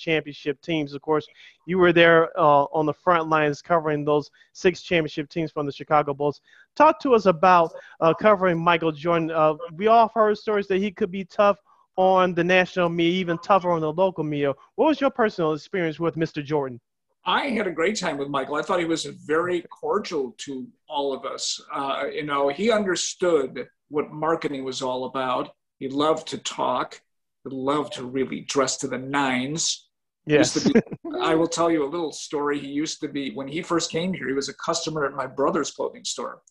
[0.58, 0.94] championship teams.
[0.94, 1.28] Of course,
[1.66, 5.72] you were there uh, on the front lines covering those six championship teams from the
[5.72, 6.42] Chicago Bulls.
[6.76, 9.32] Talk to us about uh, covering Michael Jordan.
[9.32, 11.58] Uh, we all heard stories that he could be tough
[11.98, 14.54] on the national media, even tougher on the local media.
[14.76, 16.44] What was your personal experience with Mr.
[16.44, 16.80] Jordan?
[17.26, 18.56] I had a great time with Michael.
[18.56, 21.60] I thought he was very cordial to all of us.
[21.74, 25.50] Uh, you know, he understood what marketing was all about.
[25.80, 27.02] He loved to talk.
[27.44, 29.87] He loved to really dress to the nines.
[30.28, 30.64] Yes.
[30.64, 30.74] Be,
[31.22, 32.60] I will tell you a little story.
[32.60, 35.26] He used to be, when he first came here, he was a customer at my
[35.26, 36.42] brother's clothing store.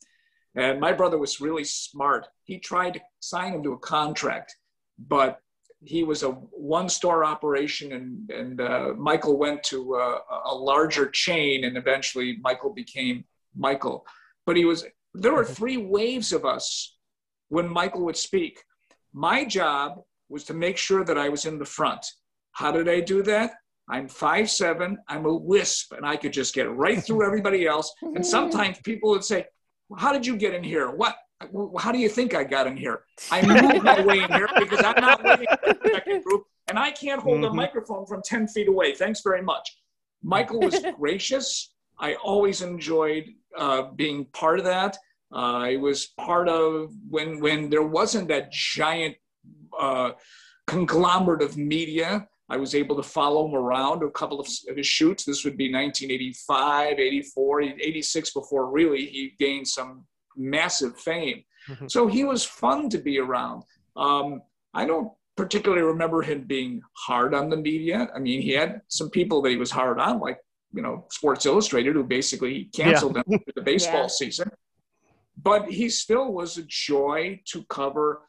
[0.54, 2.26] And my brother was really smart.
[2.44, 4.56] He tried to sign him to a contract,
[4.98, 5.38] but
[5.84, 11.10] he was a one store operation, and, and uh, Michael went to a, a larger
[11.10, 13.24] chain, and eventually Michael became
[13.54, 14.06] Michael.
[14.46, 16.96] But he was, there were three waves of us
[17.48, 18.62] when Michael would speak.
[19.12, 20.00] My job
[20.30, 22.04] was to make sure that I was in the front.
[22.52, 23.52] How did I do that?
[23.88, 24.98] I'm five seven.
[25.08, 27.92] I'm a wisp, and I could just get right through everybody else.
[28.02, 29.46] And sometimes people would say,
[29.96, 30.90] "How did you get in here?
[30.90, 31.16] What?
[31.78, 33.02] How do you think I got in here?
[33.30, 36.78] I moved my way in here because I'm not waiting for the second group, and
[36.78, 37.52] I can't hold mm-hmm.
[37.52, 38.94] a microphone from ten feet away.
[38.94, 39.76] Thanks very much."
[40.22, 41.72] Michael was gracious.
[41.98, 43.26] I always enjoyed
[43.56, 44.96] uh, being part of that.
[45.32, 49.16] Uh, I was part of when when there wasn't that giant
[49.78, 50.12] uh,
[50.66, 55.24] conglomerate of media I was able to follow him around a couple of his shoots.
[55.24, 60.06] This would be 1985, 84, 86 before really he gained some
[60.36, 61.42] massive fame.
[61.88, 63.64] So he was fun to be around.
[63.96, 64.42] Um,
[64.72, 68.08] I don't particularly remember him being hard on the media.
[68.14, 70.38] I mean, he had some people that he was hard on, like,
[70.72, 73.22] you know, Sports Illustrated, who basically canceled yeah.
[73.26, 74.06] him for the baseball yeah.
[74.06, 74.48] season.
[75.42, 78.22] But he still was a joy to cover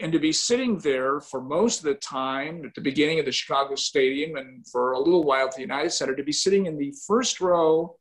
[0.00, 3.32] and to be sitting there for most of the time at the beginning of the
[3.32, 6.78] Chicago Stadium and for a little while at the United Center, to be sitting in
[6.78, 7.96] the first row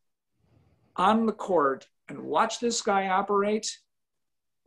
[0.95, 3.79] on the court and watch this guy operate,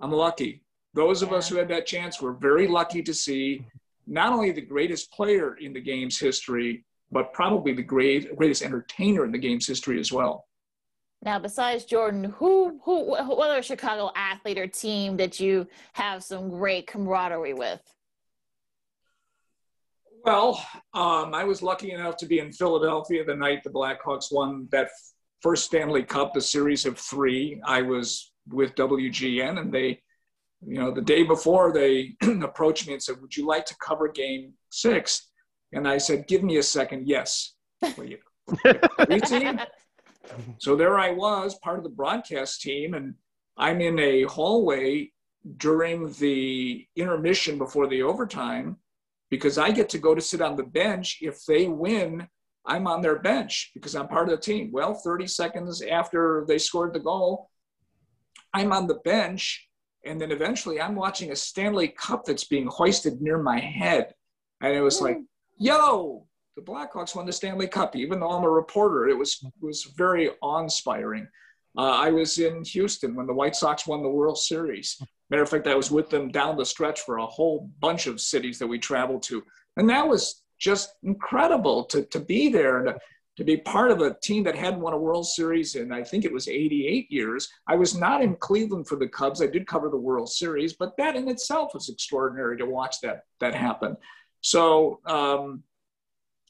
[0.00, 0.62] I'm lucky.
[0.94, 3.64] Those of us who had that chance were very lucky to see
[4.06, 9.24] not only the greatest player in the game's history, but probably the great, greatest entertainer
[9.24, 10.46] in the game's history as well.
[11.24, 16.50] Now, besides Jordan, who, who, what other Chicago athlete or team that you have some
[16.50, 17.80] great camaraderie with?
[20.24, 24.68] Well, um, I was lucky enough to be in Philadelphia the night the Blackhawks won
[24.72, 24.88] that
[25.40, 27.60] first Stanley Cup, the series of three.
[27.64, 30.00] I was with WGN, and they,
[30.64, 34.08] you know, the day before they approached me and said, "Would you like to cover
[34.08, 35.30] Game Six?
[35.72, 37.06] And I said, "Give me a second.
[37.08, 37.54] Yes."
[37.96, 38.18] Well, you,
[40.58, 43.14] so there I was, part of the broadcast team, and
[43.56, 45.10] I'm in a hallway
[45.56, 48.76] during the intermission before the overtime
[49.30, 51.18] because I get to go to sit on the bench.
[51.20, 52.28] If they win,
[52.66, 54.70] I'm on their bench because I'm part of the team.
[54.72, 57.50] Well, 30 seconds after they scored the goal,
[58.54, 59.68] I'm on the bench.
[60.04, 64.14] And then eventually I'm watching a Stanley Cup that's being hoisted near my head.
[64.60, 65.22] And it was like, hmm.
[65.58, 67.96] yo, the Blackhawks won the Stanley Cup.
[67.96, 71.26] Even though I'm a reporter, it was was very awe-inspiring.
[71.76, 75.00] Uh, I was in Houston when the White Sox won the World Series.
[75.30, 78.20] Matter of fact, I was with them down the stretch for a whole bunch of
[78.20, 79.42] cities that we traveled to,
[79.78, 82.98] and that was just incredible to to be there and to,
[83.38, 86.26] to be part of a team that hadn't won a World Series in I think
[86.26, 87.48] it was 88 years.
[87.66, 89.40] I was not in Cleveland for the Cubs.
[89.40, 93.22] I did cover the World Series, but that in itself was extraordinary to watch that
[93.40, 93.96] that happen.
[94.42, 95.00] So.
[95.06, 95.62] Um,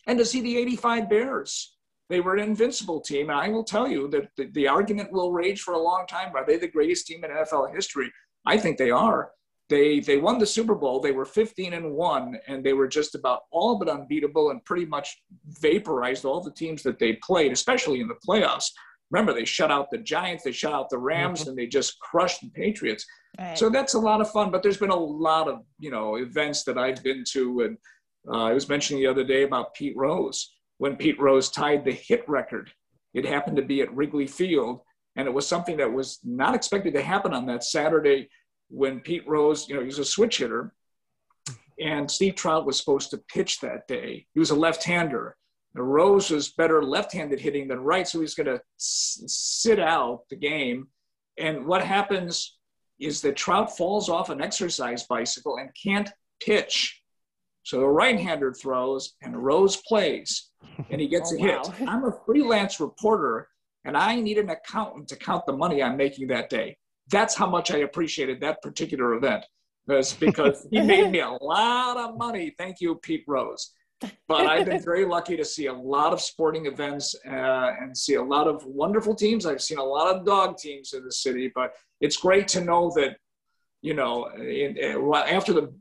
[0.07, 1.77] and to see the 85 Bears.
[2.09, 3.31] They were an invincible team.
[3.31, 6.35] And I will tell you that the, the argument will rage for a long time.
[6.35, 8.13] Are they the greatest team in NFL history?
[8.45, 9.31] I think they are.
[9.69, 11.01] They, they won the Super Bowl.
[11.01, 14.85] They were 15 and 1, and they were just about all but unbeatable and pretty
[14.85, 18.67] much vaporized all the teams that they played, especially in the playoffs.
[19.11, 21.51] Remember, they shut out the Giants, they shut out the Rams, mm-hmm.
[21.51, 23.07] and they just crushed the Patriots.
[23.39, 23.57] Right.
[23.57, 24.51] So that's a lot of fun.
[24.51, 27.79] But there's been a lot of you know events that I've been to and
[28.29, 30.55] uh, I was mentioning the other day about Pete Rose.
[30.79, 32.73] When Pete Rose tied the hit record,
[33.15, 34.81] it happened to be at Wrigley Field.
[35.17, 38.29] And it was something that was not expected to happen on that Saturday
[38.69, 40.73] when Pete Rose, you know, he was a switch hitter.
[41.79, 44.27] And Steve Trout was supposed to pitch that day.
[44.33, 45.37] He was a left hander.
[45.75, 48.07] Rose was better left handed hitting than right.
[48.07, 50.89] So he's going to s- sit out the game.
[51.39, 52.59] And what happens
[53.01, 57.02] is that Trout falls off an exercise bicycle and can't pitch
[57.63, 60.51] so the right-hander throws and Rose plays
[60.91, 61.59] and he gets oh, a hit.
[61.81, 61.87] Wow.
[61.87, 63.49] I'm a freelance reporter
[63.85, 66.77] and I need an accountant to count the money I'm making that day.
[67.11, 69.45] That's how much I appreciated that particular event.
[69.87, 72.55] Because, because he made me a lot of money.
[72.57, 73.73] Thank you, Pete Rose.
[74.27, 78.15] But I've been very lucky to see a lot of sporting events uh, and see
[78.15, 79.47] a lot of wonderful teams.
[79.47, 82.93] I've seen a lot of dog teams in the city, but it's great to know
[82.97, 83.17] that,
[83.81, 85.73] you know, in, in, after the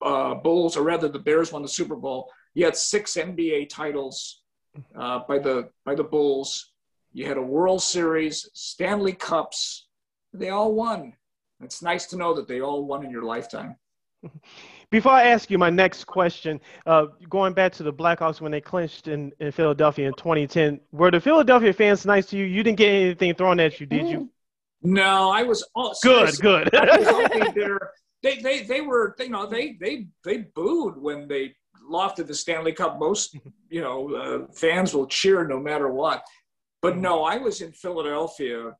[0.00, 2.30] uh, Bulls, or rather the Bears won the Super Bowl.
[2.54, 4.42] You had six NBA titles
[4.98, 6.72] uh, by the by the Bulls.
[7.12, 9.86] You had a World Series, Stanley Cups.
[10.32, 11.12] They all won.
[11.62, 13.76] It's nice to know that they all won in your lifetime.
[14.90, 18.60] Before I ask you my next question, uh, going back to the Blackhawks when they
[18.60, 22.44] clinched in, in Philadelphia in 2010, were the Philadelphia fans nice to you?
[22.44, 24.30] You didn't get anything thrown at you, did you?
[24.82, 26.38] No, I was all, good.
[26.40, 26.74] Good.
[26.74, 27.92] I was only there
[28.22, 31.54] they they they were you know they they they booed when they
[31.90, 32.98] lofted the Stanley Cup.
[32.98, 33.36] Most
[33.68, 36.22] you know uh, fans will cheer no matter what.
[36.80, 38.72] But no, I was in Philadelphia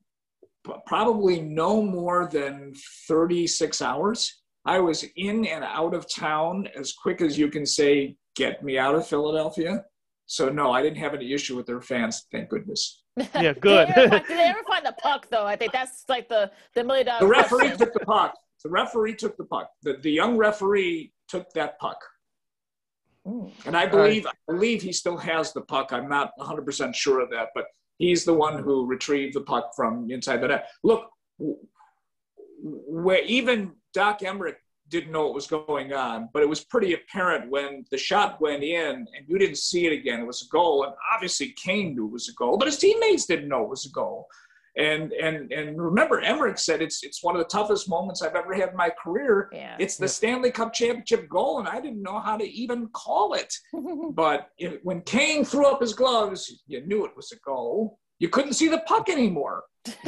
[0.86, 2.72] probably no more than
[3.08, 4.42] 36 hours.
[4.64, 8.78] I was in and out of town as quick as you can say, get me
[8.78, 9.84] out of Philadelphia.
[10.26, 13.00] So no, I didn't have any issue with their fans, thank goodness.
[13.34, 13.88] Yeah, good.
[13.88, 15.44] did, they ever, did, they ever, find the puck though?
[15.44, 17.20] I think that's like the the million dollar.
[17.20, 17.78] The referee question.
[17.78, 18.34] took the puck.
[18.64, 19.70] The referee took the puck.
[19.82, 21.98] The, the young referee took that puck.
[23.26, 23.50] Ooh.
[23.66, 24.34] And I believe right.
[24.48, 25.92] I believe he still has the puck.
[25.92, 27.66] I'm not 100% sure of that, but
[27.98, 30.68] he's the one who retrieved the puck from inside the net.
[30.82, 31.08] Look,
[32.62, 34.56] where even Doc Emrick
[34.88, 38.62] didn't know what was going on, but it was pretty apparent when the shot went
[38.62, 40.20] in and you didn't see it again.
[40.20, 43.26] It was a goal, and obviously Kane knew it was a goal, but his teammates
[43.26, 44.26] didn't know it was a goal.
[44.76, 48.54] And and and remember, Emrick said it's it's one of the toughest moments I've ever
[48.54, 49.50] had in my career.
[49.52, 49.76] Yeah.
[49.78, 53.52] It's the Stanley Cup championship goal, and I didn't know how to even call it.
[54.14, 57.98] but it, when Kane threw up his gloves, you knew it was a goal.
[58.18, 59.64] You couldn't see the puck anymore,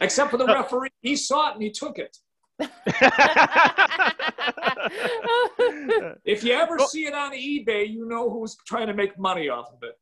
[0.00, 0.90] except for the referee.
[1.00, 2.16] He saw it and he took it.
[6.24, 9.66] If you ever see it on eBay, you know who's trying to make money off
[9.72, 9.94] of it.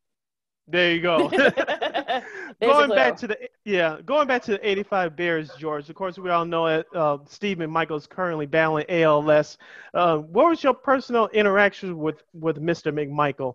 [0.71, 1.29] There you go.
[2.61, 5.89] Going back to the yeah, going back to the '85 Bears, George.
[5.89, 9.57] Of course, we all know that uh, Steve McMichael is currently battling ALS.
[9.95, 12.93] Uh, what was your personal interaction with with Mr.
[12.93, 13.55] McMichael?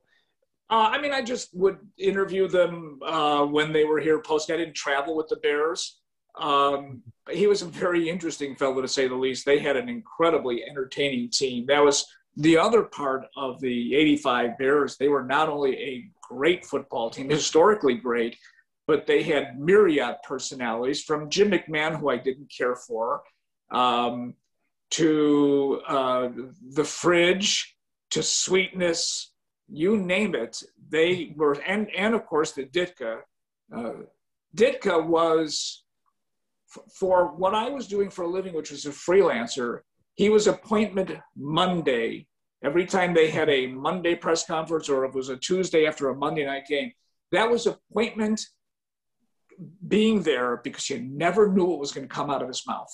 [0.70, 4.50] Uh, I mean, I just would interview them uh, when they were here post.
[4.50, 6.00] I didn't travel with the Bears.
[6.40, 9.46] Um, but he was a very interesting fellow, to say the least.
[9.46, 11.66] They had an incredibly entertaining team.
[11.68, 12.06] That was
[12.38, 14.98] the other part of the 85 Bears.
[14.98, 18.38] They were not only a great football team, historically great,
[18.88, 23.24] but they had myriad personalities from Jim McMahon, who I didn't care for,
[23.72, 24.36] um,
[24.92, 26.30] to uh,
[26.74, 27.76] the fridge,
[28.12, 29.32] to sweetness,
[29.68, 30.62] you name it.
[30.90, 33.22] They were, and, and of course, the Ditka.
[33.76, 33.94] Uh,
[34.56, 35.84] Ditka was,
[36.94, 39.80] for what I was doing for a living, which was a freelancer,
[40.14, 42.28] he was appointment Monday.
[42.66, 46.16] Every time they had a Monday press conference or it was a Tuesday after a
[46.16, 46.92] Monday night game,
[47.32, 48.42] that was appointment
[49.88, 52.90] being there because you never knew what was going to come out of his mouth.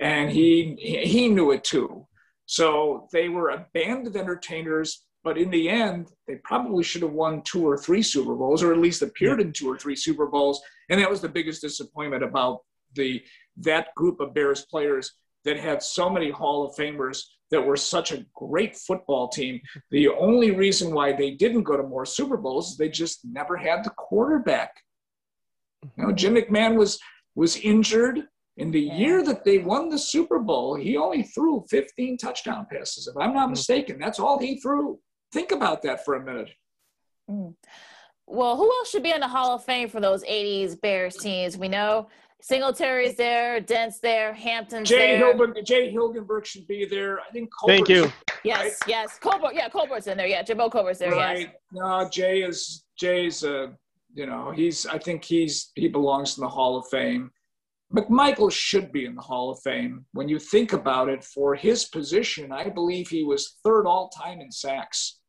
[0.00, 0.74] And he,
[1.04, 2.08] he knew it too.
[2.46, 7.12] So they were a band of entertainers, but in the end, they probably should have
[7.12, 10.26] won two or three Super Bowls, or at least appeared in two or three Super
[10.26, 10.60] Bowls.
[10.90, 12.62] And that was the biggest disappointment about
[12.94, 13.22] the
[13.58, 15.12] that group of Bears players
[15.44, 19.60] that had so many Hall of Famers that were such a great football team.
[19.90, 23.56] The only reason why they didn't go to more Super Bowls is they just never
[23.56, 24.72] had the quarterback.
[25.96, 26.98] You know, Jim McMahon was
[27.34, 28.22] was injured.
[28.56, 33.06] In the year that they won the Super Bowl, he only threw 15 touchdown passes.
[33.06, 33.50] If I'm not mm.
[33.50, 34.98] mistaken, that's all he threw.
[35.30, 36.48] Think about that for a minute.
[37.30, 37.54] Mm.
[38.26, 41.58] Well, who else should be in the Hall of Fame for those 80s Bears teams?
[41.58, 42.08] We know
[42.42, 45.34] Singletary's there, Dent's there, Hampton's Jay there.
[45.34, 47.18] Hilgen, Jay Hilgenberg should be there.
[47.20, 47.50] I think.
[47.66, 48.12] Thank Covert's- you.
[48.44, 49.18] Yes, yes.
[49.18, 50.26] Covert, yeah, Covert's in there.
[50.26, 51.10] Yeah, Jimbo Covert's there.
[51.10, 51.38] Right.
[51.40, 51.54] Yes.
[51.72, 53.68] No, Jay is Jay's uh,
[54.14, 57.30] you know, he's I think he's he belongs in the Hall of Fame.
[57.94, 60.04] McMichael should be in the Hall of Fame.
[60.12, 64.40] When you think about it, for his position, I believe he was third all time
[64.40, 65.20] in sacks.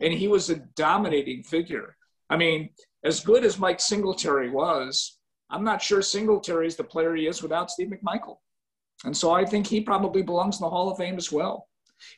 [0.00, 1.96] And he was a dominating figure.
[2.30, 2.70] I mean,
[3.04, 5.13] as good as Mike Singletary was,
[5.50, 8.38] I'm not sure Singletary is the player he is without Steve McMichael.
[9.04, 11.68] And so I think he probably belongs in the Hall of Fame as well.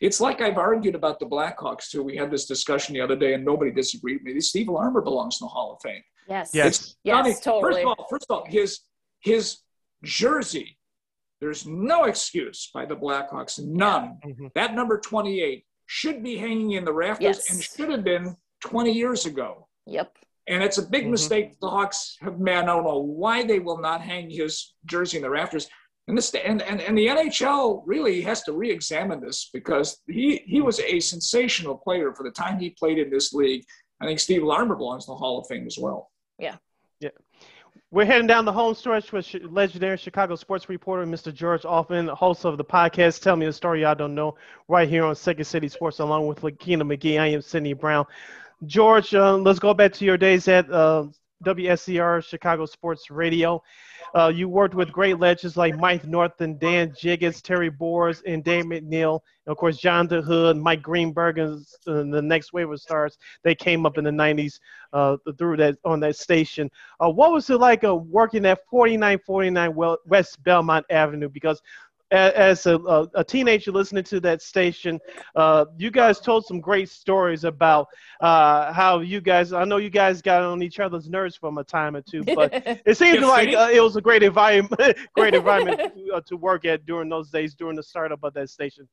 [0.00, 2.02] It's like I've argued about the Blackhawks too.
[2.02, 4.40] We had this discussion the other day, and nobody disagreed with me.
[4.40, 6.02] Steve Larmer belongs in the Hall of Fame.
[6.28, 6.50] Yes.
[6.54, 6.96] Yes.
[7.04, 7.34] Yes, Funny.
[7.34, 7.72] totally.
[7.72, 8.80] First of all, first of all, his
[9.20, 9.58] his
[10.02, 10.78] jersey.
[11.40, 13.58] There's no excuse by the Blackhawks.
[13.64, 14.18] None.
[14.24, 14.52] Mhm.
[14.54, 17.50] That number 28 should be hanging in the rafters Yes.
[17.50, 19.68] and should have been 20 years ago.
[19.86, 20.16] Yep.
[20.48, 21.10] And it's a big Mhm.
[21.10, 22.56] mistake the Hawks have made.
[22.56, 25.68] I don't know why they will not hang his jersey in the rafters.
[26.08, 30.60] And, this, and, and, and the NHL really has to re-examine this because he, he
[30.60, 33.64] was a sensational player for the time he played in this league.
[34.00, 36.10] I think Steve Larmer belongs in the Hall of Fame as well.
[36.38, 36.56] Yeah.
[37.00, 37.10] Yeah.
[37.90, 41.32] We're heading down the home stretch with legendary Chicago sports reporter Mr.
[41.34, 44.36] George Ofman, host of the podcast Tell Me a Story Y'all Don't Know,
[44.68, 47.18] right here on Second City Sports, along with Lakina McGee.
[47.20, 48.04] I am Sidney Brown.
[48.64, 51.04] George, uh, let's go back to your days at uh,
[51.44, 53.62] WSCR Chicago Sports Radio.
[54.14, 58.64] Uh, you worked with great legends like Mike North, Dan Jiggetts, Terry Boers, and Dave
[58.64, 59.20] McNeil.
[59.44, 63.18] And of course, John DeHood, Mike Greenberg, and the next wave of stars.
[63.42, 64.58] They came up in the 90s
[64.94, 66.70] uh, through that on that station.
[66.98, 71.28] Uh, what was it like uh, working at 4949 West Belmont Avenue?
[71.28, 71.60] Because
[72.10, 75.00] as a, a, a teenager listening to that station,
[75.34, 77.88] uh, you guys told some great stories about
[78.20, 79.52] uh, how you guys.
[79.52, 82.50] I know you guys got on each other's nerves from a time or two, but
[82.86, 86.64] it seemed like uh, it was a great environment, great environment to, uh, to work
[86.64, 88.88] at during those days during the startup of that station.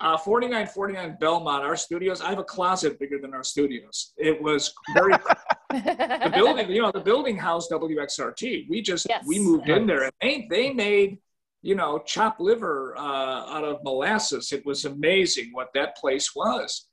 [0.00, 4.12] Uh, 4949 Belmont, our studios, I have a closet bigger than our studios.
[4.16, 5.12] It was very,
[5.70, 8.68] the building, you know, the building housed WXRT.
[8.68, 9.24] We just, Yes.
[9.26, 11.18] we moved in there and they, they made,
[11.64, 14.52] you know, chop liver uh, out of molasses.
[14.52, 16.88] It was amazing what that place was.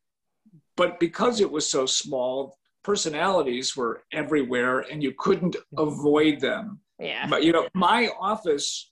[0.77, 6.79] But because it was so small, personalities were everywhere and you couldn't avoid them.
[6.97, 7.27] yeah.
[7.27, 8.91] But you know, my office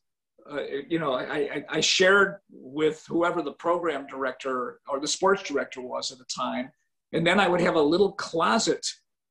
[0.51, 5.79] uh, you know, I, I, shared with whoever the program director or the sports director
[5.79, 6.71] was at the time.
[7.13, 8.83] And then I would have a little closet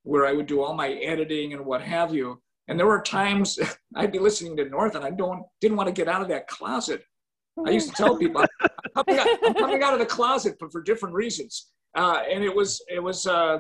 [0.05, 2.41] where I would do all my editing and what have you.
[2.69, 3.59] And there were times
[3.97, 6.47] I'd be listening to North and I don't didn't want to get out of that
[6.49, 7.03] closet.
[7.67, 10.71] I used to tell people I'm coming out, I'm coming out of the closet, but
[10.71, 11.71] for different reasons.
[11.97, 13.59] Uh, and it was it was uh,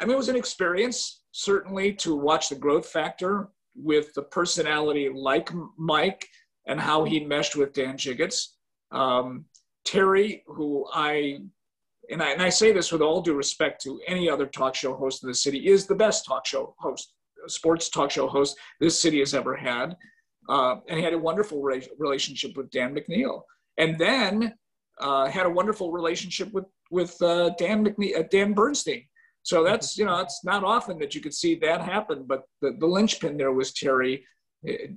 [0.00, 5.10] I mean it was an experience certainly to watch the growth factor with the personality
[5.12, 6.28] like Mike
[6.66, 8.48] and how he meshed with Dan Jiggetts.
[8.90, 9.46] Um,
[9.84, 11.40] Terry, who I
[12.10, 14.94] and, I and I say this with all due respect to any other talk show
[14.94, 17.12] host in the city, is the best talk show host,
[17.46, 19.96] sports talk show host this city has ever had.
[20.48, 23.42] Uh, and he had a wonderful re- relationship with Dan McNeil.
[23.78, 24.54] And then
[25.00, 29.04] uh, had a wonderful relationship with, with uh, Dan, McNeil, uh, Dan Bernstein.
[29.44, 32.76] So that's, you know, it's not often that you could see that happen, but the,
[32.78, 34.24] the linchpin there was Terry,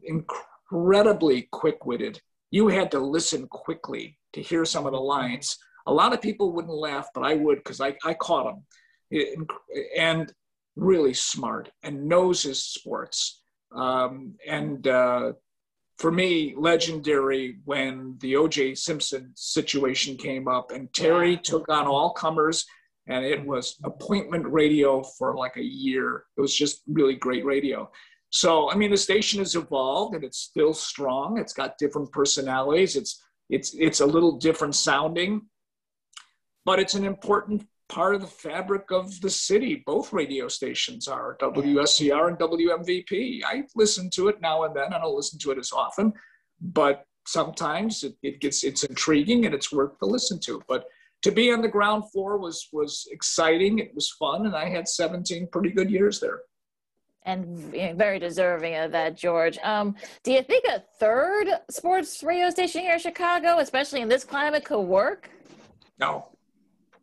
[0.03, 2.21] incredibly quick witted.
[2.51, 5.57] You had to listen quickly to hear some of the lines.
[5.87, 8.45] A lot of people wouldn't laugh, but I would because I, I caught
[9.11, 9.23] them.
[9.97, 10.31] And
[10.75, 13.41] really smart and knows his sports.
[13.75, 15.33] Um, and uh,
[15.97, 18.75] for me, legendary when the O.J.
[18.75, 22.65] Simpson situation came up and Terry took on all comers
[23.07, 26.25] and it was appointment radio for like a year.
[26.37, 27.89] It was just really great radio.
[28.29, 31.37] So I mean, the station has evolved and it's still strong.
[31.37, 32.95] It's got different personalities.
[32.95, 35.43] It's it's it's a little different sounding,
[36.65, 39.83] but it's an important part of the fabric of the city.
[39.85, 43.41] Both radio stations are WSCR and WMVP.
[43.45, 44.93] I listen to it now and then.
[44.93, 46.13] I don't listen to it as often,
[46.59, 50.61] but sometimes it, it gets it's intriguing and it's worth to listen to.
[50.67, 50.85] But
[51.21, 53.79] to be on the ground floor was was exciting.
[53.79, 56.39] It was fun, and I had 17 pretty good years there.
[57.27, 57.57] And
[57.97, 59.57] very deserving of that, George.
[59.63, 64.23] Um, do you think a third sports radio station here in Chicago, especially in this
[64.23, 65.31] climate, could work?
[65.97, 66.27] No.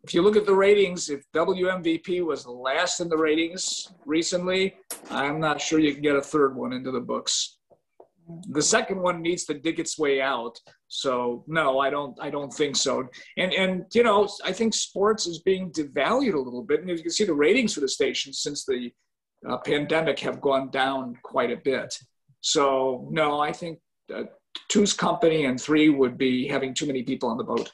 [0.05, 4.75] If you look at the ratings, if WMVP was last in the ratings recently,
[5.11, 7.59] I'm not sure you can get a third one into the books.
[8.51, 10.59] The second one needs to dig its way out.
[10.89, 12.19] So no, I don't.
[12.21, 13.09] I don't think so.
[13.37, 16.81] And and you know, I think sports is being devalued a little bit.
[16.81, 18.93] And you can see the ratings for the station since the
[19.49, 21.97] uh, pandemic have gone down quite a bit.
[22.41, 23.79] So no, I think
[24.15, 24.25] uh,
[24.69, 27.73] two's company and three would be having too many people on the boat.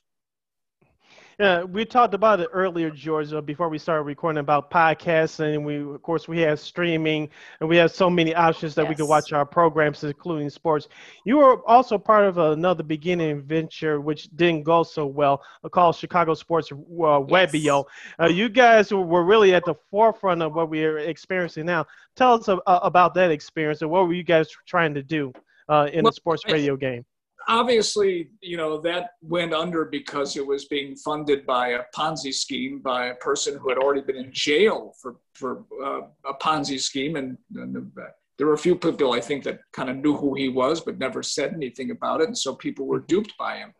[1.38, 5.64] Yeah, we talked about it earlier, George, uh, before we started recording about podcasts, and
[5.64, 8.88] we, of course, we have streaming, and we have so many options that yes.
[8.88, 10.88] we can watch our programs, including sports.
[11.24, 15.94] You were also part of another beginning venture, which didn't go so well, uh, called
[15.94, 17.84] Chicago Sports uh, Webio.
[17.84, 17.84] Yes.
[18.18, 21.86] Uh, you guys were really at the forefront of what we are experiencing now.
[22.16, 25.32] Tell us uh, about that experience, and what were you guys trying to do
[25.68, 27.04] uh, in well, the sports radio game?
[27.48, 32.80] Obviously, you know, that went under because it was being funded by a Ponzi scheme
[32.80, 37.16] by a person who had already been in jail for, for uh, a Ponzi scheme.
[37.16, 37.90] And, and,
[38.36, 40.96] there were a few people, I think, that kind of knew who he was, but
[40.96, 42.28] never said anything about it.
[42.28, 43.72] And so people were duped by him.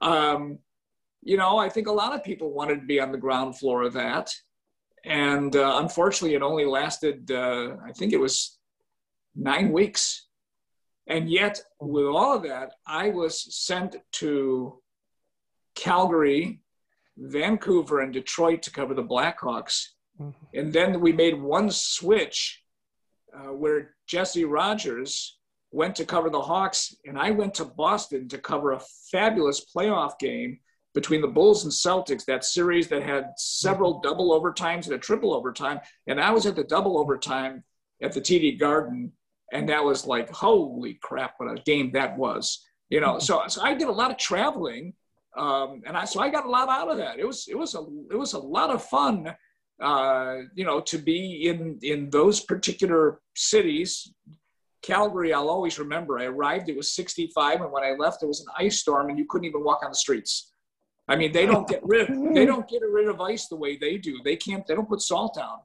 [0.00, 0.58] Um,
[1.20, 3.82] you know, I think a lot of people wanted to be on the ground floor
[3.82, 4.30] of that.
[5.04, 8.58] And uh, unfortunately, it only lasted, uh, I think it was
[9.36, 10.23] nine weeks
[11.06, 14.80] and yet, with all of that, I was sent to
[15.74, 16.60] Calgary,
[17.16, 19.88] Vancouver, and Detroit to cover the Blackhawks.
[20.20, 20.58] Mm-hmm.
[20.58, 22.62] And then we made one switch
[23.36, 25.38] uh, where Jesse Rogers
[25.72, 30.18] went to cover the Hawks, and I went to Boston to cover a fabulous playoff
[30.18, 30.60] game
[30.94, 34.08] between the Bulls and Celtics, that series that had several mm-hmm.
[34.08, 35.80] double overtimes and a triple overtime.
[36.06, 37.64] And I was at the double overtime
[38.00, 39.12] at the TD Garden
[39.54, 43.18] and that was like holy crap what a game that was you know?
[43.18, 44.92] So, so i did a lot of traveling
[45.36, 47.18] um, and i so i got a lot out of that.
[47.18, 49.34] It was it was a it was a lot of fun
[49.82, 54.12] uh, you know to be in in those particular cities.
[54.82, 56.18] Calgary i'll always remember.
[56.18, 59.18] I arrived it was 65 and when i left there was an ice storm and
[59.18, 60.52] you couldn't even walk on the streets.
[61.08, 63.96] I mean they don't get rid they don't get rid of ice the way they
[63.96, 64.20] do.
[64.22, 65.58] They can't they don't put salt down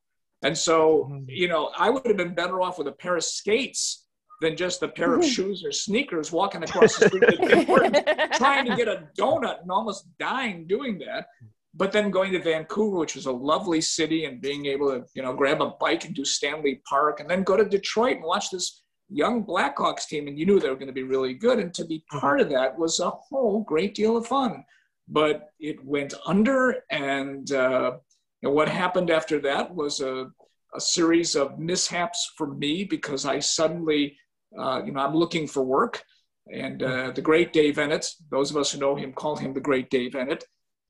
[0.44, 1.26] and so, mm-hmm.
[1.28, 4.06] you know, I would have been better off with a pair of skates
[4.42, 8.88] than just a pair of shoes or sneakers walking across the street trying to get
[8.88, 11.28] a donut and almost dying doing that.
[11.74, 15.22] But then going to Vancouver, which was a lovely city, and being able to, you
[15.22, 18.50] know, grab a bike and do Stanley Park, and then go to Detroit and watch
[18.50, 21.60] this young Blackhawks team, and you knew they were going to be really good.
[21.60, 22.20] And to be mm-hmm.
[22.20, 24.64] part of that was a whole great deal of fun.
[25.08, 27.98] But it went under, and uh,
[28.44, 30.32] and what happened after that was a,
[30.76, 34.18] a series of mishaps for me because I suddenly,
[34.58, 36.04] uh, you know, I'm looking for work
[36.52, 39.60] And uh, the great Dave Ennett, those of us who know him call him the
[39.60, 40.44] great Dave Ennett,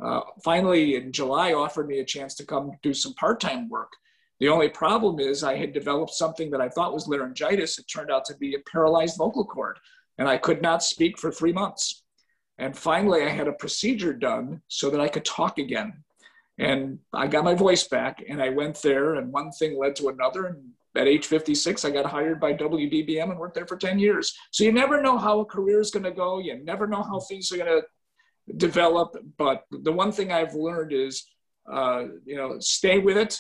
[0.04, 3.92] uh, finally in July offered me a chance to come do some part time work.
[4.40, 7.78] The only problem is I had developed something that I thought was laryngitis.
[7.78, 9.78] It turned out to be a paralyzed vocal cord,
[10.18, 12.04] and I could not speak for three months.
[12.58, 16.04] And finally, I had a procedure done so that I could talk again.
[16.60, 20.10] And I got my voice back, and I went there, and one thing led to
[20.10, 20.46] another.
[20.46, 24.38] And at age 56, I got hired by WBBM and worked there for 10 years.
[24.52, 26.40] So you never know how a career is going to go.
[26.40, 29.16] You never know how things are going to develop.
[29.38, 31.26] But the one thing I've learned is,
[31.72, 33.40] uh, you know, stay with it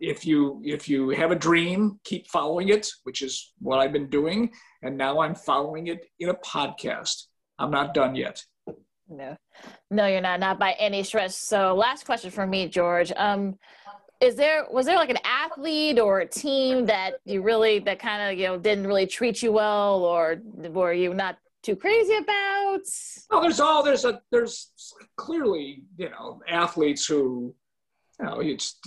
[0.00, 4.08] if you if you have a dream keep following it which is what i've been
[4.08, 4.50] doing
[4.82, 7.24] and now i'm following it in a podcast
[7.58, 8.44] i'm not done yet
[9.08, 9.36] no
[9.90, 13.58] no you're not not by any stretch so last question for me george um
[14.20, 18.30] is there was there like an athlete or a team that you really that kind
[18.30, 20.40] of you know didn't really treat you well or
[20.70, 22.80] were you not too crazy about
[23.30, 24.72] well there's all there's a there's
[25.16, 27.54] clearly you know athletes who
[28.20, 28.80] you know, it's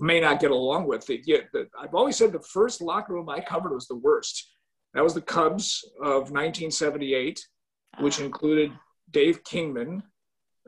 [0.00, 1.22] may not get along with it.
[1.26, 1.48] Yet
[1.80, 4.52] I've always said the first locker room I covered was the worst.
[4.94, 7.44] That was the Cubs of 1978,
[8.00, 8.24] which ah.
[8.24, 8.72] included
[9.16, 10.02] Dave Kingman,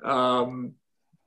[0.03, 0.73] um,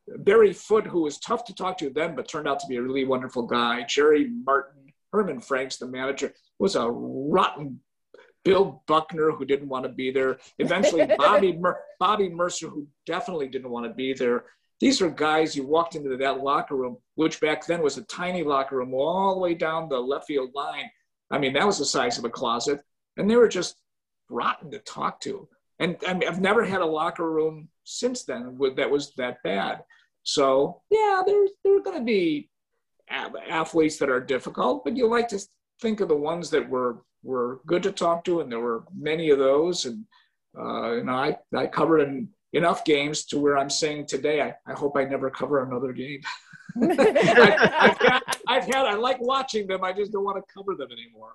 [0.08, 2.82] Barry Foote, who was tough to talk to then, but turned out to be a
[2.82, 3.86] really wonderful guy.
[3.88, 7.80] Jerry Martin, Herman Franks, the manager, was a rotten.
[8.44, 10.40] Bill Buckner, who didn't want to be there.
[10.58, 14.46] Eventually, Bobby Mer- Bobby Murcer, who definitely didn't want to be there.
[14.80, 18.42] These are guys you walked into that locker room, which back then was a tiny
[18.42, 20.90] locker room all the way down the left field line.
[21.30, 22.82] I mean, that was the size of a closet,
[23.16, 23.76] and they were just
[24.28, 25.48] rotten to talk to.
[25.82, 29.84] And I mean, I've never had a locker room since then that was that bad.
[30.24, 32.50] So yeah, there's there are going to be
[33.10, 35.40] athletes that are difficult, but you like to
[35.82, 39.32] think of the ones that were were good to talk to, and there were many
[39.32, 39.86] of those.
[39.86, 40.06] And
[40.58, 44.54] uh, you know, I I covered in enough games to where I'm saying today, I,
[44.68, 46.22] I hope I never cover another game.
[46.82, 49.84] I, I've, had, I've had, I like watching them.
[49.84, 51.34] I just don't want to cover them anymore.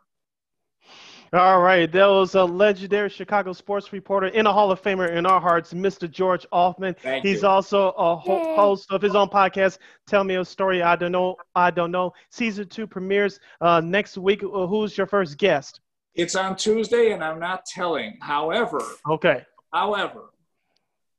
[1.32, 5.26] All right, that was a legendary Chicago sports reporter and a Hall of Famer in
[5.26, 6.08] our hearts, Mr.
[6.08, 6.96] George Ofman.
[6.98, 7.48] Thank He's you.
[7.48, 11.36] also a ho- host of his own podcast, Tell Me a Story I Don't Know.
[11.54, 12.12] I Don't Know.
[12.30, 14.44] Season two premieres uh, next week.
[14.44, 15.80] Uh, who's your first guest?
[16.14, 18.16] It's on Tuesday, and I'm not telling.
[18.22, 18.80] However,
[19.10, 19.44] okay.
[19.72, 20.30] However,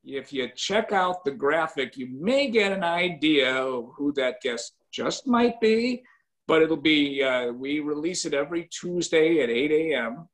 [0.06, 4.74] if you check out the graphic, you may get an idea of who that guest
[4.90, 6.04] just might be.
[6.48, 10.28] But it'll be, uh, we release it every Tuesday at 8 a.m.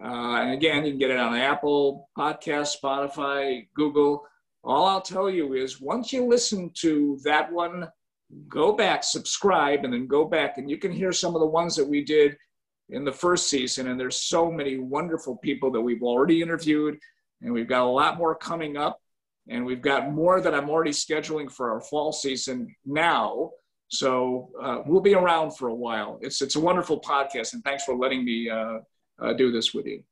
[0.00, 4.24] Uh, and again, you can get it on Apple Podcast, Spotify, Google.
[4.62, 7.88] All I'll tell you is once you listen to that one,
[8.48, 11.74] go back, subscribe, and then go back, and you can hear some of the ones
[11.76, 12.36] that we did
[12.90, 13.88] in the first season.
[13.88, 16.98] And there's so many wonderful people that we've already interviewed,
[17.42, 19.00] and we've got a lot more coming up
[19.48, 23.50] and we've got more that I'm already scheduling for our fall season now.
[23.88, 26.18] So uh, we'll be around for a while.
[26.20, 28.78] It's it's a wonderful podcast, and thanks for letting me uh,
[29.20, 30.02] uh, do this with you.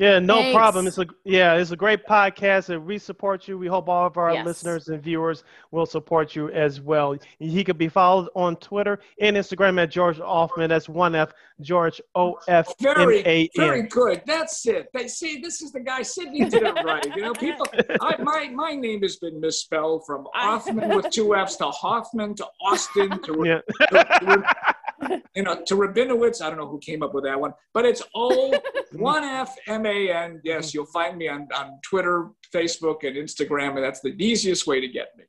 [0.00, 0.56] Yeah, no Thanks.
[0.56, 0.86] problem.
[0.86, 3.58] It's a yeah, it's a great podcast, and we support you.
[3.58, 4.46] We hope all of our yes.
[4.46, 7.14] listeners and viewers will support you as well.
[7.38, 10.70] He could be followed on Twitter and Instagram at George Ofman.
[10.70, 13.48] That's one F George O F M A N.
[13.54, 14.22] Very good.
[14.24, 14.88] That's it.
[14.94, 16.00] They see this is the guy.
[16.00, 17.04] Sydney did it right.
[17.14, 17.66] You know, people.
[18.00, 22.46] I, my my name has been misspelled from Offman with two F's to Hoffman to
[22.62, 23.42] Austin to.
[23.44, 23.60] Yeah.
[23.90, 24.69] to, to
[25.34, 28.02] you know, to Rabinowitz, I don't know who came up with that one, but it's
[28.14, 28.58] O
[28.92, 30.40] one F M A N.
[30.44, 30.78] Yes, mm-hmm.
[30.78, 34.88] you'll find me on, on Twitter, Facebook, and Instagram, and that's the easiest way to
[34.88, 35.24] get me.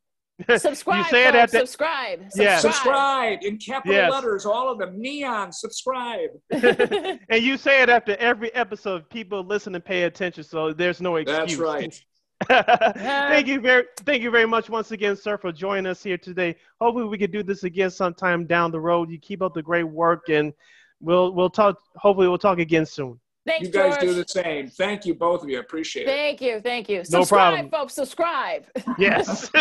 [0.57, 1.05] Subscribe.
[1.05, 2.23] you say it at the, subscribe.
[2.35, 2.57] Yeah.
[2.57, 4.11] Subscribe in capital yes.
[4.11, 5.51] letters, all of them, neon.
[5.51, 6.29] Subscribe.
[6.51, 9.09] and you say it after every episode.
[9.09, 11.37] People listen and pay attention, so there's no excuse.
[11.37, 12.03] That's right.
[12.47, 16.55] thank you very thank you very much once again, sir, for joining us here today.
[16.79, 19.11] Hopefully we could do this again sometime down the road.
[19.11, 20.53] You keep up the great work and
[20.99, 23.19] we'll we'll talk hopefully we'll talk again soon.
[23.45, 24.01] Thanks, you guys George.
[24.01, 24.67] do the same.
[24.69, 25.57] Thank you, both of you.
[25.57, 26.45] I appreciate thank it.
[26.45, 26.61] Thank you.
[26.61, 26.97] Thank you.
[26.97, 27.69] No subscribe, problem.
[27.71, 27.93] folks.
[27.93, 28.65] Subscribe.
[28.97, 29.49] Yes.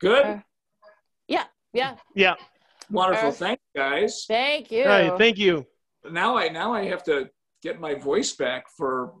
[0.00, 0.24] Good.
[0.26, 0.38] Uh,
[1.28, 1.44] yeah.
[1.72, 1.94] Yeah.
[2.16, 2.34] Yeah.
[2.92, 3.32] Wonderful.
[3.32, 4.24] Thank you, guys.
[4.28, 4.84] Thank you.
[4.84, 5.66] Right, thank you.
[6.10, 7.30] Now I now I have to
[7.62, 9.14] get my voice back for.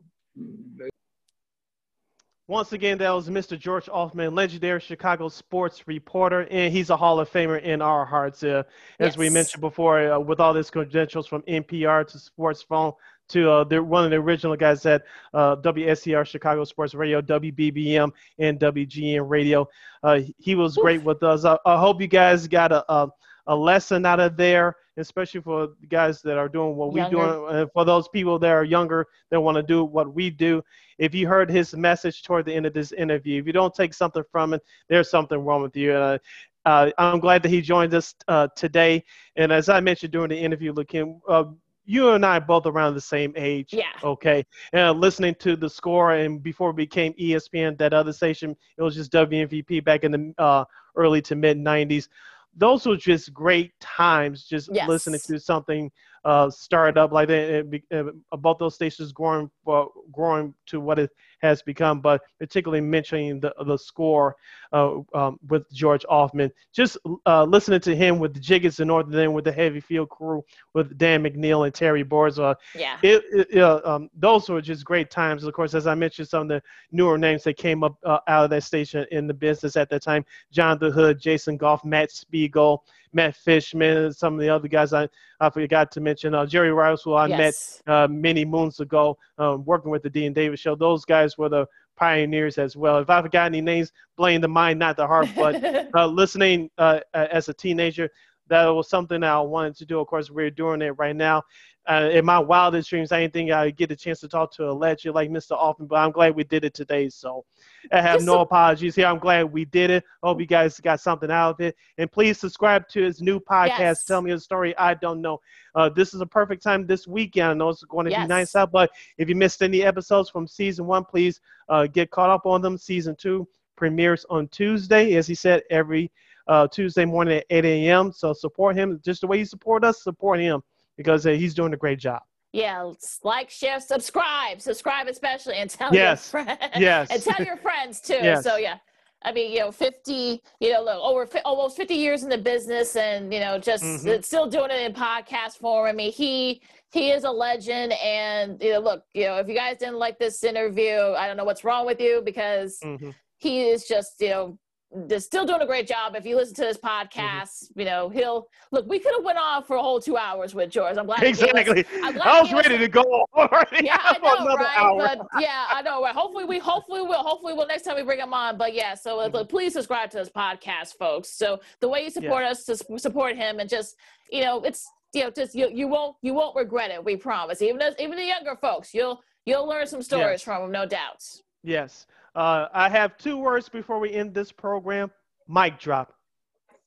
[2.48, 3.58] Once again, that was Mr.
[3.58, 8.42] George Ofman, legendary Chicago sports reporter, and he's a Hall of Famer in our hearts.
[8.42, 8.62] Uh,
[8.98, 9.16] as yes.
[9.16, 12.92] we mentioned before, uh, with all his credentials from NPR to Sports Phone
[13.28, 18.10] to uh, the, one of the original guys at uh, WSCR Chicago Sports Radio, WBBM,
[18.38, 19.66] and WGN Radio.
[20.02, 20.82] Uh, he was Oof.
[20.82, 21.46] great with us.
[21.46, 23.08] I, I, hope you guys got a, a,
[23.46, 27.20] a lesson out of there, especially for guys that are doing what we do.
[27.20, 30.62] Uh, for those people that are younger that want to do what we do.
[30.98, 33.94] If you heard his message toward the end of this interview, if you don't take
[33.94, 35.92] something from it, there's something wrong with you.
[35.92, 36.18] Uh,
[36.64, 39.04] uh, I'm glad that he joined us uh, today.
[39.36, 41.44] And as I mentioned during the interview, look, him, uh,
[41.84, 43.72] you and I both around the same age.
[43.72, 43.92] Yeah.
[44.04, 44.44] Okay.
[44.72, 48.94] And listening to the score, and before it became ESPN, that other station, it was
[48.94, 50.64] just WMVP back in the uh,
[50.96, 52.08] early to mid 90s.
[52.56, 54.88] Those were just great times, just yes.
[54.88, 55.90] listening to something
[56.24, 57.82] uh, started up like that.
[57.90, 61.10] Uh, both those stations growing, uh, growing to what it
[61.42, 64.36] has become, but particularly mentioning the the score
[64.72, 66.50] uh, um, with George Ofman.
[66.72, 66.96] Just
[67.26, 70.44] uh, listening to him with the Jiggetts and North, then with the Heavy Field crew
[70.74, 72.38] with Dan McNeil and Terry Boers.
[72.38, 75.44] Yeah, it, it um, those were just great times.
[75.44, 76.62] Of course, as I mentioned, some of the
[76.92, 80.02] newer names that came up uh, out of that station in the business at that
[80.02, 82.84] time: John the Hood, Jason Goff, Matt Spiegel.
[83.12, 85.08] Matt Fishman, some of the other guys I,
[85.40, 86.34] I forgot to mention.
[86.34, 87.82] Uh, Jerry Rice, who I yes.
[87.86, 90.74] met uh, many moons ago, um, working with the Dean Davis show.
[90.74, 92.98] Those guys were the pioneers as well.
[92.98, 95.28] If I forgot any names, blame the mind, not the heart.
[95.36, 95.62] But
[95.94, 98.10] uh, listening uh, as a teenager,
[98.48, 100.00] that was something that I wanted to do.
[100.00, 101.42] Of course, we're doing it right now
[101.86, 104.70] uh, in my wildest dreams, I didn't think I'd get a chance to talk to
[104.70, 105.58] a legend like Mr.
[105.58, 107.08] Ofman, but I'm glad we did it today.
[107.08, 107.44] So
[107.90, 109.06] I have Just no apologies here.
[109.06, 110.04] I'm glad we did it.
[110.22, 111.76] Hope you guys got something out of it.
[111.98, 114.04] And please subscribe to his new podcast, yes.
[114.04, 115.40] Tell Me a Story I Don't Know.
[115.74, 117.48] Uh, this is a perfect time this weekend.
[117.48, 118.24] I know it's going to yes.
[118.24, 122.10] be nice out, but if you missed any episodes from season one, please uh, get
[122.10, 122.78] caught up on them.
[122.78, 126.12] Season two premieres on Tuesday, as he said, every
[126.48, 128.12] uh, Tuesday morning at 8 a.m.
[128.12, 130.62] So support him just the way you support us, support him
[130.96, 132.22] because uh, he's doing a great job.
[132.52, 132.92] Yeah,
[133.22, 136.30] like, share, subscribe, subscribe especially, and tell yes.
[136.32, 136.60] your friends.
[136.76, 137.10] Yes.
[137.10, 138.12] and tell your friends too.
[138.22, 138.44] Yes.
[138.44, 138.76] So yeah,
[139.24, 142.96] I mean, you know, 50, you know, look, over almost 50 years in the business
[142.96, 144.20] and, you know, just mm-hmm.
[144.20, 145.86] still doing it in podcast form.
[145.86, 147.92] I mean, he, he is a legend.
[147.92, 151.36] And, you know, look, you know, if you guys didn't like this interview, I don't
[151.36, 153.10] know what's wrong with you because mm-hmm.
[153.38, 154.58] he is just, you know,
[154.94, 156.14] they're still doing a great job.
[156.14, 157.80] If you listen to this podcast, mm-hmm.
[157.80, 158.86] you know he'll look.
[158.86, 160.96] We could have went off for a whole two hours with George.
[160.96, 161.22] I'm glad.
[161.22, 161.84] Exactly.
[162.02, 163.02] I'm glad I was ready to go
[163.34, 163.86] already.
[163.86, 164.78] Yeah, I know, right?
[164.78, 164.98] Hour.
[164.98, 166.14] But yeah, I know, right?
[166.14, 167.22] Hopefully, we hopefully will.
[167.22, 168.58] Hopefully, we'll next time we bring him on.
[168.58, 169.46] But yeah, so uh, mm-hmm.
[169.46, 171.30] please subscribe to this podcast, folks.
[171.30, 172.50] So the way you support yeah.
[172.50, 173.96] us to support him, and just
[174.30, 177.02] you know, it's you know, just you you won't you won't regret it.
[177.02, 177.62] We promise.
[177.62, 181.42] Even as even the younger folks, you'll you'll learn some stories from him, no doubts.
[181.62, 182.06] Yes.
[182.34, 185.10] Uh, I have two words before we end this program.
[185.48, 186.14] Mic drop.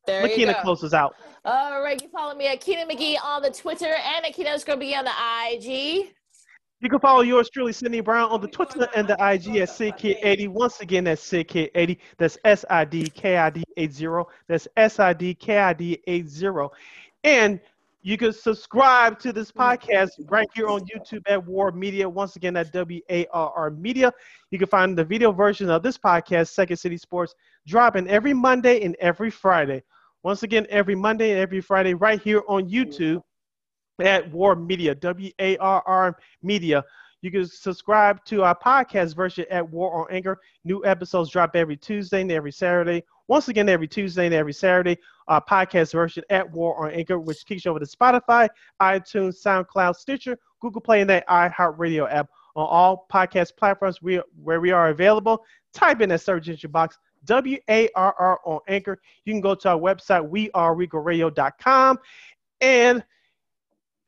[0.07, 0.53] There go.
[0.61, 1.15] closes out.
[1.43, 4.97] All right, you follow me at Lakina McGee on the Twitter and at Lakina McGee
[4.97, 5.11] on the
[5.51, 6.13] IG.
[6.81, 10.49] You can follow yours truly, Sydney Brown, on the Twitter and the IG at SidKid80.
[10.49, 11.97] Once again, that's SidKid80.
[12.17, 14.07] That's S I D K I D 80.
[14.47, 16.67] That's S I D K I D 80.
[17.23, 17.59] And
[18.05, 19.59] you can subscribe to this mm.
[19.59, 22.07] podcast right here on YouTube at WARR Media.
[22.07, 24.13] Once again, at W A R R Media.
[24.51, 27.33] You can find the video version of this podcast, Second City Sports,
[27.65, 29.81] dropping every Monday and every Friday.
[30.21, 33.23] Once again, every Monday and every Friday, right here on YouTube
[33.99, 36.83] at WARR Media, W A R R Media.
[37.23, 40.39] You can subscribe to our podcast version at WARR on Anchor.
[40.63, 43.03] New episodes drop every Tuesday and every Saturday.
[43.27, 44.97] Once again, every Tuesday and every Saturday,
[45.27, 48.47] our podcast version at WARR on Anchor, which kicks you over to Spotify,
[48.81, 54.61] iTunes, SoundCloud, Stitcher, Google Play, and that iHeartRadio app on all podcast platforms we, where
[54.61, 55.43] we are available.
[55.73, 58.99] Type in that search engine box W A R R on Anchor.
[59.25, 61.99] You can go to our website, weareregalradio.com,
[62.61, 63.03] and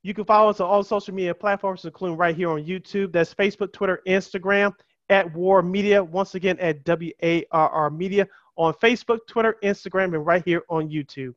[0.04, 3.12] you can follow us on all social media platforms, including right here on YouTube.
[3.12, 4.74] That's Facebook, Twitter, Instagram
[5.10, 6.04] at WARR Media.
[6.04, 8.28] Once again, at W A R R Media
[8.58, 11.34] on Facebook, Twitter, Instagram, and right here on YouTube.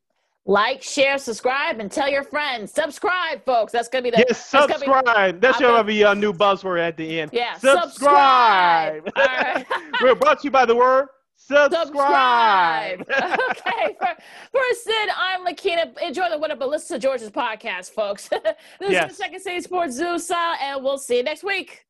[0.47, 2.73] Like, share, subscribe, and tell your friends.
[2.73, 3.73] Subscribe, folks.
[3.73, 4.47] That's gonna be the yes.
[4.47, 5.05] Subscribe.
[5.05, 7.31] That's, be, that's gonna be a new buzzword at the end.
[7.33, 7.55] Yeah.
[7.55, 9.05] Subscribe.
[9.05, 9.13] subscribe.
[9.17, 9.67] All right.
[10.03, 11.09] We're brought to you by the word
[11.41, 13.01] subscribe.
[13.11, 13.97] okay.
[13.99, 14.17] For,
[14.53, 15.93] for Sid, I'm Lakina.
[16.03, 18.29] Enjoy the winter, but listen to George's podcast, folks.
[18.29, 19.11] this yes.
[19.11, 21.85] is the Second City Sports Zoo, style, and we'll see you next week.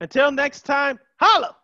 [0.00, 1.56] Until next time, holla.